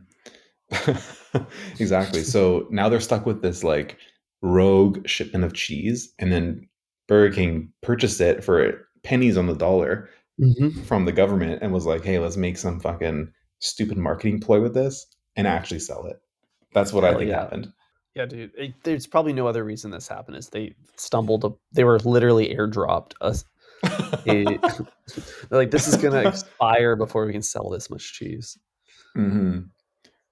exactly. 1.80 2.24
So 2.24 2.68
now 2.72 2.90
they're 2.90 3.00
stuck 3.00 3.26
with 3.26 3.42
this 3.42 3.64
like 3.64 3.98
rogue 4.42 5.08
shipment 5.08 5.44
of 5.44 5.54
cheese, 5.54 6.14
and 6.20 6.32
then 6.32 6.68
Burger 7.08 7.34
King 7.36 7.72
purchased 7.82 8.22
it 8.22 8.44
for 8.44 8.88
pennies 9.04 9.38
on 9.38 9.48
the 9.48 9.56
dollar 9.56 10.10
Mm-hmm. 10.42 10.82
from 10.82 11.06
the 11.06 11.12
government 11.12 11.62
and 11.62 11.72
was 11.72 11.86
like, 11.86 12.04
"Hey, 12.04 12.18
let's 12.18 12.38
make 12.38 12.58
some 12.58 12.80
fucking 12.80 13.32
stupid 13.60 14.00
marketing 14.00 14.40
ploy 14.42 14.60
with 14.62 14.74
this 14.74 15.06
and 15.36 15.46
actually 15.46 15.80
sell 15.80 16.08
it." 16.08 16.18
That's 16.74 16.92
what 16.92 17.04
I 17.06 17.14
think 17.16 17.30
yeah. 17.30 17.40
happened. 17.42 17.72
Yeah, 18.16 18.26
dude. 18.26 18.52
it- 18.58 18.74
there's 18.84 19.08
probably 19.08 19.34
no 19.34 19.48
other 19.48 19.64
reason 19.64 19.92
this 19.92 20.08
happened. 20.08 20.38
Is 20.38 20.50
they 20.50 20.76
stumbled. 20.98 21.46
up- 21.46 21.58
They 21.72 21.84
were 21.84 22.00
literally 22.00 22.54
airdropped 22.56 23.14
us. 23.22 23.44
like, 25.50 25.72
this 25.72 25.88
is 25.88 25.98
gonna 25.98 26.28
expire 26.28 26.96
before 26.96 27.26
we 27.26 27.34
can 27.34 27.42
sell 27.42 27.70
this 27.70 27.90
much 27.90 28.14
cheese. 28.14 28.58
hmm 29.16 29.60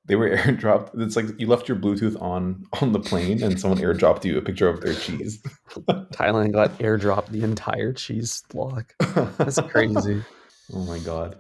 They 0.06 0.16
were 0.16 0.30
airdropped. 0.38 0.92
It's 1.02 1.16
like 1.16 1.26
you 1.40 1.48
left 1.48 1.68
your 1.68 1.78
Bluetooth 1.78 2.20
on 2.22 2.64
on 2.82 2.92
the 2.92 3.00
plane, 3.00 3.42
and 3.44 3.60
someone 3.60 3.80
airdropped 3.80 4.26
you 4.26 4.38
a 4.38 4.42
picture 4.42 4.70
of 4.70 4.82
their 4.82 4.94
cheese. 4.94 5.42
Thailand 6.14 6.54
got 6.54 6.78
airdropped 6.80 7.30
the 7.30 7.44
entire 7.44 7.94
cheese 7.94 8.44
block. 8.52 8.94
That's 9.38 9.60
crazy. 9.62 10.24
Oh 10.74 10.86
my 10.86 11.00
god. 11.00 11.38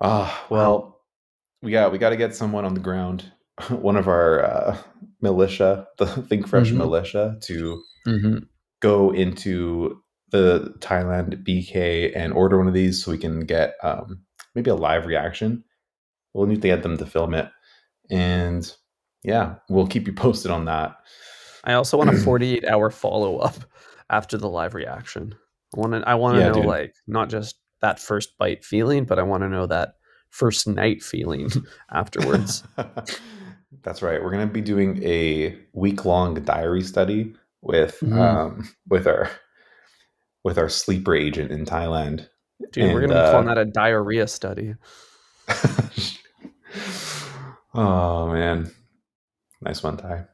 Ah, 0.00 0.46
well, 0.50 1.00
we 1.62 1.72
got 1.72 1.90
we 1.92 1.98
got 1.98 2.10
to 2.10 2.16
get 2.16 2.34
someone 2.36 2.64
on 2.64 2.74
the 2.74 2.80
ground, 2.80 3.32
one 3.68 3.96
of 3.96 4.06
our 4.06 4.44
uh, 4.44 4.78
militia, 5.20 5.86
the 5.98 6.06
Think 6.28 6.46
Fresh 6.48 6.70
Mhm. 6.70 6.76
militia, 6.76 7.38
to 7.42 7.82
hmm 8.04 8.38
go 8.80 9.10
into 9.12 10.00
the 10.30 10.72
Thailand 10.78 11.42
BK 11.44 12.12
and 12.14 12.32
order 12.32 12.58
one 12.58 12.68
of 12.68 12.74
these 12.74 13.02
so 13.02 13.10
we 13.10 13.18
can 13.18 13.40
get 13.40 13.74
um, 13.82 14.20
maybe 14.54 14.70
a 14.70 14.74
live 14.76 15.06
reaction. 15.06 15.64
We'll 16.34 16.46
need 16.46 16.62
to 16.62 16.68
get 16.68 16.82
them 16.82 16.96
to 16.98 17.06
film 17.06 17.34
it, 17.34 17.50
and 18.10 18.70
yeah, 19.24 19.56
we'll 19.68 19.86
keep 19.88 20.06
you 20.06 20.12
posted 20.24 20.50
on 20.50 20.66
that. 20.66 20.96
I 21.64 21.72
also 21.74 21.96
want 21.98 22.10
a 22.10 22.12
48 22.24 22.64
hour 22.66 22.90
follow 22.90 23.38
up 23.38 23.56
after 24.10 24.36
the 24.38 24.48
live 24.48 24.74
reaction. 24.74 25.34
I 25.76 25.80
want 25.80 25.92
to. 25.94 26.08
I 26.08 26.14
want 26.14 26.36
to 26.36 26.40
Yeah, 26.40 26.48
know 26.48 26.54
dude. 26.54 26.66
like 26.66 26.94
not 27.06 27.28
just 27.30 27.56
that 27.80 27.98
first 27.98 28.36
bite 28.38 28.64
feeling, 28.64 29.04
but 29.04 29.18
I 29.18 29.22
want 29.22 29.42
to 29.42 29.48
know 29.48 29.66
that 29.66 29.94
first 30.30 30.66
night 30.68 31.02
feeling 31.02 31.48
afterwards. 31.92 32.62
That's 33.82 34.02
right. 34.02 34.22
We're 34.22 34.30
going 34.30 34.46
to 34.46 34.52
be 34.52 34.60
doing 34.60 35.02
a 35.02 35.56
week 35.72 36.04
long 36.04 36.34
diary 36.34 36.82
study 36.82 37.34
with 37.62 37.98
Mhm. 38.00 38.18
um, 38.18 38.68
with 38.88 39.06
our 39.06 39.30
with 40.44 40.58
our 40.58 40.68
sleeper 40.68 41.14
agent 41.14 41.50
in 41.50 41.64
Thailand. 41.64 42.28
Dude, 42.72 42.92
we're 42.92 43.00
gonna 43.02 43.14
be 43.14 43.30
calling 43.30 43.48
uh, 43.48 43.54
that 43.54 43.60
a 43.60 43.64
diarrhea 43.66 44.26
study. 44.26 44.74
oh 47.74 48.28
man, 48.32 48.70
nice 49.60 49.82
one, 49.82 49.96
Ty. 49.96 50.26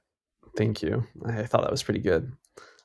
Thank 0.57 0.83
you. 0.83 1.05
I 1.27 1.45
thought 1.45 1.63
that 1.63 1.71
was 1.71 1.83
pretty 1.83 2.01
good. 2.01 2.33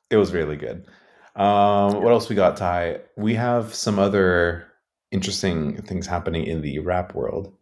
It 0.09 0.17
was 0.17 0.33
really 0.33 0.55
good. 0.55 0.87
Um, 1.35 2.01
what 2.01 2.11
else 2.11 2.27
we 2.29 2.35
got, 2.35 2.57
Ty? 2.57 3.01
We 3.15 3.35
have 3.35 3.73
some 3.73 3.99
other 3.99 4.65
interesting 5.11 5.81
things 5.83 6.07
happening 6.07 6.45
in 6.45 6.61
the 6.61 6.79
rap 6.79 7.13
world. 7.13 7.53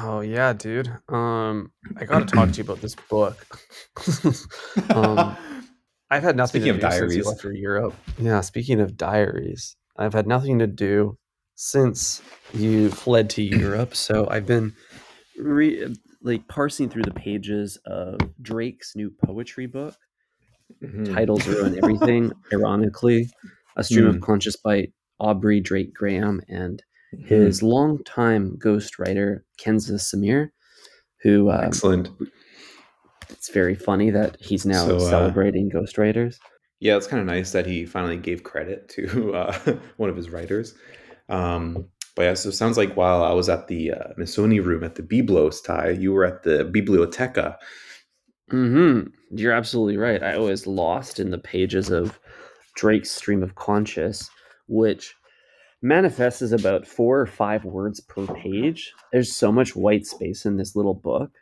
Oh 0.00 0.20
yeah, 0.20 0.52
dude. 0.52 0.88
Um, 1.08 1.72
I 1.96 2.04
gotta 2.04 2.24
talk 2.24 2.50
to 2.52 2.58
you 2.58 2.64
about 2.64 2.80
this 2.80 2.94
book. 2.94 3.58
um, 4.90 5.36
I've 6.10 6.22
had 6.22 6.36
nothing 6.36 6.60
Speaking 6.62 6.78
to 6.78 6.86
of 6.86 6.92
do 6.92 6.98
since 6.98 7.16
you 7.16 7.24
left 7.24 7.40
for 7.40 7.52
Europe. 7.52 7.94
Yeah, 8.18 8.40
speaking 8.42 8.80
of 8.80 8.96
diaries, 8.96 9.76
I've 9.96 10.12
had 10.12 10.26
nothing 10.26 10.58
to 10.58 10.66
do 10.66 11.16
since 11.54 12.22
you 12.52 12.90
fled 12.90 13.30
to 13.30 13.42
Europe. 13.42 13.94
So 13.96 14.28
I've 14.30 14.46
been 14.46 14.74
re- 15.38 15.94
like 16.22 16.46
parsing 16.48 16.88
through 16.88 17.04
the 17.04 17.12
pages 17.14 17.78
of 17.86 18.18
Drake's 18.40 18.94
new 18.94 19.10
poetry 19.24 19.66
book. 19.66 19.96
Mhm. 20.82 21.14
Titles 21.14 21.46
ruin 21.46 21.76
everything. 21.78 22.32
ironically, 22.52 23.30
a 23.76 23.82
stream 23.84 24.04
Hmm. 24.04 24.10
of 24.16 24.20
conscious 24.20 24.56
by 24.56 24.88
Aubrey 25.18 25.60
Drake 25.60 25.94
Graham 25.94 26.40
and 26.48 26.82
His 27.26 27.62
longtime 27.62 28.56
ghostwriter 28.58 29.40
Kenza 29.60 29.94
Samir, 29.94 30.50
who 31.22 31.50
um, 31.50 31.64
excellent. 31.64 32.08
it's 33.30 33.50
very 33.50 33.74
funny 33.74 34.10
that 34.10 34.36
he's 34.40 34.64
now 34.66 34.86
So, 34.86 34.96
uh, 34.96 35.10
celebrating 35.10 35.70
ghostwriters. 35.70 36.36
Yeah, 36.80 36.96
it's 36.96 37.06
kind 37.06 37.20
of 37.20 37.26
nice 37.26 37.52
that 37.52 37.66
he 37.66 37.86
finally 37.86 38.16
gave 38.16 38.42
credit 38.42 38.88
to 38.90 39.34
uh, 39.34 39.52
one 39.98 40.10
of 40.10 40.16
his 40.16 40.30
writers. 40.30 40.74
Um, 41.28 41.88
but 42.16 42.22
yeah, 42.22 42.34
so 42.34 42.50
it 42.50 42.52
sounds 42.52 42.76
like 42.76 42.94
while 42.94 43.22
I 43.22 43.32
was 43.32 43.48
at 43.48 43.68
the 43.68 43.92
uh, 43.92 44.08
Missoni 44.18 44.62
room 44.62 44.84
at 44.84 44.96
the 44.96 45.02
Biblos, 45.02 45.64
Ty, 45.64 45.90
you 45.90 46.12
were 46.12 46.24
at 46.24 46.42
the 46.42 46.64
Biblioteca. 46.64 47.56
hmm 48.50 49.02
You're 49.30 49.52
absolutely 49.52 49.96
right. 49.96 50.22
I 50.22 50.38
was 50.38 50.66
lost 50.66 51.20
in 51.20 51.30
the 51.30 51.38
pages 51.38 51.90
of 51.90 52.18
Drake's 52.76 53.10
Stream 53.10 53.42
of 53.42 53.54
Conscious, 53.54 54.28
which 54.68 55.14
manifests 55.82 56.42
is 56.42 56.52
about 56.52 56.86
four 56.86 57.20
or 57.20 57.26
five 57.26 57.64
words 57.64 58.00
per 58.00 58.26
page. 58.26 58.92
There's 59.12 59.34
so 59.34 59.52
much 59.52 59.76
white 59.76 60.06
space 60.06 60.46
in 60.46 60.56
this 60.56 60.74
little 60.76 60.94
book. 60.94 61.32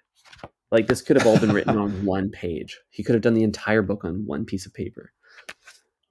Like 0.71 0.87
this 0.87 1.03
could 1.03 1.17
have 1.17 1.27
all 1.27 1.39
been 1.39 1.53
written 1.53 1.77
on 1.77 2.05
one 2.05 2.31
page. 2.31 2.79
He 2.91 3.03
could 3.03 3.15
have 3.15 3.23
done 3.23 3.35
the 3.35 3.43
entire 3.43 3.83
book 3.83 4.05
on 4.05 4.25
one 4.27 4.45
piece 4.45 4.67
of 4.67 4.75
paper. 4.75 5.13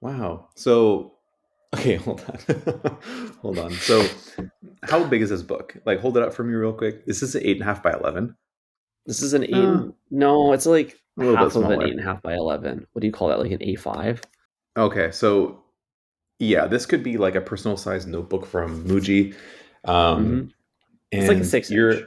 Wow. 0.00 0.48
So, 0.54 1.14
okay, 1.74 1.94
hold 1.96 2.24
on. 2.28 2.98
hold 3.42 3.58
on. 3.58 3.72
So, 3.72 4.06
how 4.82 5.04
big 5.04 5.22
is 5.22 5.30
this 5.30 5.42
book? 5.42 5.76
Like, 5.84 6.00
hold 6.00 6.16
it 6.16 6.22
up 6.22 6.32
for 6.32 6.44
me 6.44 6.54
real 6.54 6.72
quick. 6.72 7.02
Is 7.06 7.20
this 7.20 7.34
an 7.34 7.42
eight 7.44 7.56
and 7.56 7.62
a 7.62 7.66
half 7.66 7.82
by 7.82 7.92
11? 7.92 8.36
This 9.06 9.22
is 9.22 9.34
an 9.34 9.44
eight. 9.44 9.54
Uh, 9.54 9.88
no, 10.10 10.52
it's 10.52 10.66
like 10.66 11.00
a 11.18 11.20
little 11.20 11.36
bit 11.36 11.42
half 11.42 11.56
of 11.56 11.70
an 11.70 11.82
eight 11.82 11.90
and 11.90 12.00
a 12.00 12.04
half 12.04 12.22
by 12.22 12.34
eleven. 12.34 12.86
What 12.92 13.00
do 13.00 13.06
you 13.06 13.12
call 13.12 13.28
that? 13.28 13.40
Like 13.40 13.50
an 13.50 13.62
A 13.62 13.74
five? 13.76 14.20
Okay, 14.76 15.10
so 15.10 15.59
yeah, 16.40 16.66
this 16.66 16.86
could 16.86 17.04
be 17.04 17.16
like 17.16 17.36
a 17.36 17.40
personal 17.40 17.76
size 17.76 18.06
notebook 18.06 18.46
from 18.46 18.84
Muji. 18.84 19.34
Um, 19.84 20.26
Mhm. 20.26 20.50
It's 21.12 21.28
like 21.28 21.36
a 21.36 21.40
and 21.40 21.46
six 21.46 21.70
you're- 21.70 21.96
inch. 21.98 22.04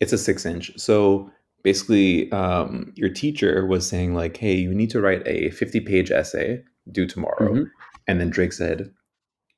It's 0.00 0.12
a 0.12 0.18
six 0.18 0.44
inch. 0.44 0.78
So 0.78 1.30
basically, 1.62 2.30
um, 2.32 2.92
your 2.96 3.08
teacher 3.08 3.64
was 3.66 3.88
saying 3.88 4.14
like, 4.14 4.36
"Hey, 4.36 4.54
you 4.56 4.74
need 4.74 4.90
to 4.90 5.00
write 5.00 5.22
a 5.26 5.50
fifty 5.50 5.80
page 5.80 6.10
essay 6.10 6.62
due 6.92 7.06
tomorrow," 7.06 7.54
Mhm. 7.54 7.70
and 8.06 8.20
then 8.20 8.28
Drake 8.30 8.52
said, 8.52 8.90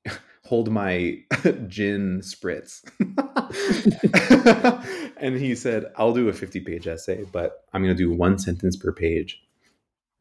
"Hold 0.44 0.70
my 0.70 1.18
gin 1.68 2.20
spritz," 2.22 2.82
and 5.20 5.36
he 5.36 5.54
said, 5.54 5.86
"I'll 5.96 6.12
do 6.14 6.28
a 6.28 6.32
fifty 6.32 6.60
page 6.60 6.86
essay, 6.86 7.24
but 7.32 7.64
I'm 7.72 7.82
going 7.82 7.96
to 7.96 8.02
do 8.02 8.12
one 8.12 8.38
sentence 8.38 8.76
per 8.76 8.92
page." 8.92 9.42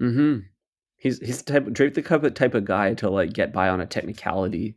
Mm-hmm. 0.01 0.39
He's 0.97 1.19
he's 1.19 1.41
the 1.43 1.53
type 1.53 1.71
Drake 1.71 1.93
the 1.93 2.01
type 2.01 2.23
of 2.23 2.33
type 2.33 2.53
of 2.55 2.65
guy 2.65 2.93
to 2.95 3.09
like 3.09 3.33
get 3.33 3.53
by 3.53 3.69
on 3.69 3.79
a 3.81 3.85
technicality, 3.85 4.75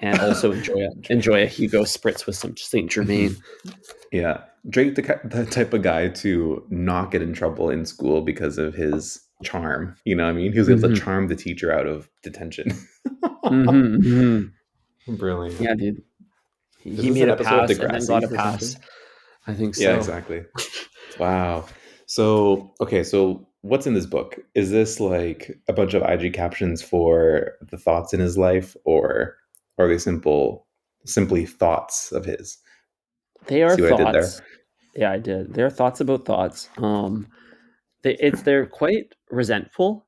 and 0.00 0.18
also 0.20 0.52
enjoy 0.52 0.86
a, 0.86 0.90
enjoy 1.12 1.42
a 1.42 1.46
Hugo 1.46 1.82
spritz 1.82 2.26
with 2.26 2.36
some 2.36 2.56
Saint 2.56 2.90
Germain. 2.90 3.36
Yeah, 4.12 4.44
Drake, 4.68 4.94
the, 4.94 5.02
the 5.24 5.44
type 5.44 5.72
of 5.72 5.82
guy 5.82 6.06
to 6.08 6.64
not 6.70 7.10
get 7.10 7.20
in 7.20 7.32
trouble 7.34 7.68
in 7.70 7.84
school 7.84 8.22
because 8.22 8.58
of 8.58 8.72
his 8.72 9.20
charm. 9.42 9.96
You 10.04 10.14
know 10.14 10.22
what 10.24 10.30
I 10.30 10.34
mean? 10.34 10.52
He 10.52 10.58
was 10.60 10.70
able 10.70 10.82
Mhm. 10.88 10.94
to 10.94 11.00
charm 11.00 11.26
the 11.26 11.34
teacher 11.34 11.72
out 11.72 11.88
of 11.88 12.08
detention. 12.22 12.68
Mhm, 13.44 13.96
mhm. 15.08 15.18
Brilliant. 15.18 15.60
Yeah, 15.60 15.74
dude. 15.74 16.02
He, 16.78 16.90
Is 16.90 17.00
he 17.00 17.10
made 17.10 17.28
a 17.28 17.36
pass 17.36 17.70
and 17.70 17.90
then 17.92 18.06
got 18.06 18.22
a 18.22 18.28
pass. 18.28 18.76
I 19.48 19.54
think 19.54 19.74
so. 19.74 19.82
Yeah, 19.82 19.96
exactly. 19.96 20.44
Wow. 21.18 21.66
So, 22.06 22.72
okay, 22.80 23.02
so 23.02 23.48
what's 23.64 23.86
in 23.86 23.94
this 23.94 24.06
book? 24.06 24.38
Is 24.54 24.70
this 24.70 25.00
like 25.00 25.58
a 25.68 25.72
bunch 25.72 25.94
of 25.94 26.02
IG 26.02 26.34
captions 26.34 26.82
for 26.82 27.52
the 27.70 27.78
thoughts 27.78 28.12
in 28.12 28.20
his 28.20 28.36
life, 28.36 28.76
or 28.84 29.36
are 29.78 29.88
they 29.88 29.98
simple, 29.98 30.66
simply 31.06 31.46
thoughts 31.46 32.12
of 32.12 32.24
his? 32.26 32.58
They 33.46 33.62
are 33.62 33.74
See 33.74 33.82
what 33.82 34.00
I 34.00 34.12
thoughts. 34.12 34.42
Yeah, 34.94 35.10
I 35.10 35.18
did. 35.18 35.54
They're 35.54 35.70
thoughts 35.70 36.00
about 36.00 36.24
thoughts. 36.26 36.68
Um, 36.76 37.26
they, 38.02 38.16
it's 38.20 38.42
they're 38.42 38.66
quite 38.66 39.14
resentful. 39.30 40.06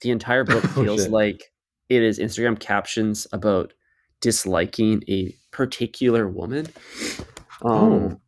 The 0.00 0.10
entire 0.10 0.44
book 0.44 0.64
Oh, 0.76 0.82
feels 0.84 1.02
shit. 1.02 1.10
like 1.12 1.42
it 1.88 2.02
is 2.02 2.18
Instagram 2.18 2.58
captions 2.58 3.26
about 3.32 3.72
disliking 4.20 5.02
a 5.08 5.34
particular 5.50 6.28
woman. 6.28 6.66
Um, 7.62 7.72
Oh, 7.74 8.20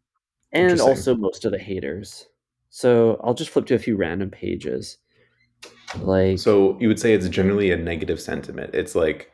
and 0.52 0.80
also 0.80 1.16
most 1.16 1.44
of 1.44 1.50
the 1.52 1.58
haters. 1.58 2.26
So 2.74 3.20
I'll 3.22 3.34
just 3.34 3.50
flip 3.50 3.66
to 3.66 3.74
a 3.74 3.78
few 3.78 3.96
random 3.96 4.30
pages. 4.30 4.98
Like 5.94 6.38
So 6.38 6.78
you 6.80 6.88
would 6.88 6.98
say 7.00 7.12
it's 7.14 7.28
generally 7.28 7.70
a 7.70 7.76
negative 7.76 8.20
sentiment. 8.20 8.74
It's 8.74 8.94
like 8.94 9.30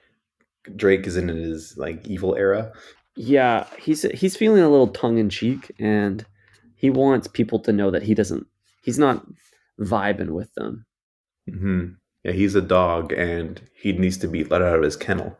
Drake 0.76 1.06
is 1.06 1.16
in 1.16 1.28
his 1.28 1.76
like 1.78 2.06
evil 2.06 2.34
era. 2.36 2.72
yeah, 3.16 3.66
he's 3.78 4.02
he's 4.02 4.36
feeling 4.36 4.62
a 4.62 4.68
little 4.70 4.88
tongue 4.88 5.18
in 5.18 5.28
cheek, 5.30 5.70
and 5.78 6.24
he 6.76 6.90
wants 6.90 7.28
people 7.28 7.58
to 7.60 7.72
know 7.72 7.90
that 7.90 8.02
he 8.04 8.14
doesn't. 8.14 8.46
He's 8.82 8.98
not 8.98 9.26
vibing 9.80 10.30
with 10.30 10.52
them. 10.54 10.86
hmm 11.48 11.88
Yeah, 12.24 12.32
he's 12.32 12.54
a 12.54 12.62
dog, 12.62 13.12
and 13.12 13.60
he 13.74 13.92
needs 13.92 14.16
to 14.18 14.28
be 14.28 14.44
let 14.44 14.62
out 14.62 14.76
of 14.76 14.82
his 14.82 14.96
kennel. 14.96 15.38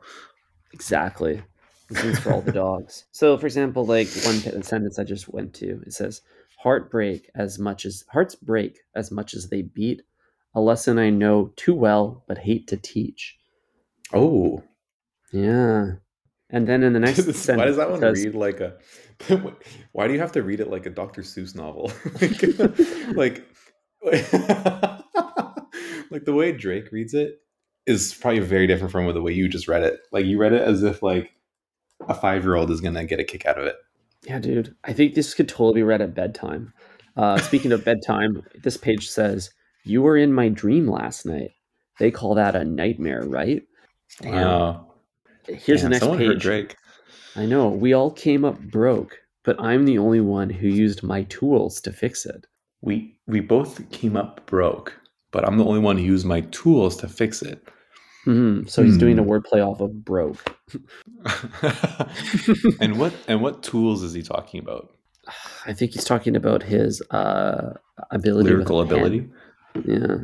Exactly. 0.73 1.43
This 1.89 2.05
is 2.05 2.19
for 2.19 2.33
all 2.33 2.43
the 2.43 2.53
dogs. 2.53 3.07
So, 3.13 3.37
for 3.39 3.47
example, 3.47 3.85
like 3.85 4.09
one 4.23 4.63
sentence 4.63 4.99
I 4.99 5.05
just 5.05 5.29
went 5.29 5.55
to, 5.55 5.83
it 5.87 5.93
says, 5.93 6.23
"Heartbreak 6.63 7.31
as 7.35 7.59
much 7.59 7.85
as 7.85 8.05
hearts 8.09 8.35
break 8.35 8.79
as 8.95 9.11
much 9.11 9.35
as 9.35 9.49
they 9.49 9.63
beat, 9.63 10.03
a 10.55 10.61
lesson 10.61 10.99
I 10.99 11.11
know 11.11 11.53
too 11.57 11.75
well 11.75 12.25
but 12.29 12.39
hate 12.39 12.67
to 12.69 12.77
teach." 12.77 13.37
Oh, 14.13 14.63
Yeah. 15.33 15.93
And 16.53 16.67
then 16.67 16.83
in 16.83 16.93
the 16.93 16.99
next 16.99 17.23
This- 17.23 17.41
sentence, 17.45 17.59
why 17.61 17.65
does 17.67 17.77
that 17.77 17.91
one 17.91 18.01
says- 18.01 18.25
read 18.25 18.35
like 18.35 18.61
a? 18.61 18.77
Why 19.93 20.09
do 20.09 20.15
you 20.15 20.19
have 20.19 20.33
to 20.33 20.43
read 20.43 20.61
it 20.61 20.71
like 20.71 20.87
a 20.87 20.91
Dr. 20.91 21.21
Seuss 21.23 21.55
novel? 21.55 21.93
like, 23.15 23.45
like, 24.03 24.41
like 26.11 26.25
the 26.25 26.33
way 26.35 26.53
Drake 26.53 26.91
reads 26.91 27.13
it 27.15 27.41
is 27.87 28.15
probably 28.15 28.41
very 28.41 28.67
different 28.67 28.93
from 28.93 29.13
the 29.13 29.23
way 29.23 29.33
you 29.33 29.49
just 29.49 29.69
read 29.69 29.83
it. 29.83 30.01
Like 30.11 30.25
you 30.27 30.39
read 30.39 30.53
it 30.55 30.63
as 30.63 30.83
if 30.83 31.03
like 31.03 31.33
a 32.09 32.15
five 32.15 32.45
year 32.45 32.55
old 32.57 32.71
is 32.71 32.81
gonna 32.81 33.05
get 33.05 33.21
a 33.21 33.25
kick 33.25 33.45
out 33.47 33.59
of 33.59 33.67
it. 33.67 33.77
Yeah, 34.25 34.39
dude. 34.39 34.75
I 34.85 34.93
think 34.93 35.15
this 35.15 35.35
could 35.35 35.49
totally 35.49 35.75
be 35.75 35.83
read 35.83 36.03
at 36.03 36.15
bedtime. 36.15 36.73
Uh, 37.17 37.39
speaking 37.39 37.73
of 37.73 37.85
bedtime, 37.85 38.43
this 38.63 38.77
page 38.77 39.09
says, 39.09 39.51
You 39.85 40.03
were 40.03 40.17
in 40.17 40.33
my 40.33 40.49
dream 40.49 40.89
last 40.89 41.27
night. 41.27 41.53
They 41.99 42.11
call 42.11 42.35
that 42.35 42.57
a 42.57 42.65
nightmare, 42.65 43.25
right? 43.25 43.63
Damn. 44.21 44.33
Wow. 44.33 44.93
Here's 45.47 45.83
the 45.83 45.89
Damn, 45.89 45.91
next 45.91 46.01
someone 46.01 46.19
heard 46.19 46.35
page. 46.35 46.43
Drake. 46.43 46.77
I 47.37 47.47
know. 47.47 47.69
We 47.69 47.93
all 47.93 48.11
came 48.11 48.45
up 48.45 48.59
broke, 48.59 49.19
but 49.45 49.61
I'm 49.61 49.85
the 49.85 49.99
only 49.99 50.21
one 50.21 50.51
who 50.51 50.69
used 50.69 51.03
my 51.03 51.23
tools 51.25 51.81
to 51.83 51.93
fix 51.93 52.27
it. 52.27 52.47
We 52.83 53.17
we 53.27 53.41
both 53.41 53.89
came 53.91 54.17
up 54.17 54.47
broke, 54.47 54.99
but 55.31 55.47
I'm 55.47 55.59
the 55.59 55.65
only 55.65 55.81
one 55.81 55.99
who 55.99 56.05
used 56.05 56.27
my 56.27 56.41
tools 56.53 56.97
to 56.99 57.09
fix 57.09 57.43
it. 57.43 57.67
Mhm. 58.31 58.69
So 58.71 58.83
he's 58.83 58.97
doing 58.99 59.19
a 59.19 59.23
Hmm. 59.23 59.31
wordplay 59.31 59.67
off 59.67 59.81
of 59.81 60.05
broke. 60.05 60.57
and 62.81 62.99
what 62.99 63.13
and 63.29 63.43
what 63.43 63.63
tools 63.63 64.03
is 64.03 64.13
he 64.15 64.23
talking 64.23 64.61
about? 64.61 64.91
I 65.67 65.73
think 65.73 65.93
he's 65.93 66.05
talking 66.05 66.35
about 66.37 66.63
his 66.63 67.03
uh, 67.11 67.75
ability, 68.11 68.51
Lyrical 68.51 68.85
pen. 68.85 68.93
ability. 68.95 69.29
Yeah. 69.85 70.17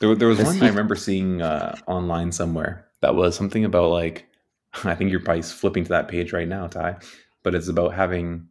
There, 0.00 0.14
there 0.14 0.28
was 0.28 0.42
one 0.42 0.56
he- 0.56 0.62
I 0.64 0.68
remember 0.68 0.96
seeing 0.96 1.40
uh, 1.40 1.76
online 1.86 2.32
somewhere 2.32 2.86
that 3.00 3.14
was 3.14 3.36
something 3.36 3.64
about 3.64 3.90
like 3.90 4.26
I 4.84 4.94
think 4.94 5.10
you're 5.10 5.20
probably 5.20 5.42
flipping 5.42 5.84
to 5.84 5.90
that 5.90 6.08
page 6.08 6.32
right 6.32 6.48
now, 6.48 6.66
Ty, 6.66 6.96
but 7.42 7.54
it's 7.54 7.68
about 7.68 7.94
having 7.94 8.48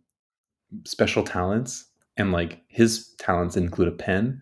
special 0.86 1.24
talents 1.24 1.86
and 2.18 2.32
like 2.32 2.61
his 2.68 3.14
talents 3.20 3.57
include 3.57 3.88
a 3.89 3.91
pen 3.91 4.41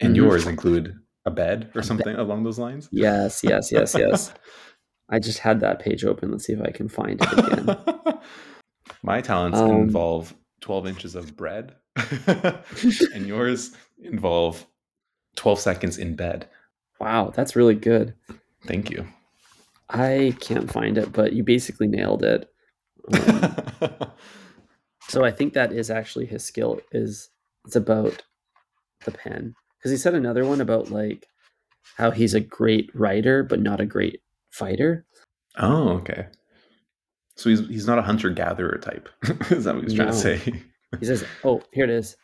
and 0.00 0.12
Mhm. 0.14 0.16
yours 0.16 0.46
include 0.46 0.96
a 1.24 1.30
bed 1.30 1.70
or 1.74 1.80
A 1.80 1.84
something 1.84 2.16
along 2.16 2.42
those 2.44 2.58
lines. 2.58 2.88
Yes, 2.92 3.42
yes, 3.44 3.70
yes, 3.72 3.94
yes. 3.98 4.32
I 5.08 5.18
just 5.18 5.38
had 5.38 5.60
that 5.60 5.78
page 5.78 6.04
open. 6.04 6.30
Let's 6.30 6.44
see 6.46 6.52
if 6.54 6.60
I 6.62 6.70
can 6.70 6.88
find 6.88 7.20
it 7.22 7.32
again. 7.38 7.78
My 9.02 9.20
talents 9.20 9.58
Um, 9.58 9.70
involve 9.70 10.34
12 10.60 10.86
inches 10.86 11.14
of 11.14 11.36
bread 11.36 11.74
and 12.26 13.26
yours 13.26 13.72
involve 14.02 14.64
12 15.36 15.58
seconds 15.60 15.98
in 15.98 16.14
bed. 16.16 16.48
wow, 17.00 17.30
that's 17.34 17.56
really 17.56 17.74
good. 17.74 18.14
Thank 18.66 18.90
you. 18.90 19.06
I 19.90 20.34
can't 20.40 20.70
find 20.70 20.96
it, 20.98 21.12
but 21.12 21.32
you 21.32 21.42
basically 21.42 21.86
nailed 21.88 22.22
it. 22.24 22.48
Um, 23.12 23.56
so 25.08 25.24
I 25.24 25.30
think 25.30 25.52
that 25.54 25.72
is 25.72 25.90
actually 25.90 26.26
his 26.26 26.44
skill. 26.44 26.80
Is 26.92 27.28
it's 27.66 27.76
about 27.76 28.22
the 29.04 29.10
pen 29.10 29.54
because 29.82 29.90
he 29.90 29.96
said 29.98 30.14
another 30.14 30.44
one 30.44 30.60
about 30.60 30.90
like 30.90 31.26
how 31.96 32.10
he's 32.10 32.34
a 32.34 32.40
great 32.40 32.88
writer 32.94 33.42
but 33.42 33.60
not 33.60 33.80
a 33.80 33.86
great 33.86 34.20
fighter. 34.50 35.04
Oh, 35.58 35.88
okay. 35.98 36.26
So 37.36 37.50
he's 37.50 37.66
he's 37.68 37.86
not 37.86 37.98
a 37.98 38.02
hunter 38.02 38.30
gatherer 38.30 38.78
type. 38.78 39.08
Is 39.50 39.64
that 39.64 39.74
what 39.74 39.84
he's 39.84 39.94
trying 39.94 40.08
to 40.08 40.14
say? 40.14 40.36
He 41.00 41.06
says, 41.06 41.24
"Oh, 41.44 41.62
here 41.72 41.84
it 41.84 41.90
is. 41.90 42.16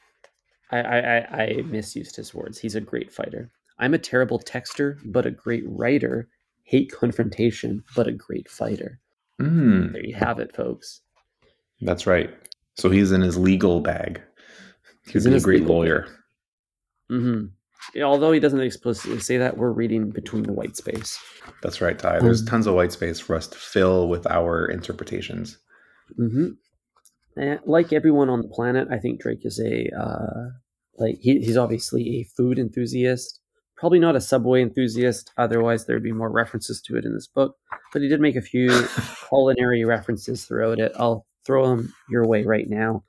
I, 0.71 0.79
I 0.81 0.99
I 0.99 1.43
I 1.43 1.63
misused 1.63 2.15
his 2.17 2.35
words. 2.35 2.59
He's 2.59 2.75
a 2.75 2.81
great 2.81 3.11
fighter. 3.13 3.51
I'm 3.79 3.95
a 3.95 3.99
terrible 3.99 4.39
texter, 4.39 4.99
but 5.07 5.25
a 5.27 5.31
great 5.31 5.65
writer. 5.67 6.29
Hate 6.65 6.93
confrontation, 6.93 7.83
but 7.97 8.07
a 8.07 8.13
great 8.13 8.51
fighter. 8.51 9.01
Mm, 9.41 9.93
There 9.93 10.05
you 10.05 10.15
have 10.15 10.39
it, 10.39 10.55
folks. 10.55 11.01
that's 11.81 12.07
right. 12.07 12.29
So 12.77 12.91
he's 12.91 13.11
in 13.13 13.23
his 13.23 13.39
legal 13.39 13.81
bag. 13.81 14.21
He's 15.05 15.13
He's 15.15 15.27
in 15.27 15.33
a 15.35 15.41
great 15.41 15.65
lawyer. 15.65 16.07
Hmm 17.09 17.47
Although 18.03 18.33
he 18.33 18.41
doesn't 18.41 18.61
explicitly 18.61 19.21
say 19.21 19.39
that, 19.39 19.57
we're 19.57 19.71
reading 19.71 20.11
between 20.11 20.43
the 20.43 20.53
white 20.53 20.77
space. 20.77 21.19
That's 21.63 21.81
right, 21.81 21.99
Ty. 21.99 22.19
There's 22.21 22.41
Um, 22.41 22.47
tons 22.47 22.67
of 22.67 22.75
white 22.75 22.93
space 22.93 23.21
for 23.21 23.35
us 23.37 23.47
to 23.47 23.57
fill 23.57 24.09
with 24.09 24.27
our 24.27 24.67
interpretations. 24.67 25.59
hmm 26.17 26.49
And 27.37 27.61
like 27.65 27.93
everyone 27.93 28.29
on 28.29 28.43
the 28.43 28.49
planet, 28.49 28.89
I 28.91 28.99
think 28.99 29.21
Drake 29.21 29.45
is 29.45 29.61
a 29.61 29.89
uh, 29.97 30.51
like 30.99 31.19
he, 31.21 31.39
he's 31.41 31.57
obviously 31.57 32.17
a 32.19 32.25
food 32.37 32.59
enthusiast, 32.59 33.41
probably 33.77 34.01
not 34.01 34.17
a 34.17 34.21
Subway 34.21 34.61
enthusiast. 34.61 35.31
Otherwise, 35.39 35.87
there'd 35.87 36.03
be 36.03 36.13
more 36.13 36.31
references 36.33 36.83
to 36.83 36.97
it 36.97 37.05
in 37.05 37.15
this 37.15 37.29
book. 37.29 37.57
But 37.93 38.03
he 38.03 38.09
did 38.09 38.21
make 38.21 38.37
a 38.37 38.43
few 38.43 38.69
culinary 39.29 39.85
references 39.85 40.45
throughout 40.45 40.81
it. 40.81 40.93
I'll 40.97 41.27
throw 41.47 41.69
them 41.69 41.95
your 42.11 42.27
way 42.27 42.43
right 42.43 42.69
now. 42.69 43.05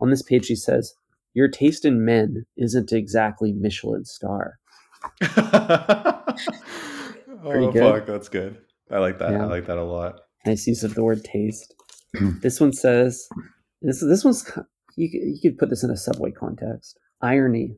On 0.00 0.10
this 0.10 0.22
page, 0.22 0.46
he 0.46 0.56
says, 0.56 0.94
"Your 1.34 1.48
taste 1.48 1.84
in 1.84 2.04
men 2.04 2.46
isn't 2.56 2.92
exactly 2.92 3.52
Michelin 3.52 4.04
star." 4.04 4.58
oh 5.36 6.24
good. 7.44 7.74
fuck, 7.74 8.06
that's 8.06 8.28
good. 8.28 8.58
I 8.90 8.98
like 8.98 9.18
that. 9.18 9.32
Yeah. 9.32 9.42
I 9.42 9.46
like 9.46 9.66
that 9.66 9.78
a 9.78 9.84
lot. 9.84 10.20
Nice 10.46 10.66
use 10.66 10.82
of 10.82 10.94
the 10.94 11.04
word 11.04 11.24
taste. 11.24 11.74
this 12.42 12.60
one 12.60 12.72
says, 12.72 13.26
"This 13.82 14.00
this 14.00 14.24
one's 14.24 14.50
you 14.96 15.10
could, 15.10 15.20
you 15.20 15.38
could 15.42 15.58
put 15.58 15.70
this 15.70 15.84
in 15.84 15.90
a 15.90 15.96
Subway 15.96 16.30
context. 16.30 16.98
Irony. 17.20 17.76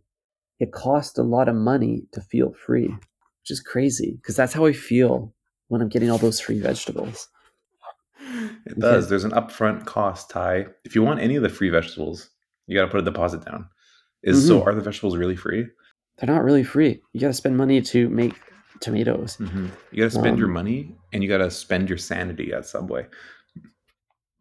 It 0.58 0.72
cost 0.72 1.18
a 1.18 1.22
lot 1.22 1.48
of 1.48 1.54
money 1.54 2.04
to 2.12 2.22
feel 2.22 2.54
free, 2.54 2.88
which 2.88 3.50
is 3.50 3.60
crazy 3.60 4.16
because 4.16 4.36
that's 4.36 4.54
how 4.54 4.64
I 4.64 4.72
feel 4.72 5.34
when 5.68 5.82
I'm 5.82 5.90
getting 5.90 6.10
all 6.10 6.18
those 6.18 6.40
free 6.40 6.60
vegetables." 6.60 7.28
It 8.66 8.78
does. 8.78 9.08
There's 9.08 9.24
an 9.24 9.30
upfront 9.30 9.84
cost, 9.84 10.30
Ty. 10.30 10.66
If 10.84 10.94
you 10.94 11.02
want 11.02 11.20
any 11.20 11.36
of 11.36 11.42
the 11.42 11.48
free 11.48 11.70
vegetables, 11.70 12.30
you 12.66 12.76
got 12.76 12.86
to 12.86 12.90
put 12.90 13.00
a 13.00 13.04
deposit 13.04 13.44
down. 13.44 13.68
Is 14.22 14.46
so? 14.46 14.60
Mhm. 14.60 14.66
Are 14.66 14.74
the 14.74 14.80
vegetables 14.80 15.16
really 15.16 15.36
free? 15.36 15.66
They're 16.18 16.34
not 16.34 16.42
really 16.44 16.64
free. 16.64 17.00
You 17.12 17.20
got 17.20 17.28
to 17.28 17.32
spend 17.34 17.56
money 17.56 17.80
to 17.82 18.08
make 18.08 18.34
tomatoes. 18.80 19.36
Mm-hmm. 19.36 19.66
You 19.92 20.02
got 20.04 20.12
to 20.12 20.18
spend 20.18 20.38
your 20.38 20.48
Um, 20.48 20.54
money, 20.54 20.96
and 21.12 21.22
you 21.22 21.28
got 21.28 21.38
to 21.38 21.50
spend 21.50 21.88
your 21.88 21.98
sanity 21.98 22.52
at 22.52 22.66
Subway. 22.66 23.06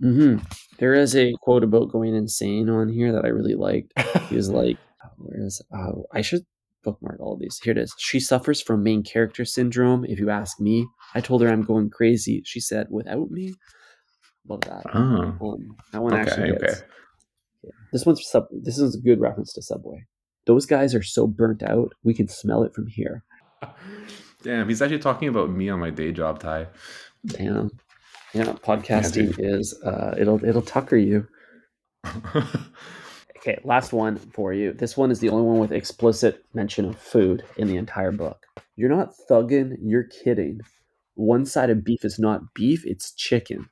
hmm 0.01 0.38
There 0.78 0.93
is 0.93 1.15
a 1.15 1.34
quote 1.41 1.63
about 1.63 1.89
going 1.91 2.15
insane 2.15 2.69
on 2.69 2.89
here 2.89 3.11
that 3.13 3.26
I 3.26 3.30
really 3.30 3.55
liked. 3.55 3.93
He 4.30 4.36
was 4.36 4.49
like, 4.49 4.78
oh, 5.03 5.09
"Where 5.17 5.45
is? 5.45 5.61
Oh, 5.73 6.05
I 6.11 6.21
should 6.21 6.41
bookmark 6.84 7.19
all 7.19 7.34
of 7.34 7.39
these. 7.39 7.59
Here 7.63 7.71
it 7.71 7.78
is. 7.78 7.93
She 7.97 8.19
suffers 8.19 8.61
from 8.61 8.84
main 8.84 9.03
character 9.03 9.45
syndrome. 9.45 10.05
If 10.05 10.19
you 10.19 10.30
ask 10.30 10.59
me, 10.59 10.86
I 11.13 11.21
told 11.21 11.41
her 11.41 11.49
I'm 11.49 11.63
going 11.63 11.89
crazy. 11.89 12.41
She 12.45 12.59
said, 12.59 12.88
"Without 12.89 13.32
me." 13.32 13.53
Love 14.47 14.61
that. 14.61 14.84
oh, 14.93 15.38
Um, 15.41 15.76
that 15.91 16.01
one 16.03 16.13
okay, 16.13 16.21
actually 16.21 16.51
okay. 16.51 16.73
This 17.91 18.05
one's 18.05 18.26
sub. 18.28 18.47
This 18.51 18.78
is 18.78 18.95
a 18.95 18.99
good 18.99 19.20
reference 19.20 19.53
to 19.53 19.61
Subway. 19.61 20.05
Those 20.45 20.66
guys 20.66 20.93
are 20.93 21.03
so 21.03 21.28
burnt 21.28 21.63
out. 21.63 21.93
We 22.03 22.13
can 22.13 22.28
smell 22.28 22.63
it 22.63 22.74
from 22.74 22.88
here. 22.88 23.24
Damn, 24.43 24.70
he's 24.70 24.82
actually 24.82 24.99
talking 24.99 25.28
about 25.28 25.49
me 25.49 25.70
on 25.70 25.80
my 25.80 25.89
day 25.89 26.11
job, 26.11 26.39
Ty. 26.39 26.68
Damn. 27.26 27.72
Yeah, 28.34 28.53
podcasting 28.53 29.36
dude. 29.36 29.39
is 29.39 29.80
uh, 29.84 30.13
it'll 30.18 30.43
it'll 30.43 30.61
tucker 30.61 30.97
you. 30.97 31.28
Okay, 33.45 33.61
last 33.63 33.93
one 33.93 34.18
for 34.18 34.53
you. 34.53 34.74
This 34.74 34.97
one 34.97 35.11
is 35.11 35.20
the 35.20 35.30
only 35.30 35.43
one 35.43 35.59
with 35.59 35.72
explicit 35.72 36.43
mention 36.55 36.86
of 36.86 36.97
food 36.97 37.43
in 37.57 37.68
the 37.68 37.76
entire 37.76 38.11
book. 38.11 38.43
You're 38.76 38.89
not 38.89 39.13
thugging, 39.30 39.76
you're 39.84 40.05
kidding. 40.24 40.61
One 41.13 41.45
side 41.45 41.70
of 41.70 41.84
beef 41.84 42.03
is 42.03 42.18
not 42.18 42.55
beef, 42.55 42.84
it's 42.88 43.13
chicken. 43.13 43.70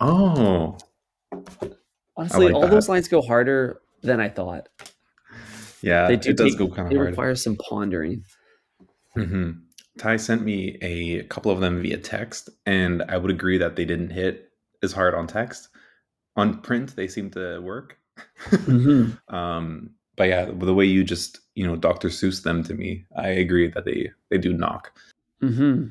oh, 0.00 0.78
Honestly, 2.16 2.46
like 2.46 2.54
all 2.54 2.62
that. 2.62 2.70
those 2.70 2.88
lines 2.88 3.08
go 3.08 3.20
harder 3.22 3.80
than 4.02 4.20
I 4.20 4.28
thought. 4.28 4.68
yeah, 5.82 6.08
They 6.08 6.16
do 6.16 6.30
it 6.30 6.36
does 6.36 6.52
take- 6.52 6.58
go 6.58 6.68
kind 6.68 6.90
of 6.90 6.96
hard. 6.96 7.08
require 7.10 7.34
some 7.34 7.56
pondering. 7.56 8.24
hmm 9.14 9.50
Ty 9.98 10.16
sent 10.18 10.42
me 10.42 10.76
a 10.82 11.22
couple 11.24 11.50
of 11.50 11.60
them 11.60 11.80
via 11.80 11.96
text, 11.96 12.50
and 12.66 13.02
I 13.08 13.16
would 13.16 13.30
agree 13.30 13.56
that 13.56 13.76
they 13.76 13.86
didn't 13.86 14.10
hit 14.10 14.50
as 14.82 14.92
hard 14.92 15.14
on 15.14 15.26
text. 15.26 15.68
On 16.36 16.60
print, 16.60 16.94
they 16.96 17.08
seem 17.08 17.30
to 17.30 17.60
work. 17.60 17.98
Mhm. 18.50 19.18
um, 19.32 19.90
but 20.16 20.28
yeah, 20.28 20.44
the 20.52 20.74
way 20.74 20.84
you 20.84 21.02
just 21.02 21.40
you 21.54 21.66
know 21.66 21.76
Dr. 21.76 22.08
Seuss 22.08 22.42
them 22.42 22.62
to 22.64 22.74
me, 22.74 23.06
I 23.16 23.28
agree 23.28 23.68
that 23.68 23.86
they 23.86 24.10
they 24.30 24.36
do 24.36 24.52
knock. 24.52 24.92
hmm 25.40 25.86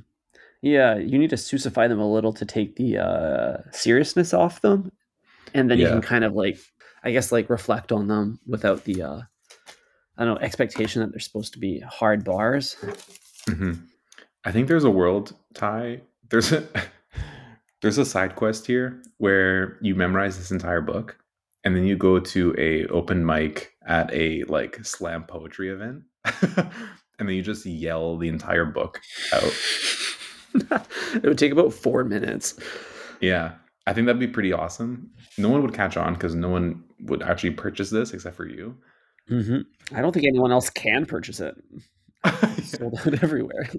Yeah, 0.62 0.98
you 0.98 1.18
need 1.18 1.32
to 1.32 1.36
Seussify 1.36 1.88
them 1.90 2.00
a 2.00 2.12
little 2.12 2.34
to 2.34 2.46
take 2.46 2.76
the 2.76 3.00
uh, 3.00 3.58
seriousness 3.72 4.34
off 4.36 4.62
them, 4.62 4.92
and 5.56 5.72
then 5.72 5.80
you 5.80 5.88
can 5.88 6.02
kind 6.02 6.24
of 6.24 6.34
like, 6.34 6.60
I 7.04 7.12
guess, 7.12 7.32
like 7.32 7.50
reflect 7.50 7.92
on 7.92 8.08
them 8.08 8.40
without 8.46 8.84
the, 8.84 9.02
uh, 9.02 9.22
I 10.18 10.26
don't 10.26 10.36
know, 10.36 10.46
expectation 10.46 11.02
that 11.02 11.12
they're 11.12 11.20
supposed 11.20 11.54
to 11.54 11.60
be 11.60 11.80
hard 11.80 12.24
bars. 12.24 12.76
hmm 13.48 13.74
I 14.48 14.52
think 14.52 14.68
there's 14.68 14.84
a 14.84 14.92
world 14.92 15.34
tie 15.56 16.02
There's 16.30 16.52
a 16.52 16.68
there's 17.82 17.98
a 17.98 18.06
side 18.06 18.36
quest 18.36 18.68
here 18.68 19.02
where 19.18 19.78
you 19.82 19.96
memorize 19.96 20.38
this 20.38 20.52
entire 20.52 20.82
book, 20.82 21.18
and 21.64 21.76
then 21.76 21.86
you 21.86 21.96
go 21.96 22.20
to 22.20 22.56
a 22.58 22.86
open 22.88 23.26
mic 23.26 23.74
at 23.88 24.14
a 24.14 24.44
like 24.44 24.84
slam 24.86 25.24
poetry 25.24 25.70
event, 25.70 26.04
and 26.26 27.28
then 27.28 27.30
you 27.30 27.42
just 27.42 27.66
yell 27.66 28.18
the 28.18 28.28
entire 28.28 28.66
book 28.66 29.02
out. 29.34 29.54
it 31.16 31.24
would 31.24 31.38
take 31.38 31.52
about 31.52 31.74
four 31.74 32.04
minutes. 32.04 32.58
Yeah, 33.20 33.54
I 33.88 33.94
think 33.94 34.06
that'd 34.08 34.20
be 34.20 34.28
pretty 34.28 34.52
awesome. 34.54 35.12
No 35.38 35.50
one 35.50 35.62
would 35.62 35.74
catch 35.74 35.96
on 35.98 36.14
because 36.14 36.34
no 36.36 36.50
one 36.50 36.84
would 37.02 37.22
actually 37.22 37.52
purchase 37.52 37.90
this 37.90 38.14
except 38.14 38.36
for 38.36 38.48
you. 38.48 38.76
hmm 39.28 39.60
I 39.94 40.02
don't 40.02 40.12
think 40.12 40.26
anyone 40.28 40.52
else 40.52 40.70
can 40.70 41.06
purchase 41.06 41.40
it. 41.40 41.56
It's 42.24 42.72
sold 42.78 43.00
out 43.06 43.22
everywhere. 43.24 43.70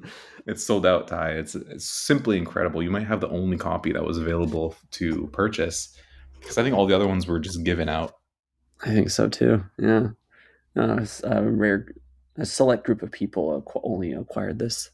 it's 0.46 0.64
sold 0.64 0.86
out, 0.86 1.08
Ty. 1.08 1.30
It's 1.32 1.54
it's 1.56 1.86
simply 1.90 2.36
incredible. 2.38 2.82
You 2.82 2.90
might 2.92 3.06
have 3.06 3.20
the 3.20 3.28
only 3.30 3.56
copy 3.56 3.92
that 3.92 4.04
was 4.04 4.18
available 4.18 4.76
to 4.92 5.26
purchase 5.32 5.96
because 6.40 6.56
I 6.56 6.62
think 6.62 6.76
all 6.76 6.86
the 6.86 6.94
other 6.94 7.08
ones 7.08 7.26
were 7.26 7.40
just 7.40 7.64
given 7.64 7.88
out. 7.88 8.12
I 8.84 8.90
think 8.90 9.10
so 9.10 9.28
too. 9.28 9.64
Yeah, 9.78 10.08
uh, 10.76 10.98
it's 11.00 11.20
a 11.24 11.42
rare, 11.42 11.88
a 12.36 12.46
select 12.46 12.84
group 12.84 13.02
of 13.02 13.10
people 13.10 13.64
only 13.82 14.12
acquired 14.12 14.60
this 14.60 14.90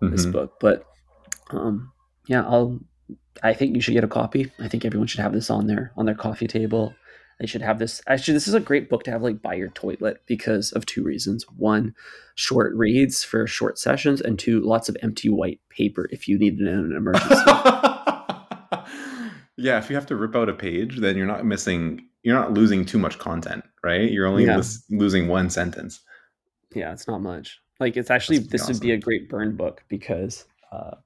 this 0.00 0.24
Mhm. 0.24 0.32
book. 0.32 0.54
But 0.60 0.84
um, 1.50 1.92
yeah, 2.26 2.44
I'll. 2.46 2.80
I 3.42 3.54
think 3.54 3.74
you 3.74 3.80
should 3.80 3.94
get 3.94 4.04
a 4.04 4.08
copy. 4.08 4.50
I 4.58 4.68
think 4.68 4.84
everyone 4.84 5.06
should 5.08 5.20
have 5.20 5.32
this 5.32 5.50
on 5.50 5.66
their 5.66 5.92
on 5.96 6.06
their 6.06 6.14
coffee 6.14 6.46
table. 6.46 6.94
They 7.40 7.46
should 7.46 7.62
have 7.62 7.78
this. 7.78 8.02
Actually, 8.08 8.34
this 8.34 8.48
is 8.48 8.54
a 8.54 8.60
great 8.60 8.90
book 8.90 9.04
to 9.04 9.12
have 9.12 9.22
like 9.22 9.40
by 9.40 9.54
your 9.54 9.68
toilet 9.68 10.22
because 10.26 10.72
of 10.72 10.84
two 10.86 11.04
reasons: 11.04 11.44
one, 11.56 11.94
short 12.34 12.74
reads 12.74 13.22
for 13.22 13.46
short 13.46 13.78
sessions, 13.78 14.20
and 14.20 14.38
two, 14.38 14.60
lots 14.60 14.88
of 14.88 14.96
empty 15.02 15.28
white 15.28 15.60
paper 15.70 16.08
if 16.10 16.26
you 16.26 16.36
need 16.38 16.54
it 16.60 16.66
in 16.66 16.68
an 16.68 16.96
emergency. 16.96 17.36
yeah, 19.56 19.78
if 19.78 19.88
you 19.90 19.96
have 19.96 20.06
to 20.06 20.16
rip 20.16 20.34
out 20.36 20.48
a 20.48 20.54
page, 20.54 20.98
then 20.98 21.16
you're 21.16 21.26
not 21.26 21.44
missing. 21.44 22.06
You're 22.22 22.34
not 22.34 22.52
losing 22.52 22.84
too 22.84 22.98
much 22.98 23.18
content, 23.18 23.64
right? 23.84 24.10
You're 24.10 24.26
only 24.26 24.44
Yeah. 24.44 24.60
losing 24.90 25.28
one 25.28 25.50
sentence. 25.50 26.00
yeah, 26.74 26.92
it's 26.92 27.06
not 27.08 27.20
much. 27.22 27.60
Like 27.80 27.96
it's 27.96 28.10
actually 28.10 28.38
this 28.38 28.64
pretty 28.66 28.72
would 28.72 28.80
be 28.82 28.90
a 28.92 28.98
great 28.98 29.28
burn 29.30 29.56
book 29.56 29.84
because 29.88 30.44
uh, 30.72 30.96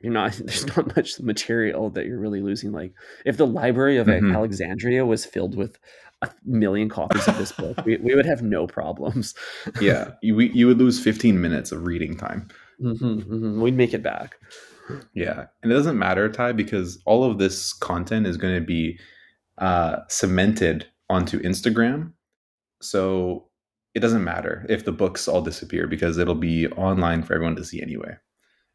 you're 0.00 0.12
not 0.12 0.32
there's 0.44 0.66
not 0.76 0.96
much 0.96 1.20
material 1.20 1.90
that 1.90 2.06
you're 2.06 2.18
really 2.18 2.40
losing. 2.40 2.72
Like 2.72 2.92
if 3.24 3.36
the 3.36 3.46
library 3.46 3.96
of 3.98 4.06
Mhm. 4.06 4.34
Alexandria 4.34 5.04
was 5.06 5.24
filled 5.24 5.56
with 5.56 5.78
a 6.22 6.30
million 6.44 6.88
copies 6.88 7.26
of 7.28 7.38
this 7.38 7.52
book, 7.52 7.82
we, 7.86 7.96
we 7.98 8.14
would 8.14 8.26
have 8.26 8.42
no 8.42 8.66
problems. 8.66 9.34
Yeah, 9.80 10.12
you 10.22 10.34
we- 10.36 10.52
you 10.52 10.66
would 10.66 10.78
lose 10.78 11.02
15 11.02 11.40
minutes 11.40 11.72
of 11.72 11.84
reading 11.86 12.16
time. 12.16 12.48
Mhm, 12.82 13.24
mhm. 13.26 13.60
We'd 13.60 13.76
make 13.76 13.92
it 13.94 14.02
back. 14.02 14.36
Yeah, 15.14 15.46
and 15.62 15.70
it 15.70 15.74
doesn't 15.74 15.98
matter, 15.98 16.28
Ty, 16.28 16.52
because 16.52 17.00
all 17.06 17.22
of 17.22 17.38
this 17.38 17.72
content 17.72 18.26
is 18.26 18.36
going 18.36 18.54
to 18.54 18.60
be 18.66 18.98
uh, 19.58 19.98
cemented 20.08 20.86
onto 21.08 21.40
Instagram. 21.42 22.12
So 22.82 23.46
it 23.94 24.00
doesn't 24.00 24.24
matter 24.24 24.66
if 24.68 24.84
the 24.84 24.92
books 24.92 25.28
all 25.28 25.42
disappear 25.42 25.86
because 25.86 26.18
it'll 26.18 26.34
be 26.34 26.66
online 26.68 27.22
for 27.22 27.34
everyone 27.34 27.56
to 27.56 27.64
see 27.64 27.80
anyway 27.82 28.16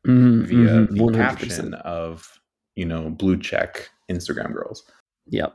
Mhm, 0.06 0.46
via 0.48 0.58
mhm, 0.58 1.12
the 1.12 1.18
caption 1.18 1.74
of 1.74 2.40
you 2.76 2.86
know 2.86 3.10
blue 3.10 3.38
check 3.38 3.90
Instagram 4.10 4.54
girls. 4.54 4.84
Yep. 5.28 5.54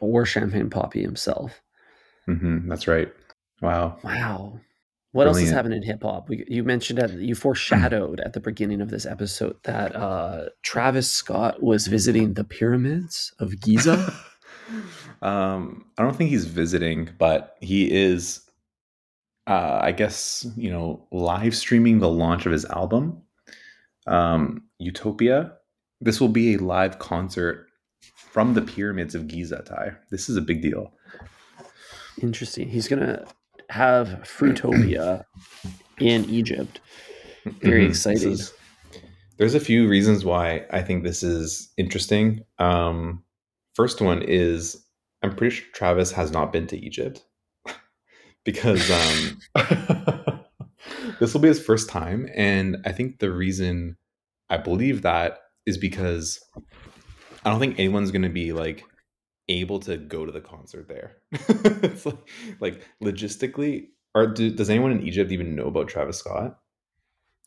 Or 0.00 0.24
Champagne 0.24 0.70
Papi 0.70 1.02
himself. 1.02 1.60
hmm 2.26 2.68
that's 2.68 2.88
right. 2.88 3.12
Wow. 3.60 3.98
Wow. 4.02 4.60
What 5.12 5.28
else 5.28 5.40
is 5.40 5.50
happening 5.52 5.76
in 5.76 5.84
hip 5.84 6.02
hop? 6.02 6.28
You 6.28 6.64
mentioned 6.64 6.98
at 6.98 7.12
you 7.12 7.36
foreshadowed 7.36 8.18
at 8.18 8.32
the 8.32 8.40
beginning 8.40 8.80
of 8.80 8.90
this 8.90 9.06
episode 9.06 9.56
that 9.62 9.94
uh, 9.94 10.46
Travis 10.62 11.08
Scott 11.08 11.62
was 11.62 11.86
visiting 11.86 12.34
the 12.34 12.42
pyramids 12.42 13.32
of 13.38 13.60
Giza. 13.60 13.94
um, 15.22 15.84
I 15.96 16.02
don't 16.02 16.16
think 16.16 16.30
he's 16.30 16.46
visiting, 16.46 17.10
but 17.16 17.56
he 17.60 17.92
is. 17.92 18.40
Uh, 19.46 19.78
I 19.82 19.92
guess 19.92 20.44
you 20.56 20.70
know, 20.70 21.06
live 21.12 21.54
streaming 21.54 22.00
the 22.00 22.08
launch 22.08 22.44
of 22.44 22.50
his 22.50 22.64
album, 22.64 23.22
um, 24.06 24.62
Utopia. 24.78 25.52
This 26.00 26.20
will 26.20 26.28
be 26.28 26.54
a 26.54 26.58
live 26.58 26.98
concert 26.98 27.66
from 28.16 28.54
the 28.54 28.62
pyramids 28.62 29.14
of 29.14 29.28
Giza. 29.28 29.62
Ty, 29.66 29.92
this 30.10 30.28
is 30.28 30.36
a 30.36 30.40
big 30.42 30.60
deal. 30.62 30.92
Interesting. 32.20 32.68
He's 32.68 32.88
gonna 32.88 33.24
have 33.70 34.08
Fruitopia 34.24 35.24
in 36.00 36.24
Egypt. 36.26 36.80
Very 37.62 37.86
Mhm. 37.86 37.90
Exciting. 37.90 38.32
is- 38.32 38.52
there's 39.36 39.54
a 39.54 39.60
few 39.60 39.88
reasons 39.88 40.24
why 40.24 40.64
I 40.70 40.80
think 40.82 41.02
this 41.02 41.22
is 41.24 41.72
interesting. 41.76 42.44
Um, 42.58 43.24
first 43.74 44.00
one 44.00 44.22
is 44.22 44.80
I'm 45.22 45.34
pretty 45.34 45.56
sure 45.56 45.66
Travis 45.72 46.12
has 46.12 46.30
not 46.30 46.52
been 46.52 46.66
to 46.68 46.78
Egypt 46.78 47.24
because 48.44 48.88
um, 48.90 49.40
this 51.20 51.34
will 51.34 51.40
be 51.40 51.48
his 51.48 51.64
first 51.64 51.88
time, 51.88 52.28
and 52.34 52.78
I 52.84 52.92
think 52.92 53.18
the 53.18 53.32
reason 53.32 53.96
I 54.50 54.56
believe 54.56 55.02
that 55.02 55.38
is 55.66 55.78
because 55.78 56.40
I 57.44 57.50
don't 57.50 57.60
think 57.60 57.78
anyone's 57.78 58.10
going 58.10 58.22
to 58.22 58.28
be 58.28 58.52
like 58.52 58.84
able 59.48 59.80
to 59.80 59.96
go 59.96 60.24
to 60.24 60.32
the 60.32 60.40
concert 60.40 60.88
there. 60.88 61.16
it's 61.32 62.06
like, 62.06 62.28
like 62.60 62.82
logistically, 63.02 63.88
or 64.14 64.26
do, 64.26 64.50
does 64.50 64.70
anyone 64.70 64.92
in 64.92 65.02
Egypt 65.02 65.32
even 65.32 65.54
know 65.54 65.66
about 65.66 65.88
Travis 65.88 66.18
Scott? 66.18 66.58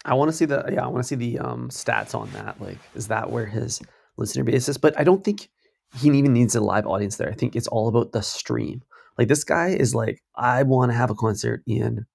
I 0.05 0.13
want 0.13 0.29
to 0.29 0.37
see 0.37 0.45
the 0.45 0.63
yeah, 0.71 0.85
I 0.85 0.87
want 0.87 1.03
to 1.03 1.07
see 1.07 1.15
the 1.15 1.39
um, 1.39 1.69
stats 1.69 2.13
on 2.13 2.29
that. 2.31 2.61
Like, 2.61 2.77
is 2.95 3.07
that 3.07 3.31
where 3.31 3.45
his 3.45 3.81
listener 4.17 4.43
base 4.43 4.69
is? 4.69 4.77
But 4.77 4.97
I 4.99 5.03
don't 5.03 5.23
think 5.23 5.49
he 5.95 6.09
even 6.09 6.33
needs 6.33 6.55
a 6.55 6.61
live 6.61 6.85
audience 6.85 7.17
there. 7.17 7.29
I 7.29 7.33
think 7.33 7.55
it's 7.55 7.67
all 7.67 7.87
about 7.87 8.11
the 8.11 8.21
stream. 8.21 8.83
Like 9.17 9.27
this 9.27 9.43
guy 9.43 9.69
is 9.69 9.95
like, 9.95 10.21
I 10.35 10.63
want 10.63 10.91
to 10.91 10.97
have 10.97 11.09
a 11.09 11.15
concert 11.15 11.63
in 11.65 12.05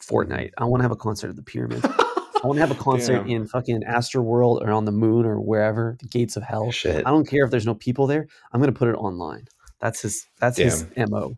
Fortnite. 0.00 0.50
I 0.58 0.64
want 0.64 0.80
to 0.80 0.84
have 0.84 0.92
a 0.92 0.96
concert 0.96 1.30
at 1.30 1.36
the 1.36 1.42
pyramids. 1.42 1.84
I 1.84 2.46
want 2.46 2.56
to 2.58 2.66
have 2.66 2.70
a 2.70 2.74
concert 2.82 3.20
Damn. 3.24 3.28
in 3.30 3.46
fucking 3.46 3.82
Astroworld 3.82 4.62
or 4.62 4.70
on 4.70 4.84
the 4.84 4.92
moon 4.92 5.24
or 5.26 5.40
wherever, 5.40 5.96
the 6.00 6.08
gates 6.08 6.36
of 6.36 6.42
hell. 6.42 6.70
Shit. 6.70 7.06
I 7.06 7.10
don't 7.10 7.26
care 7.28 7.44
if 7.44 7.50
there's 7.50 7.66
no 7.66 7.74
people 7.74 8.06
there. 8.06 8.26
I'm 8.52 8.60
gonna 8.60 8.72
put 8.72 8.88
it 8.88 8.94
online. 8.96 9.46
That's 9.80 10.02
his. 10.02 10.26
That's 10.40 10.58
his 10.58 10.86
mo. 10.96 11.36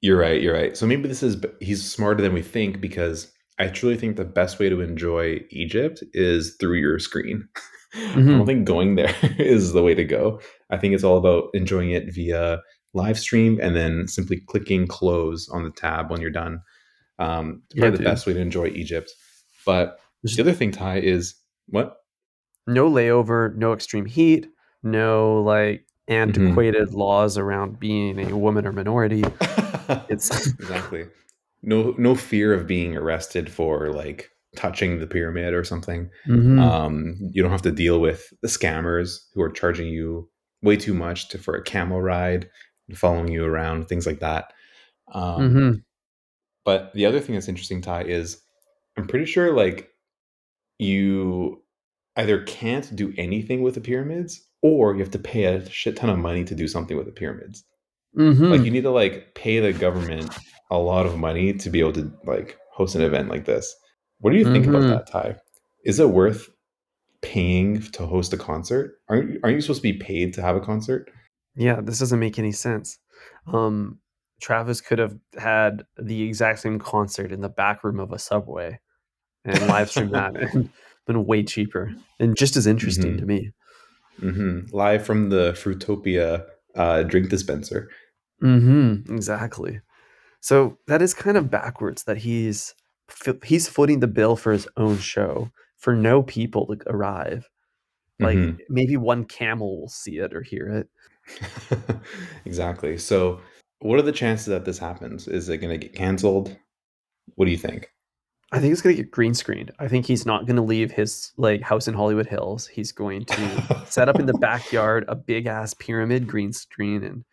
You're 0.00 0.18
right. 0.18 0.40
You're 0.42 0.54
right. 0.54 0.76
So 0.76 0.86
maybe 0.86 1.08
this 1.08 1.22
is 1.22 1.36
he's 1.60 1.84
smarter 1.88 2.22
than 2.22 2.32
we 2.32 2.42
think 2.42 2.80
because 2.80 3.30
I 3.58 3.68
truly 3.68 3.96
think 3.96 4.16
the 4.16 4.24
best 4.24 4.58
way 4.58 4.68
to 4.68 4.80
enjoy 4.80 5.40
Egypt 5.50 6.02
is 6.12 6.56
through 6.58 6.78
your 6.78 6.98
screen. 6.98 7.48
I 7.94 7.98
Mhm. 8.14 8.26
don't 8.38 8.46
think 8.46 8.64
going 8.64 8.94
there 8.96 9.14
is 9.38 9.72
the 9.74 9.82
way 9.82 9.94
to 9.94 10.04
go. 10.04 10.40
I 10.70 10.78
think 10.78 10.94
it's 10.94 11.04
all 11.04 11.18
about 11.18 11.50
enjoying 11.54 11.90
it 11.90 12.12
via 12.12 12.60
live 12.94 13.18
stream 13.18 13.58
and 13.62 13.76
then 13.76 14.08
simply 14.08 14.40
clicking 14.48 14.86
close 14.86 15.48
on 15.50 15.62
the 15.62 15.70
tab 15.70 16.10
when 16.10 16.20
you're 16.20 16.30
done. 16.30 16.60
Um, 17.22 17.62
Yeah, 17.74 17.82
probably 17.82 17.98
the 17.98 18.04
best 18.04 18.26
way 18.26 18.32
to 18.34 18.40
enjoy 18.40 18.66
Egypt. 18.68 19.10
But 19.66 19.98
the 20.22 20.40
other 20.42 20.52
thing, 20.52 20.70
Ty, 20.72 20.98
is 20.98 21.34
what? 21.68 21.96
No 22.66 22.90
layover, 22.90 23.54
no 23.56 23.72
extreme 23.72 24.06
heat, 24.06 24.48
no 24.82 25.42
like 25.42 25.86
antiquated 26.08 26.92
laws 26.92 27.38
around 27.38 27.78
being 27.80 28.18
a 28.30 28.36
woman 28.36 28.66
or 28.66 28.72
minority. 28.72 29.22
It's- 30.08 30.46
exactly 30.46 31.06
no 31.62 31.94
no 31.98 32.14
fear 32.14 32.52
of 32.54 32.66
being 32.66 32.96
arrested 32.96 33.50
for 33.50 33.92
like 33.92 34.30
touching 34.56 34.98
the 35.00 35.06
pyramid 35.06 35.54
or 35.54 35.64
something. 35.64 36.08
Mhm. 36.28 36.60
Um, 36.60 37.16
you 37.32 37.42
don't 37.42 37.52
have 37.52 37.62
to 37.62 37.72
deal 37.72 38.00
with 38.00 38.32
the 38.42 38.48
scammers 38.48 39.18
who 39.34 39.42
are 39.42 39.50
charging 39.50 39.88
you 39.88 40.28
way 40.62 40.76
too 40.76 40.94
much 40.94 41.28
to, 41.30 41.38
for 41.38 41.54
a 41.56 41.62
camel 41.62 42.00
ride, 42.02 42.48
following 42.94 43.28
you 43.28 43.44
around, 43.44 43.88
things 43.88 44.06
like 44.06 44.20
that. 44.20 44.52
Um, 45.12 45.40
Mhm. 45.54 45.82
But 46.64 46.92
the 46.94 47.06
other 47.06 47.20
thing 47.20 47.34
that's 47.34 47.48
interesting, 47.48 47.80
Ty, 47.80 48.02
is 48.04 48.40
I'm 48.96 49.06
pretty 49.06 49.24
sure 49.26 49.52
like 49.52 49.90
you 50.78 51.62
either 52.16 52.42
can't 52.44 52.94
do 52.94 53.12
anything 53.16 53.62
with 53.62 53.74
the 53.74 53.80
pyramids 53.80 54.40
or 54.62 54.92
you 54.94 55.00
have 55.00 55.10
to 55.12 55.18
pay 55.18 55.44
a 55.44 55.68
shit 55.70 55.96
ton 55.96 56.10
of 56.10 56.18
money 56.18 56.44
to 56.44 56.54
do 56.54 56.68
something 56.68 56.96
with 56.96 57.06
the 57.06 57.12
pyramids. 57.12 57.64
Mhm. 58.16 58.50
Like 58.50 58.62
you 58.62 58.70
need 58.70 58.82
to 58.82 58.90
like 58.90 59.34
pay 59.34 59.58
the 59.60 59.72
government 59.72 60.36
a 60.70 60.78
lot 60.78 61.06
of 61.06 61.18
money 61.18 61.52
to 61.54 61.70
be 61.70 61.80
able 61.80 61.92
to 61.94 62.12
like 62.24 62.58
host 62.72 62.94
an 62.94 63.02
event 63.02 63.28
like 63.28 63.44
this. 63.44 63.74
What 64.18 64.30
do 64.32 64.36
you 64.38 64.44
think 64.44 64.66
Mhm. 64.66 64.68
about 64.70 64.82
that, 64.88 65.06
Ty? 65.10 65.36
Is 65.84 65.98
it 65.98 66.10
worth 66.10 66.48
paying 67.22 67.80
to 67.80 68.06
host 68.06 68.32
a 68.32 68.36
concert? 68.36 68.96
Aren't 69.08 69.30
you, 69.30 69.40
aren't 69.42 69.56
you 69.56 69.60
supposed 69.62 69.82
to 69.82 69.92
be 69.92 69.98
paid 69.98 70.34
to 70.34 70.42
have 70.42 70.56
a 70.56 70.60
concert? 70.60 71.10
Yeah, 71.56 71.80
this 71.80 71.98
doesn't 71.98 72.20
make 72.20 72.38
any 72.38 72.52
sense. 72.52 72.98
Um, 73.46 73.98
Travis 74.42 74.80
could 74.80 74.98
have 74.98 75.16
had 75.38 75.84
the 75.96 76.22
exact 76.22 76.58
same 76.58 76.78
concert 76.78 77.30
in 77.32 77.40
the 77.40 77.48
back 77.48 77.84
room 77.84 78.00
of 78.00 78.12
a 78.12 78.18
subway 78.18 78.78
and 79.44 79.66
live 79.68 79.88
stream 79.88 80.10
that 80.10 80.34
and 80.54 80.68
been 81.06 81.24
way 81.24 81.42
cheaper 81.44 81.94
and 82.20 82.36
just 82.36 82.56
as 82.56 82.66
interesting 82.66 83.14
Mhm. 83.14 83.18
to 83.20 83.26
me. 83.26 83.52
hmm 84.20 84.60
Live 84.72 85.06
from 85.06 85.30
the 85.30 85.52
Fruitopia 85.52 86.44
uh, 86.74 87.02
drink 87.04 87.28
dispenser. 87.30 87.88
Mm-hmm, 88.42 89.14
exactly. 89.14 89.80
So 90.40 90.76
that 90.88 91.00
is 91.02 91.14
kind 91.14 91.36
of 91.36 91.50
backwards 91.50 92.02
that 92.04 92.18
he's 92.18 92.74
he's 93.44 93.68
footing 93.68 94.00
the 94.00 94.08
bill 94.08 94.34
for 94.36 94.52
his 94.52 94.66
own 94.76 94.98
show 94.98 95.50
for 95.76 95.94
no 95.94 96.22
people 96.22 96.66
to 96.66 96.78
arrive. 96.88 97.48
Like 98.18 98.36
Mhm. 98.38 98.58
maybe 98.68 98.96
one 98.96 99.24
camel 99.24 99.80
will 99.80 99.88
see 99.88 100.18
it 100.18 100.34
or 100.34 100.42
hear 100.42 100.66
it. 100.68 100.88
exactly. 102.44 102.98
So, 102.98 103.40
what 103.82 103.98
are 103.98 104.02
the 104.02 104.12
chances 104.12 104.46
that 104.46 104.64
this 104.64 104.78
happens? 104.78 105.28
Is 105.28 105.48
it 105.48 105.58
going 105.58 105.72
to 105.78 105.78
get 105.78 105.94
canceled? 105.94 106.56
What 107.36 107.46
do 107.46 107.50
you 107.50 107.58
think? 107.58 107.90
I 108.54 108.60
think 108.60 108.72
it's 108.72 108.82
gonna 108.82 108.94
get 108.94 109.10
green 109.10 109.32
screened. 109.32 109.72
I 109.78 109.88
think 109.88 110.04
he's 110.04 110.26
not 110.26 110.46
gonna 110.46 110.62
leave 110.62 110.90
his 110.90 111.32
like 111.38 111.62
house 111.62 111.88
in 111.88 111.94
Hollywood 111.94 112.26
Hills. 112.26 112.66
He's 112.66 112.92
going 112.92 113.24
to 113.24 113.62
set 113.86 114.10
up 114.10 114.20
in 114.20 114.26
the 114.26 114.34
backyard 114.34 115.06
a 115.08 115.14
big 115.14 115.46
ass 115.46 115.72
pyramid 115.72 116.26
green 116.26 116.52
screen 116.52 117.02
and 117.02 117.24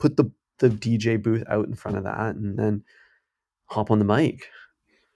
put 0.00 0.16
the 0.16 0.28
the 0.58 0.68
DJ 0.68 1.22
booth 1.22 1.44
out 1.48 1.68
in 1.68 1.74
front 1.74 1.98
of 1.98 2.04
that 2.04 2.34
and 2.34 2.58
then 2.58 2.82
hop 3.66 3.92
on 3.92 4.00
the 4.00 4.04
mic. 4.04 4.48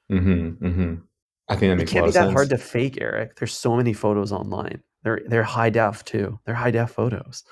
hmm 0.08 0.50
hmm 0.50 0.94
I 1.48 1.56
think 1.56 1.70
that 1.70 1.72
It 1.72 1.76
makes 1.78 1.90
a 1.90 1.94
can't 1.94 2.06
be 2.06 2.12
that 2.12 2.20
sense. 2.26 2.32
hard 2.32 2.50
to 2.50 2.58
fake, 2.58 2.98
Eric. 3.00 3.34
There's 3.36 3.56
so 3.56 3.76
many 3.76 3.92
photos 3.92 4.30
online. 4.30 4.82
They're 5.02 5.20
they're 5.26 5.42
high 5.42 5.70
def 5.70 6.04
too. 6.04 6.38
They're 6.46 6.54
high 6.54 6.70
def 6.70 6.92
photos. 6.92 7.42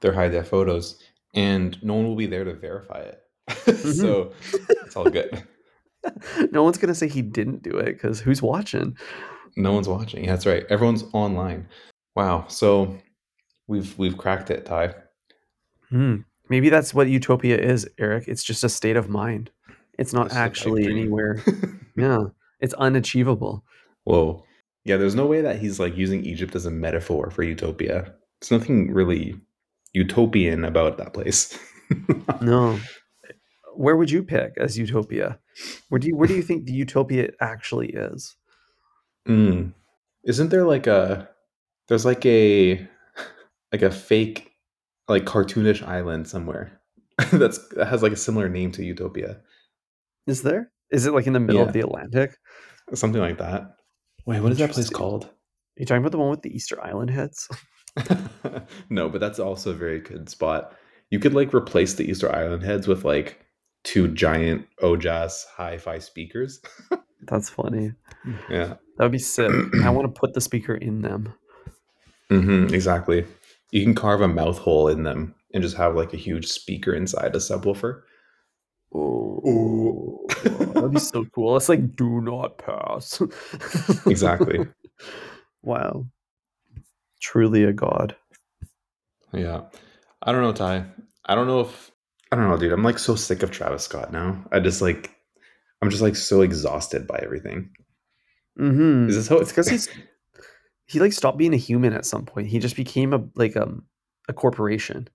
They're 0.00 0.14
high 0.14 0.28
def 0.30 0.48
photos, 0.48 0.98
and 1.34 1.82
no 1.82 1.94
one 1.94 2.06
will 2.06 2.16
be 2.16 2.26
there 2.26 2.44
to 2.44 2.54
verify 2.54 3.00
it. 3.00 3.18
Mm-hmm. 3.62 3.90
so 3.92 4.32
it's 4.84 4.96
all 4.96 5.08
good. 5.10 5.42
no 6.52 6.62
one's 6.62 6.78
gonna 6.78 6.94
say 6.94 7.08
he 7.08 7.22
didn't 7.22 7.62
do 7.62 7.76
it 7.76 7.92
because 7.94 8.20
who's 8.20 8.42
watching? 8.42 8.96
No 9.56 9.72
one's 9.72 9.88
watching. 9.88 10.24
Yeah, 10.24 10.32
That's 10.32 10.46
right. 10.46 10.64
Everyone's 10.68 11.04
online. 11.12 11.68
Wow. 12.16 12.46
So 12.48 12.96
we've 13.68 13.96
we've 13.98 14.16
cracked 14.16 14.50
it, 14.50 14.64
Ty. 14.64 14.94
Hmm. 15.90 16.16
Maybe 16.48 16.68
that's 16.70 16.92
what 16.94 17.08
utopia 17.08 17.56
is, 17.58 17.88
Eric. 17.98 18.28
It's 18.28 18.42
just 18.44 18.64
a 18.64 18.68
state 18.68 18.96
of 18.96 19.08
mind. 19.08 19.50
It's 19.98 20.12
not 20.12 20.26
It's 20.26 20.34
just 20.34 20.36
a 20.36 20.42
pipe 20.42 20.50
actually 20.50 20.86
anywhere. 20.86 21.38
Yeah, 21.96 22.24
it's 22.60 22.72
unachievable. 22.74 23.64
Whoa. 24.04 24.44
Yeah, 24.84 24.96
there's 24.96 25.14
no 25.14 25.26
way 25.26 25.42
that 25.42 25.58
he's 25.58 25.78
like 25.78 25.94
using 25.94 26.24
Egypt 26.24 26.54
as 26.56 26.64
a 26.64 26.70
metaphor 26.70 27.30
for 27.30 27.42
utopia. 27.42 28.14
It's 28.40 28.50
nothing 28.50 28.92
really 28.92 29.38
utopian 29.92 30.64
about 30.64 30.98
that 30.98 31.12
place. 31.14 31.58
No. 32.40 32.78
Where 33.74 33.96
would 33.96 34.10
you 34.10 34.22
pick 34.22 34.52
as 34.56 34.78
utopia? 34.78 35.38
Where 35.90 35.98
do 35.98 36.08
you 36.08 36.16
where 36.16 36.26
do 36.26 36.34
you 36.34 36.42
think 36.42 36.64
the 36.64 36.72
utopia 36.72 37.30
actually 37.40 37.88
is? 37.88 38.34
Mm. 39.28 39.74
Isn't 40.24 40.48
there 40.48 40.64
like 40.64 40.86
a 40.86 41.28
there's 41.88 42.06
like 42.06 42.24
a 42.24 42.88
like 43.72 43.82
a 43.82 43.90
fake 43.90 44.52
like 45.08 45.24
cartoonish 45.24 45.86
island 45.86 46.28
somewhere 46.28 46.80
that's 47.32 47.58
that 47.76 47.88
has 47.88 48.02
like 48.02 48.12
a 48.12 48.16
similar 48.16 48.48
name 48.48 48.72
to 48.72 48.84
Utopia. 48.84 49.40
Is 50.26 50.42
there? 50.42 50.70
Is 50.90 51.04
it 51.04 51.12
like 51.12 51.26
in 51.26 51.32
the 51.34 51.40
middle 51.40 51.60
Yeah. 51.62 51.66
of 51.66 51.72
the 51.74 51.80
Atlantic? 51.80 52.30
Something 52.94 53.20
like 53.20 53.38
that. 53.38 53.76
Wait, 54.24 54.40
what 54.40 54.52
is 54.52 54.58
that 54.58 54.70
place 54.70 54.88
called? 54.88 55.24
Are 55.24 55.30
you 55.76 55.84
talking 55.86 56.02
about 56.02 56.12
the 56.12 56.18
one 56.18 56.30
with 56.30 56.42
the 56.42 56.54
Easter 56.54 56.82
Island 56.82 57.10
heads? 57.10 57.48
no, 58.90 59.08
but 59.08 59.20
that's 59.20 59.38
also 59.38 59.70
a 59.70 59.74
very 59.74 60.00
good 60.00 60.28
spot. 60.28 60.74
You 61.10 61.18
could 61.18 61.34
like 61.34 61.52
replace 61.52 61.94
the 61.94 62.08
Easter 62.10 62.34
Island 62.34 62.62
heads 62.62 62.88
with 62.88 63.04
like 63.04 63.44
two 63.84 64.08
giant 64.08 64.66
Ojas 64.82 65.44
hi-fi 65.54 65.98
speakers. 65.98 66.60
That's 67.22 67.48
funny. 67.48 67.92
yeah. 68.50 68.74
That 68.96 69.04
would 69.04 69.12
be 69.12 69.18
sick. 69.18 69.50
I 69.82 69.90
want 69.90 70.06
to 70.14 70.20
put 70.20 70.34
the 70.34 70.40
speaker 70.40 70.74
in 70.74 71.02
them. 71.02 71.32
Mm-hmm, 72.30 72.74
exactly. 72.74 73.26
You 73.70 73.84
can 73.84 73.94
carve 73.94 74.20
a 74.22 74.28
mouth 74.28 74.58
hole 74.58 74.88
in 74.88 75.02
them 75.02 75.34
and 75.54 75.62
just 75.62 75.76
have 75.76 75.94
like 75.94 76.12
a 76.12 76.16
huge 76.16 76.46
speaker 76.48 76.92
inside 76.94 77.34
a 77.34 77.38
subwoofer. 77.38 78.02
Oh, 78.94 80.26
that'd 80.74 80.92
be 80.92 80.98
so 80.98 81.24
cool. 81.34 81.56
It's 81.56 81.68
like 81.68 81.96
do 81.96 82.20
not 82.20 82.58
pass. 82.58 83.22
Exactly. 84.06 84.66
wow. 85.62 86.06
Truly 87.22 87.64
a 87.64 87.72
god. 87.72 88.16
Yeah. 89.32 89.62
I 90.22 90.32
don't 90.32 90.42
know, 90.42 90.52
Ty. 90.52 90.86
I 91.24 91.34
don't 91.34 91.46
know 91.46 91.60
if 91.60 91.90
I 92.30 92.36
don't 92.36 92.48
know, 92.48 92.56
dude. 92.56 92.72
I'm 92.72 92.82
like 92.82 92.98
so 92.98 93.14
sick 93.14 93.42
of 93.42 93.50
Travis 93.50 93.84
Scott 93.84 94.12
now. 94.12 94.44
I 94.50 94.58
just 94.58 94.82
like 94.82 95.14
I'm 95.80 95.90
just 95.90 96.02
like 96.02 96.16
so 96.16 96.42
exhausted 96.42 97.06
by 97.06 97.20
everything. 97.22 97.70
Mm-hmm. 98.58 99.08
Is 99.08 99.16
this 99.16 99.28
how 99.28 99.38
It's 99.38 99.50
because 99.50 99.68
he's 99.68 99.88
he 100.86 100.98
like 100.98 101.12
stopped 101.12 101.38
being 101.38 101.54
a 101.54 101.58
human 101.58 101.92
at 101.92 102.04
some 102.04 102.26
point. 102.26 102.48
He 102.48 102.58
just 102.58 102.76
became 102.76 103.12
a 103.12 103.24
like 103.36 103.56
um 103.56 103.84
a 104.28 104.32
corporation. 104.32 105.08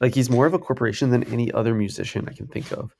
Like 0.00 0.14
he's 0.14 0.30
more 0.30 0.46
of 0.46 0.54
a 0.54 0.58
corporation 0.58 1.10
than 1.10 1.24
any 1.24 1.50
other 1.52 1.74
musician 1.74 2.28
I 2.28 2.34
can 2.34 2.46
think 2.46 2.70
of. 2.72 2.94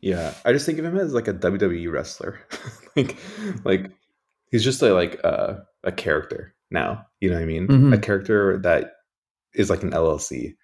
Yeah, 0.00 0.34
I 0.44 0.52
just 0.52 0.66
think 0.66 0.78
of 0.78 0.84
him 0.84 0.98
as 0.98 1.12
like 1.12 1.28
a 1.28 1.34
WWE 1.34 1.92
wrestler. 1.92 2.40
like 2.96 3.16
like 3.64 3.90
he's 4.50 4.64
just 4.64 4.82
a, 4.82 4.94
like 4.94 5.14
a, 5.24 5.64
a 5.84 5.92
character 5.92 6.54
now. 6.72 7.06
You 7.20 7.30
know 7.30 7.36
what 7.36 7.42
I 7.42 7.46
mean? 7.46 7.68
Mhm. 7.68 7.94
A 7.94 7.98
character 7.98 8.58
that 8.58 8.92
is 9.54 9.70
like 9.70 9.82
an 9.82 9.92
LLC. 9.92 10.54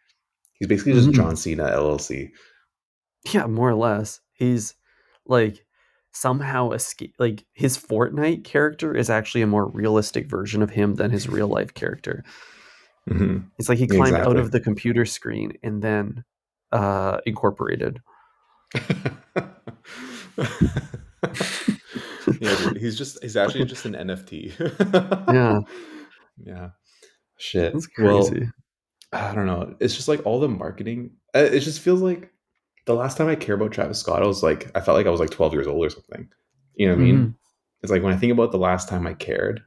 He's 0.54 0.68
basically 0.68 0.94
just 0.94 1.08
Mhm. 1.10 1.14
John 1.14 1.36
Cena 1.36 1.64
LLC. 1.70 2.30
Yeah, 3.32 3.46
more 3.46 3.70
or 3.70 3.74
less. 3.74 4.20
He's 4.32 4.74
like 5.26 5.64
somehow 6.12 6.70
escape 6.72 7.14
like 7.18 7.44
his 7.52 7.76
Fortnite 7.78 8.42
character 8.44 8.94
is 8.96 9.10
actually 9.10 9.42
a 9.42 9.46
more 9.46 9.68
realistic 9.70 10.28
version 10.28 10.62
of 10.62 10.70
him 10.70 10.94
than 10.94 11.10
his 11.10 11.28
real 11.28 11.48
life 11.48 11.74
character. 11.74 12.24
Mhm. 13.08 13.44
It's 13.58 13.68
like 13.68 13.78
he 13.78 13.86
climbed 13.86 14.16
out 14.16 14.36
of 14.36 14.50
the 14.50 14.60
computer 14.60 15.04
screen 15.04 15.52
and 15.62 15.82
then 15.82 16.24
uh 16.72 17.18
incorporated. 17.26 18.00
yeah, 22.40 22.56
dude, 22.56 22.76
he's 22.76 22.96
just 22.98 23.22
he's 23.22 23.36
actually 23.36 23.64
just 23.64 23.84
an 23.86 23.94
NFT. 23.94 24.52
Yeah, 25.32 25.60
yeah. 26.44 26.70
Shit. 27.38 27.72
that's 27.72 27.88
Well, 27.98 28.28
crazy. 28.28 28.48
I 29.12 29.34
don't 29.34 29.46
know. 29.46 29.74
It's 29.80 29.94
just 29.94 30.08
like 30.08 30.24
all 30.26 30.40
the 30.40 30.48
marketing. 30.48 31.12
uh, 31.34 31.38
It 31.40 31.60
just 31.60 31.80
feels 31.80 32.02
like 32.02 32.30
the 32.86 32.94
last 32.94 33.16
time 33.16 33.28
I 33.28 33.36
cared 33.36 33.60
about 33.60 33.72
Travis 33.72 34.00
Scott, 34.00 34.22
I 34.22 34.26
was 34.26 34.42
like, 34.42 34.70
I 34.74 34.80
felt 34.80 34.96
like 34.96 35.06
I 35.06 35.10
was 35.10 35.20
like 35.20 35.30
12 35.30 35.52
years 35.54 35.66
old 35.66 35.84
or 35.84 35.90
something. 35.90 36.28
You 36.74 36.88
know 36.88 36.94
what 36.94 37.00
I 37.00 37.04
mean? 37.04 37.18
Mhm. 37.18 37.34
It's 37.82 37.92
like 37.92 38.02
when 38.02 38.12
I 38.12 38.16
think 38.16 38.32
about 38.32 38.50
the 38.52 38.58
last 38.58 38.88
time 38.88 39.06
I 39.06 39.14
cared, 39.14 39.62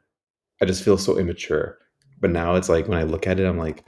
I 0.61 0.65
just 0.65 0.83
feel 0.83 0.97
so 0.97 1.17
immature. 1.17 1.77
But 2.19 2.29
now 2.31 2.55
it's 2.55 2.69
like 2.69 2.87
when 2.87 2.97
I 2.99 3.03
look 3.03 3.25
at 3.25 3.39
it, 3.39 3.45
I'm 3.47 3.57
like, 3.57 3.85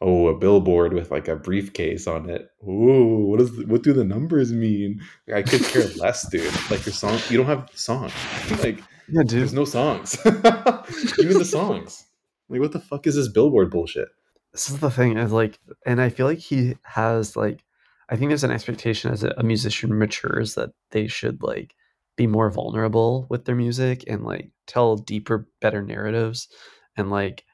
oh, 0.00 0.28
a 0.28 0.36
billboard 0.36 0.92
with 0.92 1.10
like 1.10 1.28
a 1.28 1.36
briefcase 1.36 2.06
on 2.06 2.28
it. 2.30 2.50
Ooh, 2.66 3.26
what 3.26 3.38
does 3.38 3.50
what 3.66 3.82
do 3.82 3.92
the 3.92 4.04
numbers 4.04 4.52
mean? 4.52 5.00
I 5.34 5.42
could 5.42 5.62
care 5.64 5.86
less, 5.96 6.28
dude. 6.30 6.52
Like 6.70 6.84
your 6.86 6.92
song, 6.94 7.18
you 7.28 7.36
don't 7.38 7.46
have 7.46 7.68
songs. 7.74 8.12
like 8.62 8.78
Yeah, 9.08 9.22
dude. 9.22 9.40
there's 9.40 9.52
no 9.52 9.64
songs. 9.64 10.18
Even 10.26 11.38
the 11.38 11.44
songs. 11.44 12.06
Like 12.48 12.60
what 12.60 12.72
the 12.72 12.80
fuck 12.80 13.06
is 13.06 13.14
this 13.14 13.28
billboard 13.28 13.70
bullshit? 13.70 14.08
This 14.52 14.70
is 14.70 14.78
the 14.80 14.90
thing 14.90 15.16
is 15.16 15.32
like, 15.32 15.58
and 15.86 16.00
I 16.00 16.08
feel 16.08 16.26
like 16.26 16.38
he 16.38 16.76
has 16.82 17.36
like, 17.36 17.62
I 18.08 18.16
think 18.16 18.30
there's 18.30 18.42
an 18.42 18.50
expectation 18.50 19.12
as 19.12 19.22
a 19.22 19.42
musician 19.44 19.96
matures 19.96 20.54
that 20.56 20.70
they 20.90 21.06
should 21.06 21.42
like 21.42 21.74
be 22.16 22.26
more 22.26 22.50
vulnerable 22.50 23.26
with 23.30 23.44
their 23.44 23.54
music 23.54 24.02
and 24.08 24.24
like 24.24 24.50
tell 24.66 24.96
deeper, 24.96 25.46
better 25.60 25.82
narratives 25.82 26.48
and 26.96 27.10
like 27.10 27.44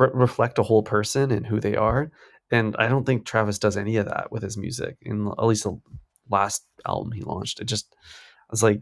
re- 0.00 0.10
reflect 0.12 0.58
a 0.58 0.62
whole 0.64 0.82
person 0.82 1.30
and 1.30 1.46
who 1.46 1.60
they 1.60 1.76
are. 1.76 2.10
And 2.50 2.74
I 2.78 2.88
don't 2.88 3.04
think 3.04 3.24
Travis 3.24 3.58
does 3.58 3.76
any 3.76 3.96
of 3.96 4.06
that 4.06 4.32
with 4.32 4.42
his 4.42 4.56
music. 4.56 4.96
In 5.02 5.28
at 5.28 5.44
least 5.46 5.64
the 5.64 5.80
last 6.28 6.66
album 6.86 7.12
he 7.12 7.22
launched, 7.22 7.60
it 7.60 7.66
just 7.66 7.94
I 8.02 8.52
was 8.52 8.62
like, 8.62 8.80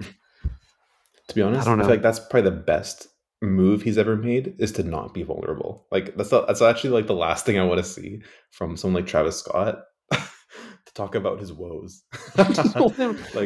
To 1.28 1.34
be 1.34 1.42
honest, 1.42 1.66
I, 1.66 1.70
don't 1.70 1.78
know. 1.78 1.84
feel 1.84 1.94
like 1.94 2.02
that's 2.02 2.20
probably 2.20 2.50
the 2.50 2.56
best 2.56 3.08
move 3.42 3.82
he's 3.82 3.98
ever 3.98 4.16
made 4.16 4.54
is 4.58 4.72
to 4.72 4.82
not 4.82 5.12
be 5.14 5.22
vulnerable. 5.22 5.86
Like 5.92 6.16
that's 6.16 6.30
that's 6.30 6.62
actually 6.62 6.90
like 6.90 7.06
the 7.06 7.14
last 7.14 7.44
thing 7.44 7.58
I 7.58 7.64
want 7.64 7.78
to 7.78 7.84
see 7.84 8.22
from 8.50 8.76
someone 8.76 9.02
like 9.02 9.10
Travis 9.10 9.38
Scott 9.38 9.80
to 10.12 10.94
talk 10.94 11.14
about 11.14 11.38
his 11.38 11.52
woes. 11.52 12.02
like 12.38 12.48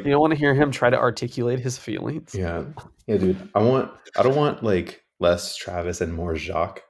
you 0.05 0.11
don't 0.12 0.20
want 0.20 0.33
to 0.33 0.39
hear 0.39 0.55
him 0.55 0.70
try 0.70 0.89
to 0.89 0.99
articulate 0.99 1.59
his 1.59 1.77
feelings. 1.79 2.35
yeah, 2.35 2.64
yeah, 3.09 3.16
dude. 3.16 3.49
I 3.57 3.62
want 3.62 3.91
I 4.16 4.23
don't 4.23 4.37
want 4.37 4.62
like 4.62 5.03
less 5.18 5.57
Travis 5.57 6.01
and 6.01 6.14
more 6.14 6.37
Jacques. 6.37 6.83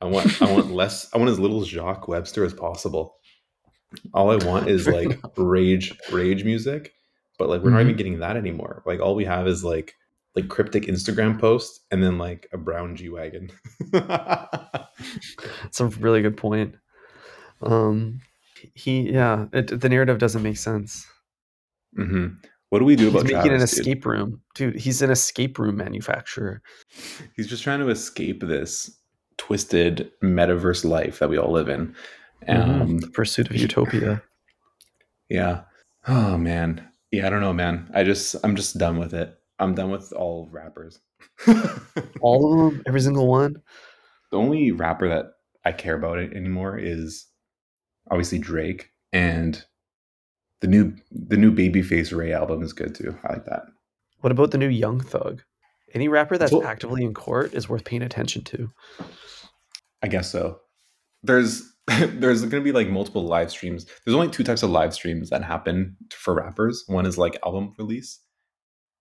I 0.00 0.06
want 0.06 0.40
I 0.42 0.52
want 0.52 0.70
less. 0.72 1.08
I 1.14 1.18
want 1.18 1.30
as 1.30 1.38
little 1.38 1.64
Jacques 1.64 2.08
Webster 2.08 2.44
as 2.44 2.52
possible. 2.54 3.16
All 4.12 4.30
I 4.30 4.44
want 4.44 4.68
is 4.68 4.86
like 4.88 5.18
rage 5.36 5.96
rage 6.10 6.44
music, 6.44 6.92
but 7.38 7.48
like 7.48 7.62
we're 7.62 7.70
not 7.70 7.80
even 7.82 7.94
Mhm. 7.94 7.98
getting 7.98 8.18
that 8.18 8.36
anymore. 8.36 8.82
Like 8.86 9.00
all 9.00 9.14
we 9.14 9.24
have 9.24 9.46
is 9.46 9.62
like 9.64 9.94
like 10.34 10.48
cryptic 10.48 10.84
Instagram 10.84 11.38
posts 11.38 11.80
and 11.92 12.02
then 12.02 12.18
like 12.18 12.48
a 12.52 12.58
brown 12.58 12.96
G 12.96 13.08
wagon. 13.08 13.50
It's 15.64 15.80
a 15.80 15.86
really 15.86 16.22
good 16.22 16.36
point. 16.36 16.76
Um, 17.62 18.20
he, 18.74 19.10
yeah, 19.12 19.46
it, 19.52 19.80
the 19.80 19.88
narrative 19.88 20.18
doesn't 20.18 20.42
make 20.42 20.56
sense. 20.56 21.06
Mm-hmm. 21.98 22.34
What 22.70 22.78
do 22.78 22.84
we 22.84 22.96
do 22.96 23.08
about 23.08 23.20
that? 23.20 23.26
He's 23.26 23.32
about 23.32 23.38
making 23.44 23.52
an 23.52 23.58
Travis? 23.58 23.70
dude? 23.72 23.80
escape 23.80 24.06
room, 24.06 24.40
dude. 24.54 24.76
He's 24.76 25.02
an 25.02 25.10
escape 25.10 25.58
room 25.58 25.76
manufacturer. 25.76 26.62
He's 27.36 27.46
just 27.48 27.62
trying 27.62 27.80
to 27.80 27.88
escape 27.88 28.40
this 28.42 28.90
twisted 29.36 30.10
metaverse 30.22 30.84
life 30.84 31.18
that 31.18 31.28
we 31.28 31.38
all 31.38 31.52
live 31.52 31.68
in. 31.68 31.94
Um, 32.46 32.98
the 32.98 33.08
pursuit 33.08 33.50
of 33.50 33.56
utopia. 33.56 34.22
Yeah. 35.30 35.62
Oh 36.06 36.36
man. 36.36 36.86
Yeah, 37.10 37.26
I 37.26 37.30
don't 37.30 37.40
know, 37.40 37.54
man. 37.54 37.90
I 37.94 38.04
just 38.04 38.36
I'm 38.44 38.54
just 38.54 38.76
done 38.76 38.98
with 38.98 39.14
it. 39.14 39.34
I'm 39.58 39.74
done 39.74 39.90
with 39.90 40.12
all 40.12 40.48
rappers. 40.52 41.00
All 42.20 42.52
of 42.52 42.72
them, 42.72 42.82
every 42.86 43.00
single 43.00 43.26
one. 43.26 43.56
The 44.30 44.36
only 44.36 44.70
rapper 44.70 45.08
that 45.08 45.32
I 45.64 45.72
care 45.72 45.96
about 45.96 46.18
it 46.18 46.34
anymore 46.34 46.78
is 46.78 47.26
obviously 48.10 48.38
Drake 48.38 48.90
and 49.12 49.64
the 50.60 50.66
new 50.66 50.94
the 51.10 51.36
new 51.36 51.52
Babyface 51.52 52.16
Ray 52.16 52.32
album 52.32 52.62
is 52.62 52.72
good 52.72 52.94
too. 52.94 53.16
I 53.24 53.34
like 53.34 53.46
that. 53.46 53.62
What 54.20 54.32
about 54.32 54.50
the 54.50 54.58
new 54.58 54.68
Young 54.68 55.00
Thug? 55.00 55.42
Any 55.94 56.08
rapper 56.08 56.36
that's 56.36 56.52
Well- 56.52 56.64
actively 56.64 57.04
in 57.04 57.14
court 57.14 57.54
is 57.54 57.68
worth 57.68 57.84
paying 57.84 58.02
attention 58.02 58.42
to. 58.44 58.70
I 60.02 60.08
guess 60.08 60.30
so. 60.30 60.58
There's 61.22 61.62
there's 61.98 62.40
going 62.40 62.50
to 62.50 62.60
be 62.62 62.72
like 62.72 62.88
multiple 62.88 63.24
live 63.24 63.50
streams. 63.50 63.86
There's 64.04 64.14
only 64.14 64.28
two 64.28 64.42
types 64.44 64.62
of 64.62 64.70
live 64.70 64.92
streams 64.94 65.30
that 65.30 65.44
happen 65.44 65.96
for 66.12 66.34
rappers. 66.34 66.82
One 66.86 67.06
is 67.06 67.16
like 67.18 67.38
album 67.44 67.74
release. 67.78 68.20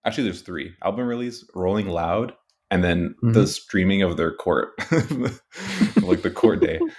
Actually, 0.06 0.26
there's 0.26 0.42
three: 0.42 0.74
album 0.84 1.08
release, 1.08 1.46
Rolling 1.56 1.88
Loud, 1.88 2.34
and 2.70 2.84
then 2.84 3.16
the 3.22 3.44
Mhm. 3.44 3.48
streaming 3.48 4.02
of 4.02 4.18
their 4.18 4.34
court, 4.34 4.70
like 6.02 6.22
the 6.22 6.32
court 6.34 6.62
day. 6.62 6.80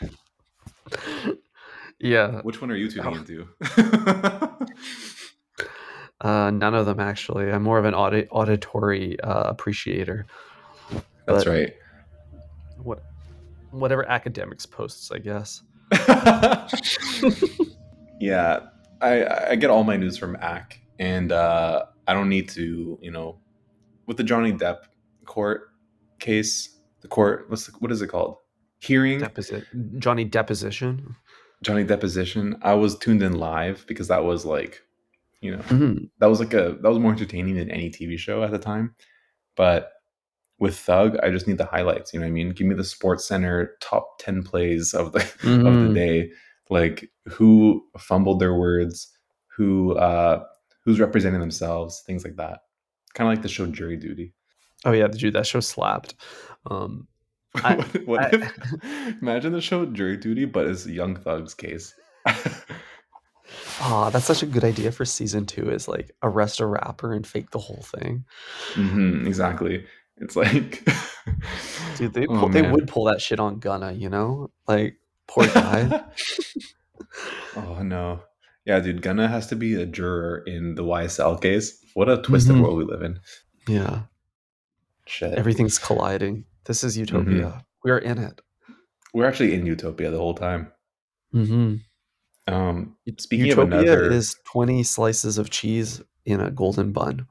Yeah, 2.01 2.41
Which 2.43 2.61
one 2.61 2.71
are 2.71 2.77
you 2.77 2.91
tuning 2.91 3.07
Oh. 3.07 3.19
into? 3.19 3.49
Uh, 6.25 6.51
none 6.51 6.75
of 6.75 6.87
them 6.87 6.99
actually. 7.01 7.51
I'm 7.53 7.63
more 7.63 7.79
of 7.79 7.85
an 7.85 7.95
audi- 7.95 8.27
auditory 8.31 9.21
uh, 9.21 9.43
appreciator. 9.45 10.27
That's 10.91 11.45
But- 11.45 11.47
right. 11.47 11.75
What, 12.83 13.03
whatever 13.71 14.05
Akademiks 14.05 14.69
posts, 14.71 15.11
I 15.13 15.19
guess. 15.19 15.63
yeah, 18.21 18.61
I 19.01 19.51
I 19.51 19.55
get 19.57 19.71
all 19.71 19.85
my 19.85 19.97
news 19.97 20.17
from 20.19 20.37
ACK, 20.37 20.81
and 20.99 21.33
uh, 21.33 21.85
I 22.07 22.13
don't 22.15 22.29
need 22.29 22.49
to, 22.51 22.99
you 23.01 23.11
know, 23.11 23.39
with 24.07 24.17
the 24.17 24.25
Johnny 24.25 24.53
Depp 24.53 24.79
court 25.25 25.71
case, 26.19 26.77
the 27.01 27.09
court 27.09 27.47
what's 27.49 27.67
the, 27.67 27.73
what 27.79 27.93
is 27.93 28.03
it 28.03 28.09
called? 28.09 28.37
Hearing 28.81 29.21
Deposit 29.21 29.65
Johnny 29.99 30.25
deposition. 30.25 31.17
Johnny 31.63 31.85
deposition. 31.85 32.57
I 32.63 32.75
was 32.75 32.99
tuned 32.99 33.23
in 33.23 33.39
live 33.39 33.85
because 33.87 34.09
that 34.09 34.25
was 34.25 34.45
like, 34.45 34.83
you 35.45 35.53
know, 35.57 35.63
Mhm. 35.65 36.09
that 36.19 36.27
was 36.31 36.41
like 36.41 36.55
a 36.55 36.77
that 36.81 36.89
was 36.89 36.99
more 36.99 37.13
entertaining 37.13 37.55
than 37.57 37.71
any 37.71 37.91
TV 37.91 38.17
show 38.19 38.43
at 38.43 38.51
the 38.51 38.59
time. 38.59 38.95
But 39.57 39.91
with 40.59 40.77
Thug, 40.77 41.17
I 41.23 41.31
just 41.31 41.47
need 41.47 41.59
the 41.59 41.67
highlights. 41.67 42.13
You 42.15 42.21
know 42.21 42.27
what 42.27 42.31
I 42.31 42.33
mean? 42.33 42.51
Give 42.51 42.67
me 42.67 42.75
the 42.75 42.85
Sports 42.85 43.27
Center 43.29 43.77
top 43.81 44.19
ten 44.19 44.43
plays 44.43 44.95
of 44.95 45.13
the 45.13 45.19
of 45.43 45.75
the 45.75 45.91
Mhm. 45.91 45.95
day, 45.95 46.31
like 46.71 47.11
who 47.29 47.85
fumbled 47.99 48.41
their 48.41 48.55
words, 48.55 49.11
who 49.57 49.95
uh 49.97 50.43
who's 50.85 51.01
representing 51.01 51.41
themselves, 51.41 52.03
things 52.07 52.25
like 52.25 52.37
that. 52.37 52.61
Kind 53.15 53.29
of 53.29 53.33
like 53.33 53.43
the 53.43 53.49
show 53.49 53.67
Jury 53.67 53.97
Duty. 53.97 54.35
Oh 54.85 54.93
yeah, 54.93 55.07
the 55.09 55.17
dude, 55.19 55.35
that 55.35 55.47
show 55.47 55.61
slapped. 55.61 56.15
Um, 56.67 57.09
I- 57.57 57.77
what 57.77 58.07
what 58.07 58.21
I- 58.23 58.31
if 58.37 59.23
imagine 59.23 59.53
the 59.53 59.61
show 59.61 59.87
Jury 59.87 60.17
Duty, 60.17 60.45
but 60.47 60.67
it's 60.67 60.87
Young 60.87 61.17
Thug's 61.17 61.55
case. 61.55 61.95
Oh, 63.85 64.11
that's 64.13 64.25
such 64.27 64.43
a 64.43 64.47
good 64.47 64.65
idea 64.65 64.91
for 64.93 65.05
season 65.05 65.47
two. 65.47 65.71
Is 65.71 65.87
like 65.89 66.15
arrest 66.23 66.61
a 66.61 66.67
rapper 66.67 67.13
and 67.13 67.27
fake 67.27 67.51
the 67.51 67.59
whole 67.59 67.83
thing. 67.83 68.25
Mm-hmm, 68.75 69.27
exactly. 69.27 69.85
It's 70.19 70.37
like, 70.37 70.87
Dude, 71.97 72.13
they 72.15 72.27
Oh, 72.29 72.49
they 72.49 72.63
man. 72.63 72.73
would 72.73 72.89
pull 72.89 73.05
that 73.05 73.21
shit 73.21 73.41
on 73.41 73.59
Gunna. 73.59 73.93
You 73.93 74.09
know, 74.09 74.51
like 74.69 74.97
poor 75.27 75.47
guy. 75.47 76.03
oh 77.57 77.83
no. 77.83 78.21
Yeah, 78.65 78.81
dude, 78.81 79.03
Gunna 79.03 79.29
has 79.29 79.47
to 79.49 79.57
be 79.57 79.75
a 79.75 79.85
juror 79.85 80.43
in 80.47 80.75
the 80.75 80.83
YSL 80.85 81.41
case. 81.41 81.79
What 81.95 82.09
a 82.09 82.23
twisted 82.23 82.57
Mhm. 82.57 82.63
world 82.63 82.79
we 82.79 82.85
live 82.85 83.03
in. 83.03 83.21
yeah, 83.69 84.03
Shit. 85.07 85.35
everything's 85.35 85.79
colliding. 85.79 86.47
This 86.65 86.83
is 86.83 86.97
utopia. 86.97 87.45
Mm-hmm. 87.45 87.59
We 87.85 87.91
are 87.91 87.99
in 87.99 88.17
it. 88.19 88.41
We're 89.13 89.27
actually 89.27 89.53
in 89.55 89.67
Utopia 89.67 90.11
the 90.11 90.17
whole 90.19 90.35
time. 90.35 90.73
Mm-hmm. 91.35 91.77
Um, 92.47 92.97
speaking 93.19 93.47
Utopia 93.47 93.77
of 93.79 93.85
another, 93.85 94.11
is 94.11 94.37
twenty 94.47 94.83
slices 94.83 95.39
of 95.39 95.51
cheese 95.51 96.03
in 96.27 96.41
a 96.41 96.51
golden 96.51 96.93
bun. 96.93 97.27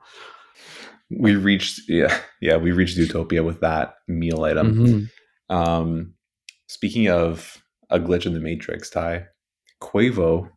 we 1.09 1.36
reached 1.36 1.82
yeah 1.88 2.18
yeah 2.41 2.57
we 2.57 2.72
reached 2.72 2.97
Utopia 2.97 3.43
with 3.43 3.61
that 3.61 3.95
meal 4.07 4.43
item. 4.43 5.09
Mhm. 5.49 5.55
Um, 5.55 6.14
speaking 6.68 7.09
of 7.09 7.61
a 7.89 7.99
glitch 7.99 8.26
in 8.26 8.34
the 8.34 8.39
Matrix, 8.39 8.89
Ty 8.89 9.28
Quavo 9.82 10.49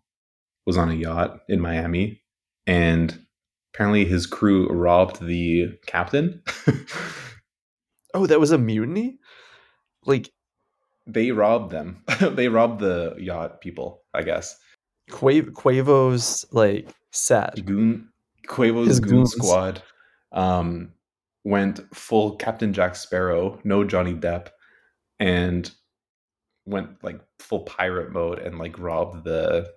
was 0.65 0.79
on 0.79 0.91
a 0.91 0.95
yacht 0.95 1.41
in 1.49 1.61
Miami, 1.61 2.23
and 2.67 3.27
apparently 3.75 4.05
his 4.07 4.27
crew 4.27 4.69
robbed 4.69 5.23
the 5.25 5.73
captain. 5.87 6.43
Oh, 8.15 8.27
that 8.27 8.41
was 8.41 8.51
a 8.51 8.57
mutiny. 8.57 9.19
Like 10.07 10.31
they 11.07 11.31
robbed 11.31 11.71
them. 11.71 12.03
they 12.21 12.49
robbed 12.49 12.81
the 12.81 13.15
yacht 13.19 13.61
people, 13.61 14.03
I 14.15 14.23
guess. 14.23 14.57
Quavo, 15.11 15.51
Quavo's 15.53 16.45
like 16.51 16.89
set 17.13 17.65
Goon 17.65 18.09
Quavo's 18.49 18.89
His 18.89 19.01
goon 19.01 19.19
goons. 19.19 19.33
squad 19.33 19.83
um, 20.33 20.93
went 21.45 21.81
full 21.95 22.35
Captain 22.37 22.73
Jack 22.73 22.97
Sparrow, 22.97 23.61
no 23.65 23.85
Johnny 23.85 24.15
Depp, 24.15 24.49
and 25.21 25.71
went 26.67 27.03
like 27.05 27.21
full 27.39 27.61
pirate 27.61 28.11
mode 28.13 28.41
and 28.41 28.59
like 28.59 28.79
robbed 28.79 29.25
the 29.25 29.69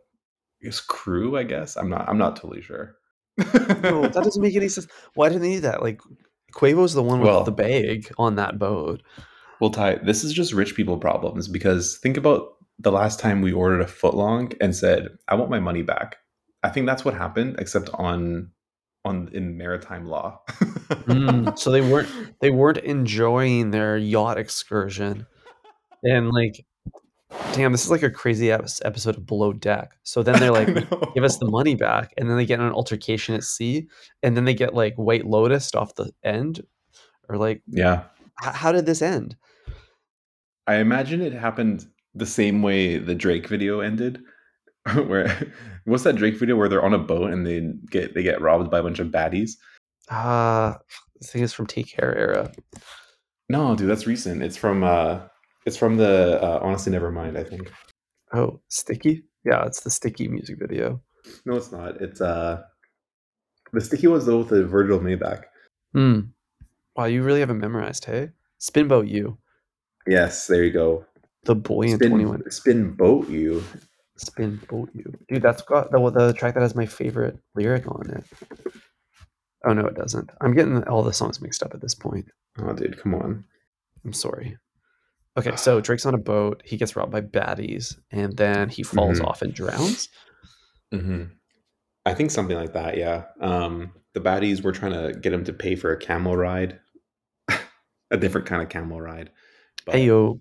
guess 0.64 0.82
crew. 0.82 1.38
I 1.38 1.44
guess 1.44 1.78
I'm 1.78 1.90
not. 1.90 2.10
I'm 2.10 2.18
not 2.18 2.36
totally 2.36 2.62
sure. 2.62 2.96
No, 3.38 4.02
that 4.02 4.22
doesn't 4.24 4.42
make 4.42 4.56
any 4.56 4.68
sense. 4.68 4.88
Why 5.14 5.30
didn't 5.30 5.44
they 5.44 5.54
do 5.54 5.60
that? 5.62 5.82
Like 5.84 6.02
Quavo's 6.54 6.94
the 6.94 7.04
one 7.04 7.20
with 7.20 7.28
Well- 7.30 7.44
the 7.44 7.52
bag 7.52 8.12
on 8.18 8.36
that 8.36 8.58
boat. 8.58 9.04
Well, 9.60 9.70
Ty, 9.72 9.96
this 9.96 10.24
is 10.24 10.34
just 10.34 10.54
rich 10.54 10.76
people 10.76 10.98
problems 10.98 11.48
because 11.48 11.98
think 11.98 12.18
about 12.18 12.56
the 12.80 12.92
last 12.92 13.20
time 13.20 13.42
we 13.42 13.52
ordered 13.52 13.82
a 13.82 13.86
footlong 13.86 14.56
and 14.62 14.76
said, 14.76 15.10
"I 15.28 15.36
want 15.36 15.52
my 15.52 15.60
money 15.60 15.82
back." 15.82 16.18
I 16.64 16.70
think 16.70 16.86
that's 16.86 17.06
what 17.06 17.14
happened, 17.14 17.58
except 17.60 17.90
on 17.94 18.52
on 19.06 19.30
in 19.34 19.58
maritime 19.58 20.06
law. 20.06 20.42
Mm, 20.90 21.58
so 21.58 21.72
they 21.72 21.82
weren't 21.92 22.10
they 22.40 22.52
weren't 22.52 22.78
enjoying 22.80 23.72
their 23.72 23.98
yacht 23.98 24.38
excursion, 24.38 25.26
and 26.04 26.30
like, 26.30 26.66
damn, 27.54 27.72
this 27.74 27.84
is 27.84 27.92
like 27.92 28.04
a 28.04 28.10
crazy 28.10 28.52
ep- 28.52 28.68
episode 28.84 29.18
of 29.18 29.26
Below 29.26 29.54
Deck. 29.54 29.92
So 30.04 30.24
then 30.24 30.40
they're 30.40 30.52
like, 30.66 30.68
give 31.14 31.24
us 31.24 31.38
the 31.38 31.50
money 31.50 31.76
back, 31.76 32.14
and 32.18 32.30
then 32.30 32.38
they 32.38 32.46
get 32.46 32.60
an 32.60 32.72
altercation 32.72 33.36
at 33.36 33.44
sea, 33.44 33.88
and 34.24 34.38
then 34.38 34.46
they 34.46 34.54
get 34.54 34.74
like 34.74 34.96
White 34.96 35.26
Lotus 35.26 35.74
off 35.76 35.96
the 35.96 36.12
end, 36.24 36.66
or 37.28 37.38
like, 37.38 37.62
Yeah, 37.68 38.04
how 38.42 38.72
did 38.72 38.86
this 38.86 39.02
end? 39.02 39.36
I 40.70 40.76
imagine 40.76 41.20
it 41.20 41.34
happened 41.34 41.88
the 42.14 42.28
same 42.28 42.62
way 42.62 43.00
the 43.00 43.16
Drake 43.16 43.48
video 43.48 43.80
ended. 43.80 44.22
where 45.08 45.52
what's 45.86 46.04
that 46.04 46.16
Drake 46.16 46.38
video 46.38 46.56
where 46.56 46.70
they're 46.70 46.86
on 46.86 46.94
a 46.94 47.00
boat 47.00 47.32
and 47.32 47.44
they 47.44 47.74
get 47.90 48.14
they 48.14 48.22
get 48.22 48.40
robbed 48.40 48.70
by 48.70 48.78
a 48.78 48.84
bunch 48.84 49.00
of 49.00 49.08
baddies? 49.08 49.54
Ah, 50.12 50.78
I 50.78 51.26
think 51.26 51.44
it's 51.44 51.54
from 51.54 51.66
Take 51.66 51.88
Care 51.88 52.16
era. 52.16 52.52
No, 53.50 53.76
dude, 53.76 53.90
that's 53.90 54.06
recent. 54.06 54.44
It's 54.44 54.58
from 54.58 54.84
uh 54.84 55.22
it's 55.66 55.76
from 55.76 55.98
the 55.98 56.40
uh, 56.40 56.60
honestly 56.62 56.92
never 56.92 57.12
mind, 57.12 57.36
I 57.36 57.44
think. 57.44 57.72
Oh, 58.32 58.62
Sticky? 58.68 59.24
Yeah, 59.44 59.66
it's 59.66 59.82
the 59.82 59.90
Sticky 59.90 60.28
music 60.28 60.60
video. 60.60 61.02
No, 61.48 61.56
it's 61.56 61.72
not. 61.72 62.00
It's 62.00 62.22
uh 62.22 62.62
the 63.74 63.82
sticky 63.82 64.06
was 64.06 64.28
though 64.28 64.38
with 64.38 64.50
the 64.50 64.68
Virgil 64.68 65.00
Maybach. 65.00 65.46
Hmm. 65.94 66.20
Wow, 66.96 67.06
you 67.06 67.24
really 67.24 67.40
haven't 67.40 67.60
memorized, 67.60 68.06
hey? 68.06 68.30
Spin 68.60 68.88
Bout 68.88 69.08
U, 69.08 69.40
Yes, 70.10 70.48
there 70.48 70.64
you 70.64 70.72
go. 70.72 71.06
the 71.44 71.56
boy 71.56 71.84
in 71.84 71.96
Spin, 71.98 72.10
21. 72.10 72.52
Spin 72.52 72.92
Bout 72.96 73.30
U. 73.30 73.64
Spinboat 74.18 74.90
You. 74.94 75.14
Dude, 75.30 75.42
that's 75.42 75.62
got 75.62 75.92
the, 75.92 76.10
the 76.10 76.34
track 76.34 76.54
that 76.56 76.62
has 76.62 76.76
my 76.76 76.86
favorite 76.86 77.38
lyric 77.56 77.88
on 77.88 78.10
it. 78.10 78.26
Oh, 79.66 79.72
no, 79.74 79.86
it 79.86 79.96
doesn't. 79.96 80.30
I'm 80.42 80.54
getting 80.54 80.84
all 80.86 81.04
the 81.04 81.14
songs 81.14 81.40
mixed 81.42 81.64
up 81.64 81.74
at 81.74 81.80
this 81.82 81.96
point. 81.96 82.26
Oh 82.58 82.74
dude, 82.74 82.98
come 83.00 83.16
on. 83.16 83.46
I'm 84.04 84.12
sorry. 84.14 84.58
Okay, 85.38 85.56
so 85.56 85.80
Drake's 85.80 86.06
on 86.06 86.16
a 86.16 86.18
boat. 86.20 86.62
He 86.66 86.76
gets 86.76 86.96
robbed 86.98 87.12
by 87.14 87.22
baddies, 87.22 87.96
and 88.12 88.36
then 88.36 88.68
he 88.68 88.84
falls 88.84 89.20
Mhm. 89.22 89.26
off 89.28 89.42
and 89.42 89.54
drowns. 89.54 90.10
hmm 90.92 91.26
I 92.06 92.14
think 92.16 92.32
something 92.32 92.58
like 92.58 92.74
that, 92.74 92.98
yeah. 92.98 93.26
Um 93.40 93.92
the 94.14 94.20
baddies 94.22 94.64
were 94.64 94.72
trying 94.72 94.94
to 94.94 95.18
get 95.20 95.32
him 95.34 95.44
to 95.46 95.54
pay 95.54 95.76
for 95.76 95.92
a 95.92 95.98
camel 95.98 96.36
ride. 96.36 96.80
a 98.12 98.18
different 98.18 98.48
kind 98.48 98.62
of 98.64 98.70
camel 98.70 99.00
ride. 99.00 99.30
But 99.86 99.96
Ayo. 99.96 100.40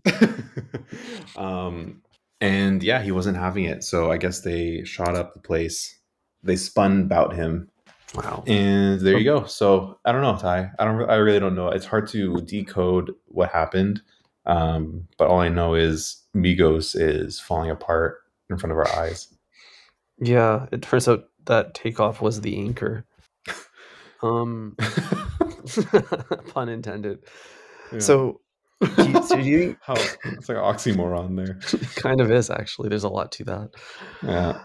um, 1.37 2.03
and 2.41 2.83
yeah, 2.83 3.03
he 3.03 3.13
wasn't 3.13 3.37
having 3.37 3.65
it. 3.65 3.85
So 3.85 4.11
I 4.11 4.17
guess 4.19 4.41
they 4.41 4.85
shot 4.85 5.15
up 5.17 5.35
the 5.35 5.41
place. 5.41 5.99
They 6.43 6.57
spun 6.57 7.03
about 7.03 7.35
him, 7.35 7.69
Wow. 8.15 8.45
and 8.47 9.01
there 9.01 9.19
you 9.19 9.25
go. 9.25 9.45
So 9.47 9.99
I 10.05 10.13
don't 10.13 10.23
know, 10.23 10.37
Ty. 10.39 10.71
I 10.79 10.85
don't. 10.85 11.11
I 11.11 11.17
really 11.17 11.41
don't 11.41 11.57
know. 11.57 11.69
It's 11.69 11.85
hard 11.87 12.09
to 12.11 12.41
decode 12.43 13.13
what 13.27 13.51
happened. 13.51 14.01
Um, 14.47 15.09
but 15.19 15.29
all 15.29 15.41
I 15.41 15.49
know 15.49 15.75
is 15.75 16.23
Migos 16.35 16.95
is 16.99 17.41
falling 17.41 17.71
apart 17.71 18.19
in 18.49 18.57
front 18.57 18.73
of 18.73 18.79
our 18.79 18.89
eyes. 18.97 19.29
Yeah, 20.21 20.67
it 20.73 20.83
turns 20.83 21.09
out 21.09 21.25
that 21.47 21.75
Takeoff 21.75 22.21
was 22.23 22.41
the 22.41 22.59
anchor. 22.59 23.05
Um, 24.21 24.77
pun 26.49 26.69
intended. 26.69 27.21
Yeah. 27.93 27.99
So, 28.01 28.41
do 28.81 29.11
you, 29.11 29.29
do 29.29 29.41
you 29.41 29.77
how 29.81 29.95
it's 29.95 30.49
like 30.49 30.57
an 30.59 30.65
oxymoron 30.65 31.37
there. 31.37 31.59
kind 31.97 32.21
of 32.21 32.31
is 32.31 32.51
actually. 32.51 32.89
There's 32.89 33.05
a 33.05 33.09
lot 33.09 33.33
to 33.33 33.45
that. 33.45 33.71
Yeah. 34.23 34.65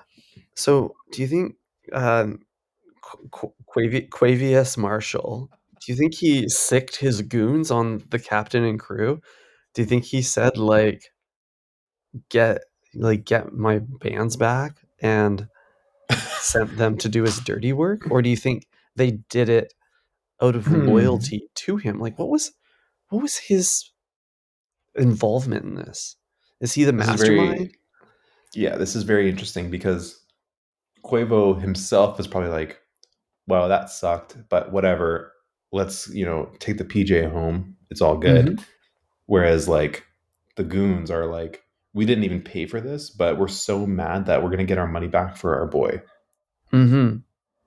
So, 0.56 0.96
do 1.12 1.22
you 1.22 1.28
think 1.28 1.56
um, 1.94 2.40
Qu- 3.02 3.28
Qu- 3.32 3.54
Quavi- 3.76 4.10
Quavious 4.10 4.78
Marshall? 4.78 5.50
Do 5.86 5.92
you 5.92 5.98
think 5.98 6.14
he 6.14 6.48
sicked 6.48 6.96
his 6.98 7.22
goons 7.22 7.72
on 7.72 8.04
the 8.10 8.20
captain 8.20 8.64
and 8.64 8.80
crew? 8.80 9.20
Do 9.74 9.82
you 9.82 9.88
think 9.88 10.06
he 10.06 10.22
said 10.22 10.58
like, 10.58 11.12
"Get 12.30 12.62
like 12.94 13.26
get 13.26 13.52
my 13.54 13.80
bands 13.80 14.36
back," 14.38 14.78
and 15.02 15.48
sent 16.40 16.78
them 16.78 16.98
to 17.00 17.10
do 17.10 17.24
his 17.24 17.40
dirty 17.40 17.74
work, 17.74 18.10
or 18.12 18.22
do 18.22 18.30
you 18.30 18.38
think 18.38 18.68
they 18.96 19.12
did 19.30 19.50
it 19.50 19.74
out 20.42 20.56
of 20.56 20.68
Hmm. 20.68 20.88
loyalty 20.88 21.50
to 21.56 21.78
him? 21.78 22.00
Like, 22.00 22.20
what 22.20 22.30
was 22.30 22.52
what 23.10 23.22
was 23.22 23.38
his 23.38 23.90
involvement 24.96 25.64
in 25.66 25.76
this? 25.76 26.16
Is 26.62 26.74
he 26.74 26.84
the 26.84 26.92
This 26.92 27.08
is 27.10 27.22
very- 27.22 27.38
mastermind? 27.40 27.76
yeah, 28.54 28.76
this 28.78 28.96
is 28.96 29.04
very 29.04 29.30
interesting 29.30 29.70
because 29.72 30.20
Quavo 31.04 31.60
himself 31.60 32.20
is 32.20 32.28
probably 32.28 32.50
like, 32.50 32.80
"Wow, 33.48 33.68
that 33.68 33.90
sucked, 33.90 34.38
but 34.50 34.72
whatever. 34.72 35.32
Let's 35.72 36.08
you 36.10 36.26
know 36.26 36.52
take 36.60 36.78
the 36.78 36.86
PJ 36.86 37.30
home. 37.32 37.76
It's 37.90 38.02
all 38.02 38.18
good." 38.18 38.46
Mm-hmm. 38.46 38.64
Whereas 39.26 39.68
like 39.68 40.06
the 40.56 40.64
goons 40.64 41.10
are 41.12 41.26
like, 41.26 41.64
"We 41.94 42.06
didn't 42.06 42.24
even 42.24 42.42
pay 42.42 42.66
for 42.68 42.80
this, 42.80 43.10
but 43.10 43.38
we're 43.38 43.48
so 43.50 43.86
mad 43.86 44.28
that 44.28 44.44
we're 44.44 44.50
gonna 44.52 44.64
get 44.66 44.78
our 44.78 44.88
money 44.88 45.08
back 45.08 45.36
for 45.36 45.56
our 45.60 45.68
boy." 45.68 46.02
Mm-hmm. 46.72 47.18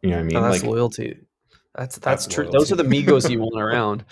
You 0.03 0.11
know 0.11 0.17
what 0.17 0.19
I 0.19 0.23
mean? 0.23 0.37
Oh, 0.37 0.43
that's 0.43 0.63
like 0.63 0.71
loyalty. 0.71 1.19
That's 1.75 1.97
that's, 1.99 2.25
That's 2.25 2.35
true. 2.35 2.49
Those 2.51 2.73
are 2.73 2.77
the. 2.77 2.85
Migos 2.85 3.29
you 3.29 3.41
want 3.41 3.61
around. 3.61 4.05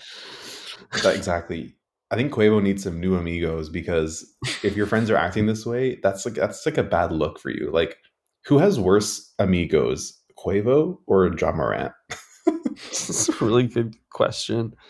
that- 1.02 1.16
exactly. 1.16 1.76
I 2.14 2.16
think 2.16 2.32
Quavo 2.32 2.62
needs 2.62 2.84
some 2.84 3.00
new 3.00 3.16
amigos 3.16 3.68
because 3.68 4.24
if 4.62 4.76
your 4.76 4.86
friends 4.86 5.10
are 5.10 5.16
acting 5.16 5.46
this 5.46 5.66
way, 5.66 5.98
that's 6.00 6.24
like 6.24 6.36
that's 6.36 6.64
like 6.64 6.78
a 6.78 6.84
bad 6.84 7.10
look 7.10 7.40
for 7.40 7.50
you. 7.50 7.72
Like, 7.72 7.98
who 8.44 8.58
has 8.58 8.78
worse 8.78 9.34
amigos, 9.40 10.16
Quavo 10.38 10.98
or 11.08 11.34
Ja 11.36 11.50
Morant? 11.50 11.92
It's 12.76 13.28
a 13.28 13.44
really 13.44 13.66
good 13.66 13.96
question. 14.10 14.74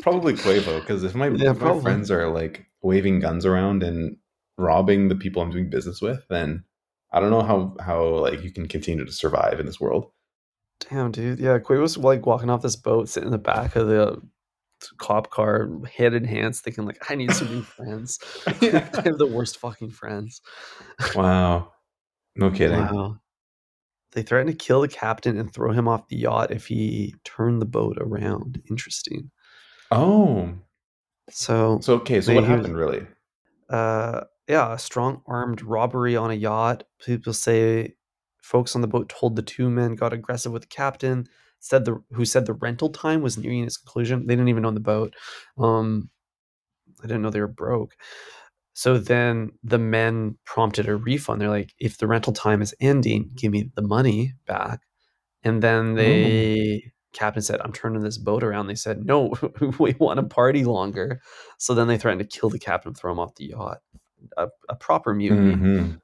probably 0.00 0.34
Quavo 0.34 0.80
because 0.80 1.02
if 1.02 1.14
my, 1.14 1.28
Yeah, 1.28 1.52
if 1.52 1.60
my 1.60 1.80
friends 1.80 2.10
are 2.10 2.28
like 2.28 2.66
waving 2.82 3.20
guns 3.20 3.46
around 3.46 3.82
and 3.82 4.16
robbing 4.58 5.08
the 5.08 5.16
people 5.16 5.40
I'm 5.40 5.50
doing 5.50 5.70
business 5.70 6.02
with, 6.02 6.22
then 6.28 6.64
I 7.10 7.20
don't 7.20 7.30
know 7.30 7.42
how 7.42 7.74
how 7.80 8.04
like 8.18 8.42
you 8.42 8.52
can 8.52 8.68
continue 8.68 9.06
to 9.06 9.12
survive 9.12 9.60
in 9.60 9.66
this 9.66 9.80
world. 9.80 10.10
Damn, 10.90 11.10
dude. 11.10 11.38
Yeah, 11.38 11.58
Quavo's 11.58 11.96
like 11.96 12.26
walking 12.26 12.50
off 12.50 12.60
this 12.60 12.76
boat, 12.76 13.08
sitting 13.08 13.28
in 13.28 13.32
the 13.32 13.38
back 13.38 13.76
of 13.76 13.86
the 13.86 14.20
cop 14.98 15.30
car, 15.30 15.68
head 15.96 16.14
in 16.14 16.24
hands, 16.24 16.60
thinking 16.60 16.84
like, 16.86 17.10
"I 17.10 17.14
need 17.14 17.32
some 17.32 17.48
new 17.48 17.62
friends. 17.76 18.18
I 18.46 19.02
have 19.04 19.18
the 19.18 19.30
worst 19.30 19.58
fucking 19.58 19.90
friends." 19.90 20.40
Wow, 21.14 21.72
no 22.36 22.50
kidding. 22.50 22.78
Wow. 22.78 23.16
They 24.12 24.22
threatened 24.22 24.58
to 24.58 24.64
kill 24.64 24.80
the 24.80 24.88
captain 24.88 25.38
and 25.38 25.52
throw 25.52 25.70
him 25.72 25.86
off 25.86 26.08
the 26.08 26.16
yacht 26.16 26.50
if 26.50 26.66
he 26.66 27.14
turned 27.24 27.62
the 27.62 27.66
boat 27.66 27.96
around. 28.00 28.60
Interesting. 28.68 29.30
Oh, 29.92 30.52
So, 31.28 31.78
so 31.80 31.94
okay, 31.96 32.20
so 32.20 32.34
what 32.34 32.42
happened 32.44 32.76
really? 32.76 33.06
uh, 33.68 34.22
yeah, 34.48 34.74
a 34.74 34.78
strong 34.78 35.22
armed 35.26 35.62
robbery 35.62 36.16
on 36.16 36.30
a 36.32 36.34
yacht. 36.34 36.82
People 37.04 37.32
say 37.32 37.94
folks 38.42 38.74
on 38.74 38.80
the 38.80 38.88
boat 38.88 39.08
told 39.08 39.36
the 39.36 39.42
two 39.42 39.70
men 39.70 39.94
got 39.94 40.12
aggressive 40.12 40.50
with 40.50 40.62
the 40.62 40.68
captain. 40.68 41.28
Said 41.60 41.84
the 41.84 42.02
who 42.12 42.24
said 42.24 42.46
the 42.46 42.54
rental 42.54 42.88
time 42.90 43.22
was 43.22 43.38
nearing 43.38 43.64
its 43.64 43.76
conclusion. 43.76 44.26
They 44.26 44.34
didn't 44.34 44.48
even 44.48 44.64
own 44.64 44.74
the 44.74 44.80
boat. 44.80 45.14
Um, 45.58 46.10
I 47.02 47.06
didn't 47.06 47.22
know 47.22 47.30
they 47.30 47.40
were 47.40 47.48
broke. 47.48 47.96
So 48.74 48.98
then 48.98 49.52
the 49.62 49.78
men 49.78 50.38
prompted 50.44 50.88
a 50.88 50.96
refund. 50.96 51.40
They're 51.40 51.48
like, 51.48 51.74
if 51.78 51.98
the 51.98 52.06
rental 52.06 52.32
time 52.32 52.62
is 52.62 52.74
ending, 52.80 53.30
give 53.34 53.52
me 53.52 53.70
the 53.74 53.82
money 53.82 54.34
back. 54.46 54.80
And 55.42 55.62
then 55.62 55.94
they 55.94 56.92
captain 57.12 57.42
said, 57.42 57.60
I'm 57.62 57.72
turning 57.72 58.02
this 58.02 58.18
boat 58.18 58.42
around. 58.42 58.66
They 58.68 58.74
said, 58.74 59.04
No, 59.04 59.34
we 59.78 59.94
want 59.98 60.18
to 60.18 60.24
party 60.24 60.64
longer. 60.64 61.20
So 61.58 61.74
then 61.74 61.88
they 61.88 61.98
threatened 61.98 62.28
to 62.30 62.38
kill 62.38 62.50
the 62.50 62.58
captain, 62.58 62.94
throw 62.94 63.12
him 63.12 63.18
off 63.18 63.34
the 63.36 63.46
yacht. 63.46 63.78
A, 64.36 64.48
a 64.68 64.76
proper 64.76 65.14
mutiny. 65.14 65.54
Mhm. 65.54 66.00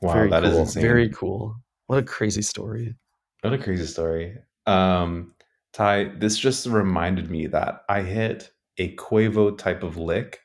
Wow, 0.00 0.14
Very 0.14 0.30
that 0.30 0.44
is 0.44 0.52
cool. 0.52 0.60
insane. 0.62 0.82
Very 0.82 1.08
cool. 1.10 1.56
What 1.86 1.98
a 1.98 2.02
crazy 2.02 2.42
story. 2.42 2.94
What 3.42 3.52
a 3.52 3.58
crazy 3.58 3.86
story. 3.86 4.38
Um, 4.66 5.34
Ty, 5.72 6.12
this 6.18 6.38
just 6.38 6.66
reminded 6.66 7.30
me 7.30 7.46
that 7.48 7.82
I 7.88 8.02
hit 8.02 8.50
a 8.78 8.94
Quavo 8.96 9.56
type 9.56 9.82
of 9.82 9.96
lick 9.96 10.40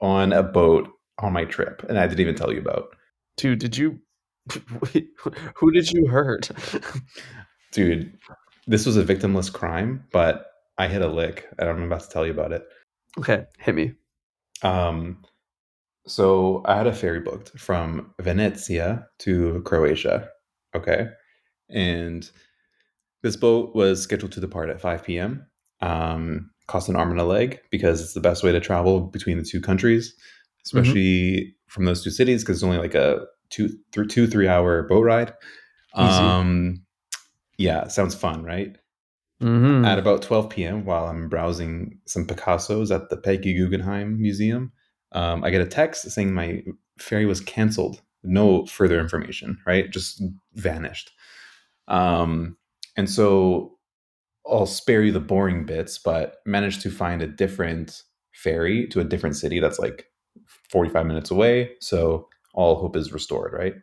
on 0.00 0.32
a 0.32 0.42
boat 0.42 0.88
on 1.18 1.32
my 1.32 1.44
trip, 1.44 1.84
and 1.88 1.98
I 1.98 2.06
didn't 2.06 2.20
even 2.20 2.34
tell 2.34 2.52
you 2.52 2.60
about. 2.60 2.94
Dude, 3.36 3.58
did 3.58 3.76
you 3.76 4.00
who 5.54 5.70
did 5.70 5.90
you 5.90 6.06
hurt? 6.06 6.50
Dude, 7.72 8.16
this 8.66 8.86
was 8.86 8.96
a 8.96 9.04
victimless 9.04 9.52
crime, 9.52 10.04
but 10.12 10.46
I 10.78 10.88
hit 10.88 11.02
a 11.02 11.08
lick, 11.08 11.46
and 11.58 11.68
I'm 11.68 11.82
about 11.82 12.00
to 12.00 12.08
tell 12.08 12.24
you 12.24 12.32
about 12.32 12.52
it. 12.52 12.64
Okay, 13.18 13.44
hit 13.58 13.74
me. 13.74 13.94
Um, 14.62 15.22
so 16.08 16.62
I 16.64 16.76
had 16.76 16.86
a 16.86 16.92
ferry 16.92 17.20
booked 17.20 17.58
from 17.58 18.14
Venezia 18.20 19.06
to 19.20 19.62
Croatia. 19.64 20.30
Okay. 20.74 21.08
And 21.68 22.28
this 23.22 23.36
boat 23.36 23.74
was 23.74 24.02
scheduled 24.02 24.32
to 24.32 24.40
depart 24.40 24.70
at 24.70 24.80
5 24.80 25.04
p.m. 25.04 25.46
Um, 25.80 26.50
cost 26.66 26.88
an 26.88 26.96
arm 26.96 27.10
and 27.10 27.20
a 27.20 27.24
leg 27.24 27.60
because 27.70 28.00
it's 28.00 28.12
the 28.14 28.20
best 28.20 28.42
way 28.42 28.52
to 28.52 28.60
travel 28.60 29.00
between 29.00 29.38
the 29.38 29.44
two 29.44 29.60
countries, 29.60 30.14
especially 30.66 31.54
from 31.66 31.84
those 31.84 32.02
two 32.04 32.10
cities 32.10 32.42
because 32.42 32.56
it's 32.58 32.64
only 32.64 32.78
like 32.78 32.94
a 32.94 33.20
two, 33.50 33.70
three, 33.92 34.06
two, 34.06 34.26
three 34.26 34.48
hour 34.48 34.82
boat 34.82 35.04
ride. 35.04 35.32
Um, 35.94 36.82
yeah, 37.56 37.88
sounds 37.88 38.14
fun, 38.14 38.44
right? 38.44 38.76
Mhm. 39.42 39.86
At 39.86 39.98
about 39.98 40.22
12 40.22 40.50
p.m., 40.50 40.84
while 40.84 41.06
I'm 41.06 41.28
browsing 41.28 41.98
some 42.06 42.26
Picassos 42.26 42.94
at 42.94 43.08
the 43.08 43.16
Peggy 43.16 43.54
Guggenheim 43.54 44.20
Museum, 44.20 44.72
um, 45.12 45.44
I 45.44 45.50
get 45.50 45.60
a 45.60 45.66
text 45.66 46.10
saying 46.10 46.34
my 46.34 46.62
ferry 46.98 47.24
was 47.24 47.40
canceled. 47.40 48.02
No 48.24 48.66
further 48.66 48.98
information, 49.00 49.58
right? 49.64 49.90
Just 49.90 50.22
vanished. 50.54 51.12
Um, 51.86 52.56
and 52.98 53.08
so 53.08 53.78
I'll 54.46 54.66
spare 54.66 55.02
you 55.02 55.12
the 55.12 55.20
boring 55.20 55.64
bits, 55.64 55.98
but 55.98 56.36
managed 56.44 56.82
to 56.82 56.90
find 56.90 57.22
a 57.22 57.26
different 57.26 58.02
ferry 58.34 58.86
to 58.88 59.00
a 59.00 59.04
different 59.04 59.36
city 59.36 59.60
that's 59.60 59.78
like 59.78 60.06
45 60.70 61.06
minutes 61.06 61.30
away. 61.30 61.70
So 61.80 62.28
all 62.54 62.76
hope 62.76 62.96
is 62.96 63.12
restored, 63.12 63.52
right? 63.52 63.74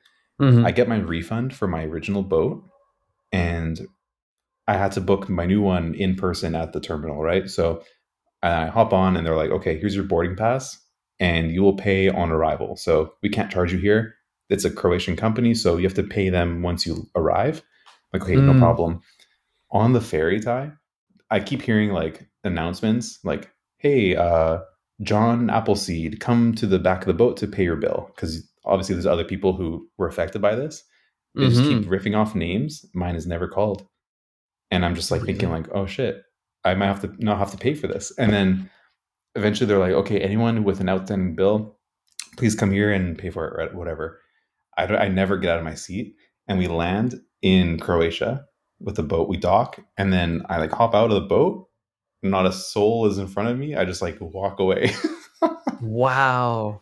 Mhm. 0.41 0.65
I 0.65 0.71
get 0.71 0.87
my 0.87 0.97
refund 0.97 1.55
for 1.55 1.67
my 1.67 1.85
original 1.85 2.23
boat 2.23 2.63
and 3.31 3.79
I 4.67 4.77
had 4.77 4.91
to 4.93 5.01
book 5.01 5.29
my 5.29 5.45
new 5.45 5.61
one 5.61 5.93
in 5.95 6.15
person 6.15 6.55
at 6.55 6.73
the 6.73 6.79
terminal, 6.79 7.21
right? 7.21 7.49
So 7.49 7.83
I 8.41 8.67
hop 8.67 8.93
on 8.93 9.15
and 9.15 9.25
they're 9.25 9.35
like, 9.35 9.51
okay, 9.51 9.77
here's 9.77 9.95
your 9.95 10.05
boarding 10.05 10.35
pass 10.35 10.77
and 11.19 11.51
you 11.51 11.61
will 11.61 11.77
pay 11.77 12.09
on 12.09 12.31
arrival. 12.31 12.75
So 12.75 13.13
we 13.21 13.29
can't 13.29 13.51
charge 13.51 13.71
you 13.71 13.79
here. 13.79 14.15
It's 14.49 14.65
a 14.65 14.71
Croatian 14.71 15.15
company, 15.15 15.53
so 15.53 15.77
you 15.77 15.83
have 15.83 15.93
to 15.95 16.03
pay 16.03 16.29
them 16.29 16.61
once 16.61 16.85
you 16.85 17.09
arrive. 17.15 17.63
Like, 18.13 18.23
okay, 18.23 18.35
no 18.35 18.53
Mm. 18.53 18.59
problem. 18.59 19.01
On 19.71 19.93
the 19.93 20.01
ferry 20.01 20.39
Ty, 20.39 20.71
I 21.31 21.39
keep 21.39 21.61
hearing 21.61 21.89
like 21.91 22.27
announcements 22.43 23.19
like, 23.23 23.51
hey, 23.77 24.15
uh, 24.15 24.59
John 25.01 25.49
Appleseed, 25.49 26.19
come 26.19 26.53
to 26.55 26.65
the 26.67 26.79
back 26.79 27.01
of 27.01 27.07
the 27.07 27.13
boat 27.13 27.35
to 27.37 27.47
pay 27.47 27.63
your 27.63 27.75
bill. 27.75 28.11
Because 28.15 28.49
obviously 28.63 28.95
there's 28.95 29.05
other 29.05 29.25
people 29.25 29.53
who 29.53 29.87
were 29.97 30.07
affected 30.07 30.41
by 30.41 30.55
this. 30.55 30.83
They 31.35 31.49
just 31.49 31.63
keep 31.63 31.83
riffing 31.89 32.15
off 32.15 32.33
names. 32.33 32.85
Mine 32.93 33.15
is 33.15 33.27
never 33.27 33.47
called. 33.49 33.85
And 34.71 34.85
I'm 34.85 34.95
just 34.95 35.11
like 35.11 35.23
thinking 35.23 35.49
like, 35.49 35.67
oh 35.73 35.85
shit, 35.85 36.23
I 36.63 36.75
might 36.75 36.85
have 36.87 37.01
to 37.01 37.13
not 37.23 37.39
have 37.39 37.51
to 37.51 37.57
pay 37.57 37.73
for 37.73 37.87
this. 37.87 38.13
And 38.17 38.31
then 38.31 38.69
eventually 39.35 39.67
they're 39.67 39.77
like, 39.79 39.91
okay, 39.91 40.21
anyone 40.21 40.63
with 40.63 40.79
an 40.79 40.87
outstanding 40.87 41.35
bill, 41.35 41.77
please 42.37 42.55
come 42.55 42.71
here 42.71 42.93
and 42.93 43.17
pay 43.17 43.31
for 43.31 43.59
it? 43.59 43.75
Whatever. 43.75 44.21
I, 44.77 44.85
don't- 44.85 45.01
I 45.01 45.09
never 45.09 45.37
get 45.37 45.51
out 45.51 45.59
of 45.59 45.65
my 45.65 45.75
seat. 45.75 46.15
And 46.47 46.57
we 46.57 46.67
land 46.67 47.19
in 47.45 47.79
Croatia 47.79 48.43
with 48.79 48.95
the 48.95 49.03
boat. 49.03 49.29
We 49.29 49.37
dock. 49.37 49.79
And 49.97 50.11
then 50.11 50.43
I 50.49 50.57
like 50.57 50.71
hop 50.71 50.95
out 50.95 51.11
of 51.11 51.15
the 51.21 51.27
boat. 51.27 51.67
Not 52.23 52.47
a 52.47 52.51
soul 52.51 53.05
is 53.05 53.19
in 53.19 53.27
front 53.27 53.49
of 53.49 53.57
me. 53.59 53.75
I 53.75 53.85
just 53.85 54.01
like 54.01 54.17
walk 54.19 54.59
away. 54.59 54.91
Wow. 55.81 56.81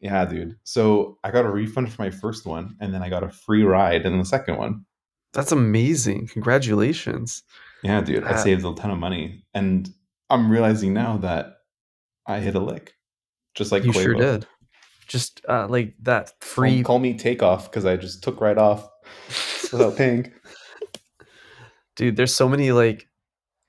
yeah, 0.00 0.24
dude. 0.26 0.54
So 0.62 1.18
I 1.24 1.30
got 1.30 1.46
a 1.46 1.50
refund 1.50 1.90
for 1.92 2.02
my 2.02 2.10
first 2.10 2.46
one. 2.46 2.76
And 2.78 2.92
then 2.94 3.02
I 3.02 3.08
got 3.08 3.24
a 3.24 3.30
free 3.30 3.62
ride 3.64 4.04
in 4.06 4.18
the 4.18 4.24
second 4.24 4.58
one. 4.58 4.84
That's 5.32 5.52
amazing. 5.52 6.28
Congratulations. 6.28 7.42
Yeah, 7.82 8.02
dude. 8.02 8.24
I 8.24 8.32
Ah. 8.32 8.36
saved 8.36 8.64
a 8.64 8.74
ton 8.74 8.90
of 8.90 8.98
money. 8.98 9.42
And 9.54 9.88
I'm 10.28 10.50
realizing 10.50 10.92
now 10.92 11.16
that 11.18 11.56
I 12.26 12.40
hit 12.40 12.54
a 12.54 12.60
lick. 12.60 12.92
Just 13.54 13.72
like 13.72 13.84
you 13.84 13.92
sure 13.92 14.14
did. 14.14 14.46
Just 15.08 15.40
uh, 15.48 15.66
like 15.68 15.94
that 16.02 16.34
free. 16.44 16.82
Call, 16.84 16.98
me 16.98 17.14
Takeoff 17.16 17.70
because 17.70 17.86
I 17.86 17.96
just 17.96 18.22
took 18.22 18.40
right 18.40 18.58
off 18.58 18.86
without 19.72 19.96
paying. 19.96 20.32
Dude, 21.96 22.16
there's 22.16 22.34
so 22.34 22.48
many 22.48 22.72
like 22.72 23.06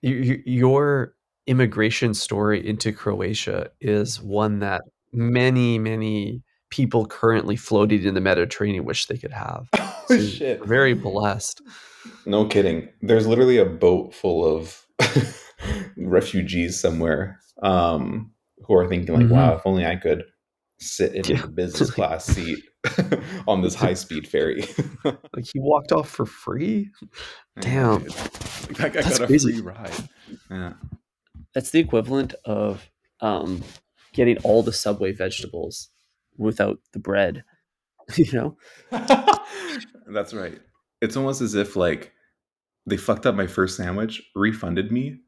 you, 0.02 0.16
you, 0.16 0.44
your 0.46 1.14
immigration 1.48 2.14
story 2.14 2.66
into 2.66 2.92
Croatia 2.92 3.70
is 3.82 4.22
one 4.22 4.60
that 4.60 4.82
many, 5.12 5.78
many 5.80 6.42
people 6.70 7.06
currently 7.06 7.56
floating 7.58 8.04
in 8.04 8.14
the 8.14 8.22
Mediterranean 8.22 8.86
wish 8.86 9.08
they 9.08 9.18
could 9.18 9.34
have. 9.34 9.68
oh 9.78 10.04
So 10.08 10.20
shit! 10.22 10.64
very 10.66 10.94
blessed. 10.94 11.62
No 12.26 12.46
kidding. 12.46 12.88
There's 13.02 13.28
literally 13.28 13.58
a 13.58 13.66
boat 13.66 14.14
full 14.16 14.46
of 14.46 14.86
refugees 15.98 16.80
somewhere 16.80 17.39
um, 17.62 18.32
who 18.66 18.76
are 18.76 18.88
thinking 18.88 19.14
like, 19.14 19.26
Mhm. 19.26 19.32
"Wow, 19.32 19.56
if 19.56 19.62
only 19.66 19.86
I 19.86 19.96
could 19.98 20.24
sit 20.82 21.16
in 21.16 21.24
Yeah. 21.26 21.44
a 21.44 21.48
business 21.48 21.92
class 21.98 22.26
seat 22.26 22.60
on 23.48 23.62
this 23.62 23.76
high 23.76 23.94
speed 23.94 24.28
ferry." 24.28 24.66
Like 25.34 25.46
he 25.52 25.60
walked 25.60 25.92
off 25.92 26.10
for 26.10 26.26
free. 26.26 26.90
Damn. 27.60 28.04
dude. 28.04 28.12
That 28.12 28.94
guy 28.94 29.02
That's 29.02 29.18
got 29.18 29.22
a 29.26 29.28
crazy. 29.28 29.54
free 29.54 29.62
ride. 29.62 29.92
Yeah. 30.50 30.74
That's 31.56 31.72
the 31.72 31.80
equivalent 31.80 32.36
of 32.46 32.90
um, 33.22 33.64
getting 34.14 34.38
all 34.40 34.62
the 34.64 34.74
Subway 34.74 35.12
vegetables 35.14 35.90
without 36.38 36.80
the 36.94 37.00
bread. 37.00 37.44
You 38.18 38.32
know? 38.34 38.58
That's 40.08 40.34
right. 40.34 40.60
It's 41.02 41.16
almost 41.16 41.42
as 41.42 41.56
if 41.56 41.76
like 41.76 42.12
they 42.86 42.98
fucked 42.98 43.26
up 43.26 43.36
my 43.36 43.48
first 43.48 43.78
sandwich, 43.78 44.22
refunded 44.36 44.92
me, 44.92 45.20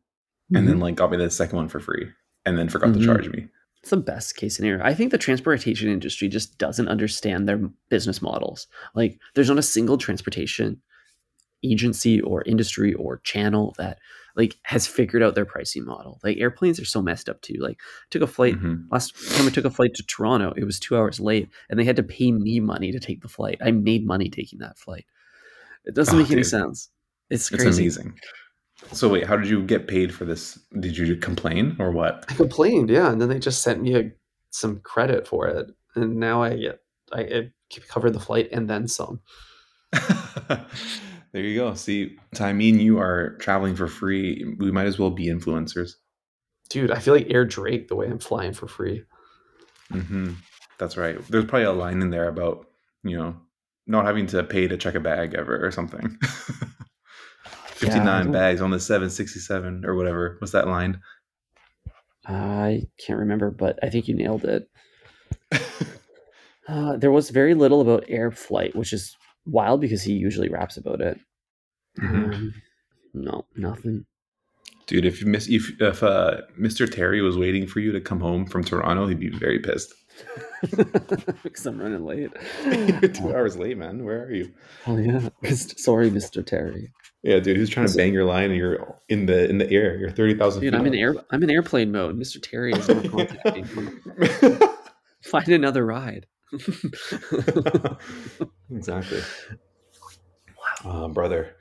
and 0.53 0.67
then 0.67 0.79
like 0.79 0.95
got 0.95 1.11
me 1.11 1.17
the 1.17 1.29
second 1.29 1.55
one 1.57 1.69
for 1.69 1.79
free, 1.79 2.09
and 2.45 2.57
then 2.57 2.67
forgot 2.69 2.89
Mhm. 2.89 2.99
to 2.99 3.05
charge 3.05 3.29
me. 3.29 3.47
It's 3.83 3.89
the 3.89 3.97
best 3.97 4.37
case 4.37 4.55
scenario. 4.55 4.81
I 4.81 4.93
think 4.93 5.11
the 5.11 5.17
transportation 5.17 5.89
industry 5.89 6.29
just 6.29 6.57
doesn't 6.57 6.87
understand 6.87 7.49
their 7.49 7.57
business 7.89 8.21
models. 8.21 8.67
Like, 8.95 9.19
there's 9.35 9.49
not 9.49 9.57
a 9.59 9.61
single 9.61 9.97
transportation 9.97 10.81
agency 11.65 12.21
or 12.21 12.43
industry 12.43 12.93
or 12.93 13.19
channel 13.19 13.75
that 13.77 13.99
like 14.35 14.55
has 14.63 14.87
figured 14.87 15.21
out 15.21 15.35
their 15.35 15.45
pricing 15.45 15.85
model. 15.85 16.19
Like 16.23 16.37
airplanes 16.37 16.79
are 16.79 16.85
so 16.85 17.01
messed 17.01 17.27
up 17.29 17.41
too. 17.41 17.55
Like, 17.59 17.77
I 17.81 18.05
took 18.09 18.21
a 18.21 18.27
flight 18.27 18.55
Mhm. 18.55 18.85
last 18.89 19.13
time 19.35 19.47
I 19.47 19.49
took 19.49 19.65
a 19.65 19.69
flight 19.69 19.93
to 19.95 20.03
Toronto. 20.03 20.53
It 20.57 20.63
was 20.63 20.79
two 20.79 20.95
hours 20.97 21.19
late, 21.19 21.49
and 21.69 21.77
they 21.77 21.83
had 21.83 21.97
to 21.97 22.03
pay 22.03 22.31
me 22.31 22.59
money 22.61 22.91
to 22.93 22.99
take 22.99 23.21
the 23.21 23.27
flight. 23.27 23.57
I 23.61 23.71
made 23.71 24.05
money 24.05 24.29
taking 24.29 24.59
that 24.59 24.77
flight. 24.79 25.05
It 25.85 25.93
doesn't 25.93 26.15
Oh, 26.15 26.19
make 26.21 26.31
any 26.31 26.43
sense. 26.43 26.89
It's 27.29 27.51
It's 27.51 27.61
crazy. 27.61 27.83
amazing. 27.83 28.17
So 28.91 29.09
wait, 29.09 29.25
how 29.25 29.35
did 29.37 29.47
you 29.47 29.63
get 29.63 29.87
paid 29.87 30.13
for 30.13 30.25
this? 30.25 30.59
Did 30.79 30.97
you 30.97 31.15
complain 31.15 31.75
or 31.79 31.91
what? 31.91 32.25
I 32.29 32.33
complained, 32.33 32.89
yeah, 32.89 33.11
and 33.11 33.21
then 33.21 33.29
they 33.29 33.39
just 33.39 33.63
sent 33.63 33.81
me 33.81 33.95
a, 33.95 34.11
some 34.51 34.79
credit 34.81 35.27
for 35.27 35.47
it, 35.47 35.71
and 35.95 36.17
now 36.17 36.43
I 36.43 36.55
get 36.57 36.79
I, 37.11 37.21
I 37.21 37.51
covered 37.87 38.13
the 38.13 38.19
flight 38.19 38.49
and 38.51 38.69
then 38.69 38.87
some. 38.87 39.21
there 41.31 41.43
you 41.43 41.55
go. 41.55 41.73
See, 41.75 42.17
Ty, 42.35 42.53
me 42.53 42.71
you 42.71 42.99
are 42.99 43.35
traveling 43.37 43.75
for 43.75 43.87
free. 43.87 44.55
We 44.59 44.71
might 44.71 44.87
as 44.87 44.99
well 44.99 45.11
be 45.11 45.27
influencers. 45.27 45.93
Dude, 46.69 46.91
I 46.91 46.99
feel 46.99 47.13
like 47.13 47.27
Air 47.29 47.45
Drake 47.45 47.87
the 47.87 47.95
way 47.95 48.07
I'm 48.07 48.19
flying 48.19 48.53
for 48.53 48.67
free. 48.67 49.03
hmm 49.91 50.33
That's 50.79 50.97
right. 50.97 51.17
There's 51.27 51.45
probably 51.45 51.65
a 51.65 51.73
line 51.73 52.01
in 52.01 52.09
there 52.09 52.27
about 52.27 52.67
you 53.03 53.17
know 53.17 53.35
not 53.85 54.05
having 54.05 54.27
to 54.27 54.43
pay 54.43 54.67
to 54.67 54.77
check 54.77 54.95
a 54.95 54.99
bag 54.99 55.35
ever 55.35 55.63
or 55.65 55.71
something. 55.71 56.17
Fifty 57.85 57.99
nine 57.99 58.25
don't- 58.25 58.33
bags 58.33 58.61
on 58.61 58.71
the 58.71 58.79
seven 58.79 59.09
sixty 59.09 59.39
seven 59.39 59.83
or 59.85 59.95
whatever. 59.95 60.35
What's 60.39 60.53
that 60.53 60.67
line? 60.67 60.99
I 62.25 62.83
can't 63.05 63.19
remember, 63.19 63.51
but 63.51 63.77
I 63.83 63.89
think 63.89 64.07
you 64.07 64.15
nailed 64.15 64.45
it. 64.45 64.69
Uh, 66.65 66.95
there 66.95 67.11
was 67.11 67.29
very 67.29 67.53
little 67.53 67.81
about 67.81 68.05
air 68.07 68.31
flight, 68.31 68.73
which 68.73 68.93
is 68.93 69.17
wild 69.45 69.81
because 69.81 70.01
he 70.01 70.13
usually 70.13 70.47
raps 70.47 70.77
about 70.77 71.01
it. 71.01 71.19
Mhm. 71.99 72.33
Um, 72.33 72.53
no, 73.13 73.45
nothing. 73.57 74.05
Dude, 74.87 75.05
if 75.05 75.19
you 75.19 75.27
miss 75.27 75.49
if 75.49 75.71
if 75.81 76.01
uh, 76.03 76.41
Mr. 76.57 76.89
Terry 76.89 77.21
was 77.21 77.37
waiting 77.37 77.67
for 77.67 77.81
you 77.81 77.91
to 77.91 77.99
come 77.99 78.21
home 78.21 78.45
from 78.45 78.63
Toronto, 78.63 79.07
he'd 79.07 79.19
be 79.19 79.27
very 79.29 79.59
pissed. 79.59 79.93
because 81.43 81.65
I'm 81.65 81.81
running 81.81 82.05
late. 82.05 82.31
Two 83.13 83.35
hours 83.35 83.57
late, 83.57 83.77
man. 83.77 84.05
Where 84.05 84.23
are 84.23 84.31
you? 84.33 84.53
Oh 84.87 84.95
yeah, 84.97 85.27
sorry, 85.51 86.09
Mr. 86.09 86.45
Terry. 86.45 86.93
Yeah, 87.23 87.39
dude, 87.39 87.55
who's 87.55 87.69
trying 87.69 87.87
to 87.87 87.95
bang 87.95 88.13
your 88.13 88.25
line 88.25 88.45
and 88.51 88.55
you're 88.55 88.99
in 89.07 89.25
the 89.27 89.49
in 89.49 89.57
the 89.57 89.71
air? 89.71 89.97
You're 89.97 90.11
thirty 90.11 90.33
thousand 90.35 90.61
Dude, 90.61 90.73
feet. 90.73 90.79
I'm 90.79 90.85
in 90.85 90.93
air. 90.95 91.15
I'm 91.31 91.41
in 91.41 91.49
airplane 91.49 91.91
mode. 91.91 92.19
Mr. 92.19 92.37
Terry 92.41 92.73
is 92.73 92.87
not 92.89 93.09
contacting 93.09 93.65
me. 93.75 94.57
Find 95.23 95.47
another 95.47 95.85
ride. 95.85 96.27
exactly. 98.71 99.21
Uh, 100.83 101.07
brother, 101.07 101.55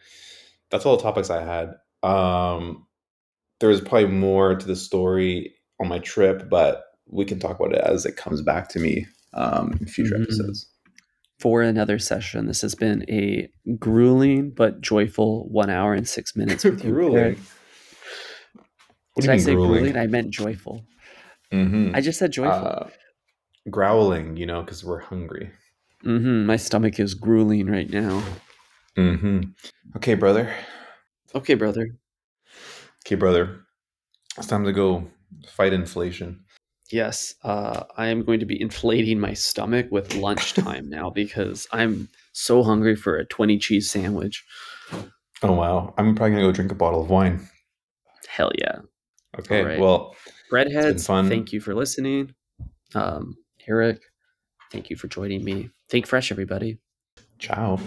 that's 0.71 0.85
all 0.85 0.97
the 0.97 1.03
topics 1.03 1.31
I 1.31 1.43
had. 1.43 1.75
Um, 2.03 2.87
was 3.63 3.81
probably 3.81 4.09
more 4.09 4.57
to 4.57 4.67
the 4.67 4.75
story 4.75 5.55
on 5.81 5.87
my 5.87 6.01
trip, 6.01 6.51
but 6.51 6.83
we 7.07 7.25
can 7.25 7.39
talk 7.39 7.61
about 7.61 7.73
it 7.73 7.81
as 7.81 8.05
it 8.05 8.17
comes 8.17 8.43
back 8.43 8.69
to 8.71 8.81
me 8.81 9.07
um, 9.35 9.77
in 9.81 9.87
future 9.87 10.17
Mhm. 10.17 10.23
episodes. 10.25 10.67
For 11.43 11.61
another 11.61 11.99
session. 11.99 12.47
This 12.47 12.63
has 12.63 12.77
been 12.77 13.05
a 13.11 13.49
grueling 13.81 14.51
but 14.51 14.81
joyful 14.81 15.49
one 15.49 15.71
hour 15.71 15.93
and 15.93 16.09
six 16.09 16.37
minutes 16.37 16.65
with 16.65 16.85
you. 16.85 16.93
grueling. 16.93 17.37
What 19.15 19.23
Did 19.23 19.31
I 19.31 19.37
say 19.39 19.55
grueling? 19.55 19.81
grueling? 19.93 19.97
I 19.97 20.07
meant 20.07 20.31
joyful. 20.31 20.85
Mhm. 21.53 21.97
I 21.97 22.01
just 22.01 22.19
said 22.21 22.31
joyful. 22.31 22.69
Uh, 22.69 22.89
growling, 23.69 24.37
you 24.37 24.47
know, 24.47 24.63
because 24.63 24.85
we're 24.85 25.01
hungry. 25.01 25.51
hmm 26.03 26.47
My 26.47 26.57
stomach 26.57 27.01
is 27.01 27.15
grueling 27.15 27.67
right 27.67 27.91
now. 27.91 28.23
hmm 28.95 29.41
Okay, 29.97 30.15
brother. 30.15 30.55
Okay, 31.35 31.55
brother. 31.55 31.89
Okay, 33.05 33.17
brother. 33.17 33.65
It's 34.39 34.47
time 34.47 34.65
to 34.65 34.73
go 34.73 35.11
fight 35.51 35.73
inflation. 35.73 36.45
Yes, 36.93 37.35
uh, 37.43 37.85
I 37.97 38.09
am 38.09 38.23
going 38.23 38.39
to 38.41 38.47
be 38.47 38.61
inflating 38.61 39.19
my 39.19 39.33
stomach 39.33 39.87
with 39.91 40.15
lunchtime 40.15 40.89
now 40.91 41.09
because 41.09 41.67
I'm 41.73 42.09
so 42.33 42.63
hungry 42.63 42.97
for 42.97 43.17
a 43.17 43.25
20 43.25 43.59
cheese 43.59 43.91
sandwich. 43.91 44.45
Oh 45.43 45.53
wow, 45.53 45.95
I'm 45.97 46.15
probably 46.15 46.33
gonna 46.33 46.47
go 46.47 46.53
drink 46.53 46.71
a 46.71 46.75
bottle 46.75 47.03
of 47.03 47.11
wine. 47.11 47.49
Hell 48.29 48.53
yeah. 48.59 48.81
Okay, 49.39 49.63
right. 49.63 49.81
well, 49.81 50.15
Breadheads, 50.53 51.07
fun. 51.07 51.29
thank 51.29 51.53
you 51.53 51.61
for 51.61 51.75
listening. 51.75 52.35
Um, 52.95 53.37
Eric, 53.67 54.03
thank 54.71 54.91
you 54.91 54.97
for 54.97 55.09
joining 55.09 55.43
me. 55.43 55.71
Think 55.89 56.07
fresh, 56.07 56.31
everybody. 56.31 56.79
ciao. 57.39 57.81